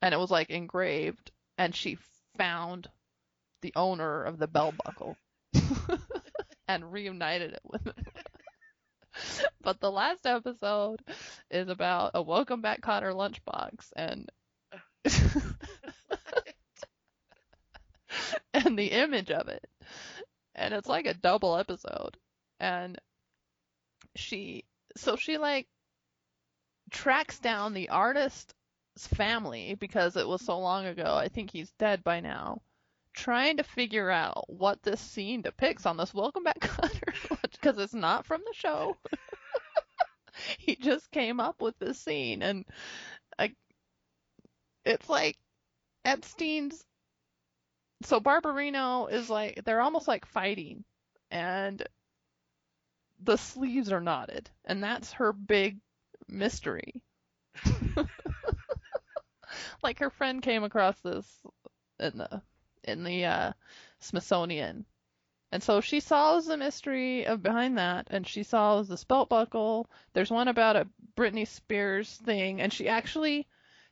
[0.00, 1.98] And it was like engraved and she
[2.36, 2.88] found
[3.62, 5.16] the owner of the belt buckle
[6.68, 7.94] and reunited it with him.
[9.62, 11.00] but the last episode
[11.50, 14.30] is about a welcome back Kotter lunchbox and
[18.54, 19.64] and the image of it.
[20.54, 22.16] And it's like a double episode.
[22.60, 22.98] And
[24.16, 24.64] she
[24.96, 25.66] so she like
[26.90, 28.54] tracks down the artist's
[28.96, 31.14] family because it was so long ago.
[31.16, 32.62] I think he's dead by now.
[33.14, 37.14] Trying to figure out what this scene depicts on this Welcome Back Kotter
[37.52, 38.96] because it's not from the show.
[40.58, 42.64] he just came up with this scene and
[43.38, 43.52] I,
[44.84, 45.36] it's like
[46.04, 46.84] Epstein's
[48.04, 50.84] so Barbarino is like they're almost like fighting
[51.30, 51.82] and
[53.22, 55.78] the sleeves are knotted and that's her big
[56.28, 57.02] mystery.
[59.82, 61.26] like her friend came across this
[62.00, 62.42] in the
[62.84, 63.52] in the uh,
[64.00, 64.84] Smithsonian.
[65.52, 69.88] And so she solves the mystery of behind that, and she solves the spelt buckle.
[70.12, 73.46] There's one about a Britney Spears thing, and she actually,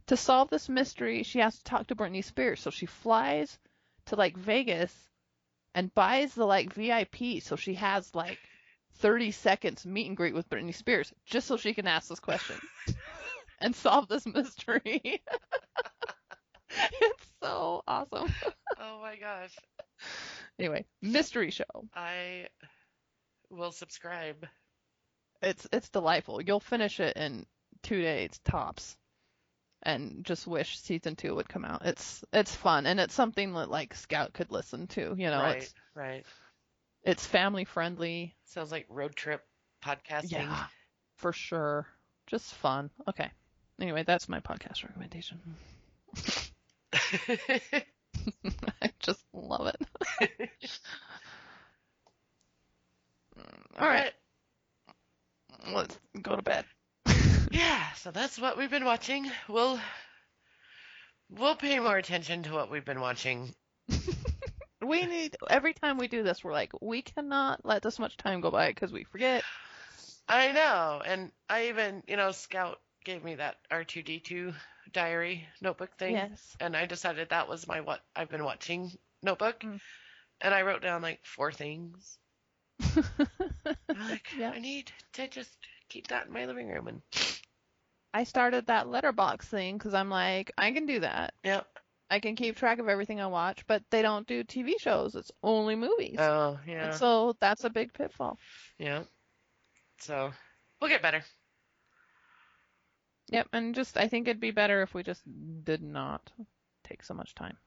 [0.06, 2.60] to solve this mystery, she has to talk to Britney Spears.
[2.60, 3.58] So she flies
[4.12, 4.94] to like Vegas
[5.74, 8.38] and buys the like VIP, so she has like
[8.96, 12.56] 30 seconds meet and greet with Britney Spears, just so she can ask this question
[13.58, 15.00] and solve this mystery.
[16.70, 18.32] it's so awesome.
[18.78, 19.56] Oh my gosh.
[20.58, 21.88] Anyway, mystery show.
[21.94, 22.48] I
[23.48, 24.46] will subscribe.
[25.40, 26.42] It's it's delightful.
[26.42, 27.46] You'll finish it in
[27.82, 28.98] two days tops,
[29.82, 31.84] and just wish season two would come out.
[31.84, 35.14] It's it's fun and it's something that like Scout could listen to.
[35.16, 36.24] You know, right, it's right.
[37.02, 38.34] it's family friendly.
[38.44, 39.44] Sounds like road trip
[39.84, 40.32] podcasting.
[40.32, 40.64] Yeah,
[41.16, 41.86] for sure.
[42.26, 42.90] Just fun.
[43.08, 43.30] Okay.
[43.80, 45.40] Anyway, that's my podcast recommendation.
[48.82, 49.80] I just love it.
[53.78, 54.12] All right,
[55.72, 56.64] let's go to bed.
[57.52, 59.30] Yeah, so that's what we've been watching.
[59.48, 59.78] We'll
[61.30, 63.54] we'll pay more attention to what we've been watching.
[64.84, 68.40] We need every time we do this, we're like, we cannot let this much time
[68.40, 69.44] go by because we forget.
[70.28, 74.52] I know, and I even, you know, Scout gave me that R2D2
[74.92, 76.56] diary notebook thing, Yes.
[76.58, 78.90] and I decided that was my what I've been watching
[79.22, 79.80] notebook, Mm.
[80.40, 82.18] and I wrote down like four things.
[83.88, 84.26] Like.
[84.42, 85.56] I need to just
[85.88, 87.02] keep that in my living room, and
[88.14, 91.34] I started that Letterboxd thing because I'm like, I can do that.
[91.44, 91.66] yep.
[92.10, 95.14] I can keep track of everything I watch, but they don't do TV shows.
[95.14, 96.18] It's only movies.
[96.18, 98.38] Oh And yeah, so that's a big pitfall.
[98.78, 99.04] yeah.
[99.98, 100.32] So
[100.80, 101.24] we'll get better.
[103.30, 105.24] Yep, and just I think it'd be better if we just
[105.64, 106.32] did not
[106.84, 107.58] take so much time.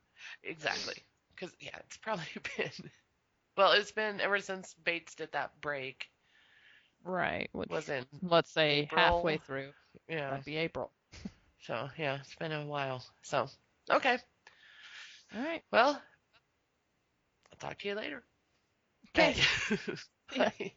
[0.43, 1.03] Exactly.
[1.29, 2.25] Because, yeah, it's probably
[2.57, 2.71] been.
[3.57, 6.09] Well, it's been ever since Bates did that break.
[7.05, 7.49] Right.
[7.53, 8.05] Which Was in.
[8.23, 9.17] let's say April.
[9.17, 9.69] halfway through.
[10.09, 10.31] Yeah.
[10.31, 10.91] That'd be April.
[11.61, 13.03] So, yeah, it's been a while.
[13.23, 13.47] So,
[13.89, 14.19] okay.
[15.35, 15.63] All right.
[15.71, 15.99] Well,
[17.51, 18.21] I'll talk to you later.
[19.17, 19.35] Okay.
[20.35, 20.49] Yeah.
[20.59, 20.73] Bye.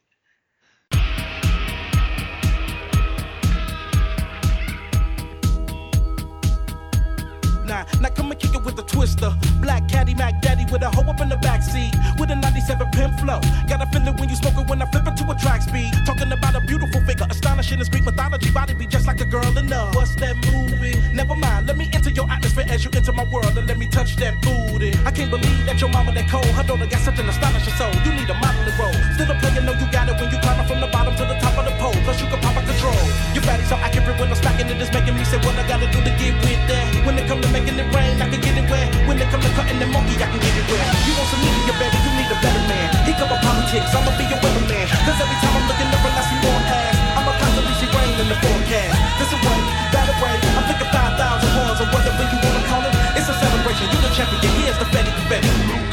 [7.68, 9.30] Nah, now come and kick it with a twister.
[9.60, 11.92] Black caddy, Mac Daddy with a hoe up in the backseat.
[12.18, 13.40] With a 97 pimp flow.
[13.68, 15.92] Got a feeling when you smoke it when I flip it to a track speed.
[16.06, 18.50] Talking about a beautiful figure, astonishing and speak mythology.
[18.50, 19.94] Body be just like a girl in love.
[19.94, 20.96] What's that movie?
[21.12, 23.86] Never mind, let me enter your atmosphere as you enter my world and let me
[23.86, 24.96] touch that booty.
[25.04, 26.46] I can't believe that your mama that cold.
[26.46, 27.92] Her daughter got such an astonishing soul.
[28.00, 28.96] You need a modeling role.
[29.12, 31.36] Still a player, know you got it when you climbing from the bottom to the
[31.36, 31.92] top of the pole.
[32.08, 33.04] Plus you can pop a control.
[33.36, 35.84] Your body so accurate when I'm smacking it, it's making me say what I gotta
[35.92, 37.04] do to get with that.
[37.04, 38.86] When it come to making it rain, I can get it wet.
[39.06, 40.86] When it come to cutting the monkey, I can get it wet.
[41.06, 42.86] You want some media, baby, you need a better man.
[43.02, 44.86] He come with politics, I'ma be your weatherman.
[44.86, 46.94] Cause every time I'm looking up, I see more ass.
[47.18, 48.94] I'ma constantly see rain in the forecast.
[49.18, 49.60] This away,
[49.90, 52.94] that away, I'm thinking 5,000 horns or whatever you wanna call it.
[53.18, 55.87] It's a celebration, you the champion, here's the Betty, the